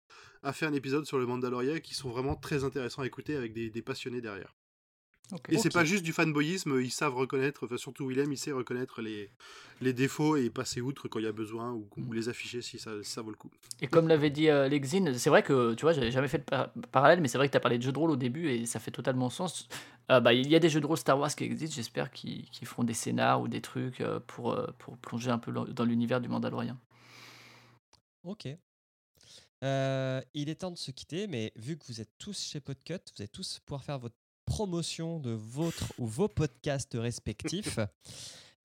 à 0.45 0.53
faire 0.53 0.69
un 0.69 0.75
épisode 0.75 1.07
sur 1.07 1.19
le 1.19 1.27
Mandalorian 1.27 1.81
qui 1.83 1.95
sont 1.95 2.09
vraiment 2.09 2.37
très 2.37 2.63
intéressants 2.63 3.03
à 3.03 3.07
écouter 3.07 3.35
avec 3.35 3.53
des, 3.53 3.69
des 3.69 3.83
passionnés 3.83 4.21
derrière. 4.21 4.55
Et 5.51 5.59
c'est 5.59 5.69
Ok. 5.69 5.75
pas 5.75 5.85
juste 5.85 6.05
du 6.05 6.13
fanboyisme, 6.13 6.81
ils 6.81 6.91
savent 6.91 7.15
reconnaître, 7.15 7.65
enfin 7.67 7.77
surtout 7.77 8.07
Willem, 8.09 8.33
il 8.33 8.39
sait 8.39 8.53
reconnaître 8.53 9.03
les, 9.03 9.31
les 9.81 9.93
défauts 9.93 10.37
et 10.37 10.49
passer 10.51 10.81
outre 10.81 11.09
quand 11.09 11.19
il 11.19 11.25
y 11.25 11.29
a 11.29 11.33
besoin 11.33 11.73
ou, 11.73 11.87
ou 11.97 12.13
les 12.13 12.29
afficher 12.29 12.63
si 12.63 12.79
ça, 12.79 12.93
si 13.03 13.11
ça 13.11 13.21
vaut 13.23 13.31
le 13.31 13.37
coup. 13.37 13.51
Et 13.81 13.87
comme 13.87 14.09
l'avait 14.09 14.31
dit 14.31 14.49
euh, 14.49 14.69
Lexine, 14.69 15.17
c'est 15.19 15.31
vrai 15.31 15.43
que, 15.43 15.75
tu 15.75 15.83
vois, 15.83 15.93
j'avais 15.93 16.11
jamais 16.11 16.29
fait 16.29 16.39
de 16.39 16.45
par- 16.45 16.73
parallèle, 16.91 17.21
mais 17.21 17.29
c'est 17.29 17.39
vrai 17.39 17.47
que 17.47 17.53
tu 17.53 17.57
as 17.57 17.61
parlé 17.61 17.79
de 17.79 17.83
jeux 17.83 17.93
de 17.93 17.99
rôle 17.99 18.11
au 18.11 18.17
début 18.17 18.49
et 18.49 18.67
ça 18.67 18.81
fait 18.81 18.91
totalement 18.91 19.31
sens. 19.31 19.69
Euh, 20.11 20.21
bah, 20.21 20.33
il 20.33 20.49
y 20.49 20.57
a 20.57 20.59
des 20.59 20.71
jeux 20.71 20.81
de 20.81 20.87
rôle 20.87 20.97
Star 20.97 21.19
Wars 21.19 21.35
qui 21.35 21.45
existent, 21.45 21.77
j'espère 21.77 22.11
qu'ils 22.11 22.49
qu'ils 22.51 22.67
feront 22.67 22.83
des 22.85 22.95
scénars 22.95 23.41
ou 23.41 23.49
des 23.49 23.61
trucs 23.61 24.01
euh, 24.01 24.21
pour, 24.27 24.53
euh, 24.53 24.67
pour 24.79 24.97
plonger 24.99 25.31
un 25.31 25.39
peu 25.39 25.53
dans 25.53 25.65
dans 25.65 25.85
l'univers 25.85 26.21
du 26.21 26.29
Mandalorian. 26.29 26.77
Ok. 28.23 28.49
Euh, 29.65 30.21
il 30.35 30.49
est 30.49 30.57
temps 30.57 30.71
de 30.71 30.79
se 30.79 30.91
quitter, 30.91 31.27
mais 31.27 31.53
vu 31.57 31.77
que 31.77 31.85
vous 31.87 32.01
êtes 32.01 32.13
tous 32.19 32.41
chez 32.41 32.61
Podcut, 32.61 32.95
vous 32.95 33.23
allez 33.23 33.29
tous 33.29 33.61
pouvoir 33.61 33.85
faire 33.85 33.99
votre 33.99 34.17
promotion 34.49 35.21
de 35.21 35.31
votre 35.31 35.93
ou 35.99 36.07
vos 36.07 36.29
podcasts 36.29 36.97
respectifs. 36.99 37.79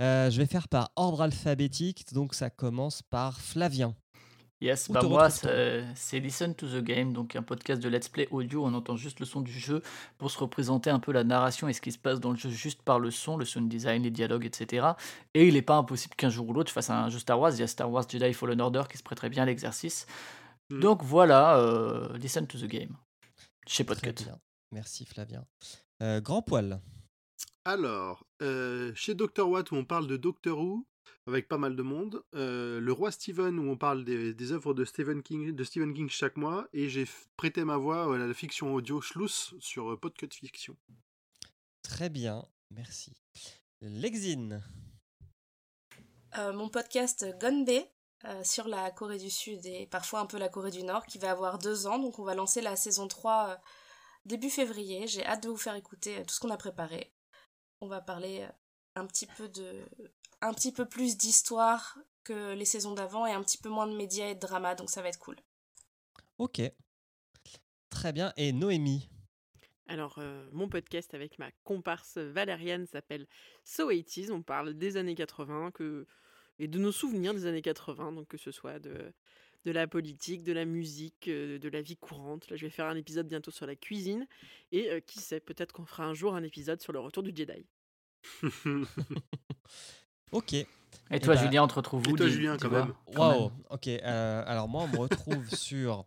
Euh, 0.01 0.31
je 0.31 0.39
vais 0.39 0.47
faire 0.47 0.67
par 0.67 0.89
ordre 0.95 1.21
alphabétique, 1.21 2.11
donc 2.13 2.33
ça 2.33 2.49
commence 2.49 3.03
par 3.03 3.39
Flavien. 3.39 3.95
Yes, 4.59 4.89
bah 4.89 5.03
moi, 5.03 5.29
c'est 5.29 6.19
Listen 6.19 6.55
to 6.55 6.67
the 6.67 6.83
Game, 6.83 7.13
donc 7.13 7.35
un 7.35 7.43
podcast 7.43 7.79
de 7.81 7.87
let's 7.89 8.09
play 8.09 8.27
audio. 8.31 8.65
On 8.65 8.73
entend 8.73 8.95
juste 8.95 9.19
le 9.19 9.27
son 9.27 9.41
du 9.41 9.51
jeu 9.51 9.83
pour 10.17 10.31
se 10.31 10.39
représenter 10.39 10.89
un 10.89 10.99
peu 10.99 11.11
la 11.11 11.23
narration 11.23 11.67
et 11.67 11.73
ce 11.73 11.79
qui 11.79 11.91
se 11.91 11.99
passe 11.99 12.19
dans 12.19 12.31
le 12.31 12.37
jeu 12.37 12.49
juste 12.49 12.81
par 12.81 12.99
le 12.99 13.11
son, 13.11 13.37
le 13.37 13.45
sound 13.45 13.69
design, 13.69 14.01
les 14.01 14.09
dialogues, 14.09 14.45
etc. 14.45 14.87
Et 15.35 15.47
il 15.47 15.53
n'est 15.53 15.61
pas 15.61 15.75
impossible 15.75 16.15
qu'un 16.15 16.29
jour 16.29 16.49
ou 16.49 16.53
l'autre, 16.53 16.69
je 16.69 16.73
fasse 16.73 16.89
un 16.89 17.09
jeu 17.09 17.19
Star 17.19 17.39
Wars. 17.39 17.51
Il 17.53 17.59
y 17.59 17.63
a 17.63 17.67
Star 17.67 17.91
Wars 17.91 18.05
Jedi 18.09 18.33
Fallen 18.33 18.61
Order 18.61 18.83
qui 18.89 18.97
se 18.97 19.03
prêterait 19.03 19.29
bien 19.29 19.43
à 19.43 19.45
l'exercice. 19.45 20.07
Mhm. 20.71 20.79
Donc 20.79 21.03
voilà, 21.03 21.57
euh, 21.57 22.17
Listen 22.17 22.47
to 22.47 22.57
the 22.57 22.65
Game. 22.65 22.97
Chez 23.67 23.85
Très 23.85 23.95
Podcut. 23.95 24.31
Merci 24.73 25.05
Flavien. 25.05 25.45
Euh, 26.01 26.19
grand 26.19 26.41
poil. 26.41 26.81
Alors, 27.65 28.25
euh, 28.41 28.91
chez 28.95 29.13
Dr. 29.15 29.47
Watt, 29.47 29.71
où 29.71 29.75
on 29.75 29.85
parle 29.85 30.07
de 30.07 30.17
Doctor 30.17 30.57
Who, 30.59 30.85
avec 31.27 31.47
pas 31.47 31.57
mal 31.57 31.75
de 31.75 31.81
monde, 31.83 32.23
euh, 32.35 32.79
Le 32.81 32.91
Roi 32.91 33.11
Steven, 33.11 33.57
où 33.59 33.69
on 33.69 33.77
parle 33.77 34.03
des, 34.03 34.33
des 34.33 34.51
œuvres 34.51 34.73
de 34.73 34.83
Stephen, 34.83 35.23
King, 35.23 35.55
de 35.55 35.63
Stephen 35.63 35.93
King 35.93 36.09
chaque 36.09 36.35
mois, 36.35 36.67
et 36.73 36.89
j'ai 36.89 37.07
prêté 37.37 37.63
ma 37.63 37.77
voix 37.77 38.13
à 38.13 38.17
la 38.17 38.33
fiction 38.33 38.73
audio 38.73 38.99
Schluss 38.99 39.53
sur 39.59 39.91
euh, 39.91 39.97
Podcut 39.97 40.29
Fiction. 40.33 40.75
Très 41.83 42.09
bien, 42.09 42.43
merci. 42.71 43.13
Lexine. 43.81 44.61
euh, 46.37 46.51
mon 46.53 46.69
podcast 46.69 47.25
Gonbe 47.39 47.69
euh, 48.25 48.43
sur 48.43 48.67
la 48.67 48.89
Corée 48.91 49.17
du 49.17 49.29
Sud 49.29 49.65
et 49.65 49.85
parfois 49.87 50.21
un 50.21 50.25
peu 50.25 50.37
la 50.37 50.49
Corée 50.49 50.71
du 50.71 50.83
Nord 50.83 51.05
qui 51.05 51.17
va 51.19 51.31
avoir 51.31 51.59
deux 51.59 51.87
ans. 51.87 51.99
Donc 51.99 52.19
on 52.19 52.23
va 52.23 52.33
lancer 52.35 52.61
la 52.61 52.75
saison 52.75 53.07
3 53.07 53.49
euh, 53.49 53.55
début 54.25 54.49
février. 54.49 55.07
J'ai 55.07 55.25
hâte 55.25 55.43
de 55.43 55.49
vous 55.49 55.57
faire 55.57 55.75
écouter 55.75 56.17
euh, 56.17 56.23
tout 56.25 56.33
ce 56.33 56.39
qu'on 56.39 56.49
a 56.49 56.57
préparé. 56.57 57.13
On 57.81 57.87
va 57.87 58.01
parler 58.01 58.41
euh, 58.41 58.51
un 58.95 59.05
petit 59.05 59.27
peu 59.27 59.47
de 59.49 59.85
un 60.41 60.53
petit 60.53 60.73
peu 60.73 60.85
plus 60.85 61.17
d'histoire 61.17 61.97
que 62.23 62.53
les 62.53 62.65
saisons 62.65 62.93
d'avant 62.93 63.25
et 63.25 63.31
un 63.31 63.41
petit 63.41 63.57
peu 63.57 63.69
moins 63.69 63.87
de 63.87 63.95
médias 63.95 64.27
et 64.27 64.35
de 64.35 64.39
drama, 64.39 64.75
donc 64.75 64.89
ça 64.89 65.01
va 65.01 65.09
être 65.09 65.19
cool. 65.19 65.37
Ok. 66.37 66.61
Très 67.89 68.11
bien. 68.11 68.33
Et 68.35 68.51
Noémie? 68.51 69.09
Alors, 69.87 70.15
euh, 70.17 70.49
mon 70.51 70.67
podcast 70.67 71.13
avec 71.13 71.39
ma 71.39 71.51
comparse 71.63 72.17
Valériane 72.17 72.87
s'appelle 72.87 73.27
So 73.63 73.91
80s. 73.91 74.31
On 74.31 74.41
parle 74.41 74.73
des 74.73 74.97
années 74.97 75.15
80 75.15 75.71
que... 75.71 76.07
et 76.59 76.67
de 76.67 76.79
nos 76.79 76.91
souvenirs 76.91 77.33
des 77.33 77.45
années 77.45 77.61
80, 77.61 78.13
donc 78.13 78.27
que 78.27 78.37
ce 78.37 78.51
soit 78.51 78.79
de, 78.79 79.13
de 79.65 79.71
la 79.71 79.87
politique, 79.87 80.43
de 80.43 80.51
la 80.53 80.65
musique, 80.65 81.27
euh, 81.27 81.57
de 81.59 81.69
la 81.69 81.81
vie 81.81 81.95
courante. 81.97 82.49
Là, 82.49 82.57
je 82.57 82.65
vais 82.65 82.69
faire 82.69 82.85
un 82.87 82.95
épisode 82.95 83.27
bientôt 83.27 83.51
sur 83.51 83.65
la 83.65 83.75
cuisine. 83.75 84.27
Et 84.71 84.89
euh, 84.89 84.99
qui 84.99 85.19
sait, 85.19 85.39
peut-être 85.39 85.71
qu'on 85.71 85.85
fera 85.85 86.03
un 86.05 86.13
jour 86.13 86.35
un 86.35 86.43
épisode 86.43 86.81
sur 86.81 86.91
le 86.93 86.99
retour 86.99 87.23
du 87.23 87.31
Jedi. 87.35 87.65
Ok. 90.31 90.53
Et 90.53 90.67
toi, 91.19 91.35
bah, 91.35 91.41
Julien, 91.43 91.63
on 91.63 91.67
te 91.67 91.75
retrouve 91.75 92.01
où 92.07 92.13
Et 92.15 92.17
toi, 92.17 92.25
dis- 92.25 92.31
Julien, 92.33 92.57
quand 92.57 92.69
même. 92.71 92.93
Waouh. 93.15 93.51
Ok. 93.69 93.87
euh, 93.87 94.43
alors 94.47 94.67
moi, 94.67 94.83
on 94.83 94.87
me 94.87 94.97
retrouve 94.97 95.47
sur. 95.55 96.05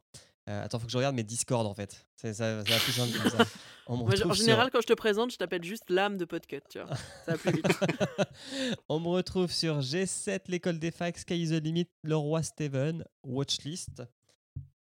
euh, 0.48 0.64
attends, 0.64 0.78
faut 0.78 0.86
que 0.86 0.92
je 0.92 0.96
regarde 0.96 1.14
mes 1.14 1.22
Discord 1.22 1.66
en 1.66 1.74
fait. 1.74 2.06
C'est 2.16 2.34
ça, 2.34 2.64
ça 2.64 2.72
va 2.74 2.78
plus 2.80 2.92
simple 2.92 3.16
comme 3.18 3.30
ça. 3.30 3.44
On 3.88 3.98
me 3.98 4.02
en 4.02 4.10
sur- 4.16 4.32
général, 4.34 4.70
quand 4.70 4.80
je 4.80 4.86
te 4.86 4.92
présente, 4.94 5.30
je 5.30 5.36
t'appelle 5.36 5.62
juste 5.62 5.88
l'âme 5.90 6.16
de 6.16 6.24
Podcut, 6.24 6.60
tu 6.68 6.80
vois. 6.80 6.94
Ça 7.24 7.32
va 7.32 7.38
plus 7.38 7.52
vite. 7.52 7.66
On 8.88 8.98
me 9.00 9.08
retrouve 9.08 9.50
sur 9.52 9.80
G7, 9.80 10.40
l'école 10.48 10.78
des 10.78 10.90
facs, 10.90 11.18
Sky 11.18 11.40
is 11.42 11.48
the 11.50 11.62
Limit, 11.62 11.88
le 12.02 12.16
roi 12.16 12.42
Steven, 12.42 13.04
Watchlist. 13.22 14.02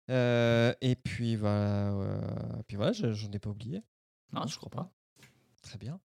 Euh, 0.09 0.73
et 0.81 0.95
puis 0.95 1.35
voilà, 1.35 1.91
euh, 1.93 2.21
puis 2.67 2.77
voilà, 2.77 2.91
je- 2.93 3.13
j'en 3.13 3.31
ai 3.31 3.39
pas 3.39 3.49
oublié. 3.49 3.83
Non, 4.33 4.45
je 4.47 4.57
crois 4.57 4.69
pas. 4.69 4.91
Très 5.61 5.77
bien. 5.79 5.99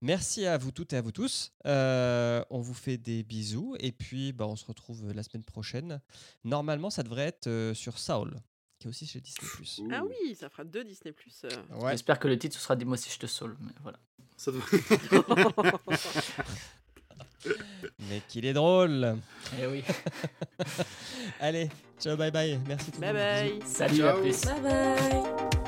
Merci 0.00 0.46
à 0.46 0.56
vous 0.56 0.72
toutes 0.72 0.94
et 0.94 0.96
à 0.96 1.02
vous 1.02 1.12
tous. 1.12 1.52
Euh, 1.66 2.42
on 2.50 2.60
vous 2.60 2.72
fait 2.74 2.96
des 2.96 3.22
bisous 3.22 3.76
et 3.78 3.92
puis 3.92 4.32
bah, 4.32 4.46
on 4.46 4.56
se 4.56 4.64
retrouve 4.64 5.12
la 5.12 5.22
semaine 5.22 5.44
prochaine. 5.44 6.00
Normalement, 6.44 6.88
ça 6.88 7.02
devrait 7.02 7.26
être 7.26 7.46
euh, 7.46 7.74
sur 7.74 7.98
Saul, 7.98 8.40
qui 8.82 8.88
est 8.88 8.90
aussi 8.90 9.06
chez 9.06 9.20
Disney+. 9.20 9.48
ah 9.92 10.02
oui, 10.04 10.34
ça 10.34 10.48
fera 10.50 10.64
deux 10.64 10.84
Disney+. 10.84 11.14
euh. 11.44 11.48
Ouais. 11.80 11.92
J'espère 11.92 12.18
que 12.18 12.28
le 12.28 12.38
titre 12.38 12.56
ce 12.56 12.62
sera 12.62 12.76
Dis-moi 12.76 12.96
si 12.96 13.10
je 13.10 13.18
te 13.18 13.26
saoule. 13.26 13.56
Mais 13.60 13.72
voilà. 13.82 13.98
Ça 14.36 14.50
doit- 14.50 14.62
Mais 18.08 18.22
qu'il 18.28 18.44
est 18.44 18.52
drôle. 18.52 19.16
Eh 19.60 19.66
oui. 19.66 19.82
Allez, 21.40 21.68
ciao, 22.00 22.16
bye 22.16 22.30
bye. 22.30 22.58
Merci 22.66 22.90
tout 22.92 23.00
le 23.00 23.12
bye 23.12 23.12
bye 23.12 23.58
Salut, 23.66 24.02
à 24.04 24.12
plus. 24.14 24.40
Bye 24.44 24.60
bye 24.62 25.61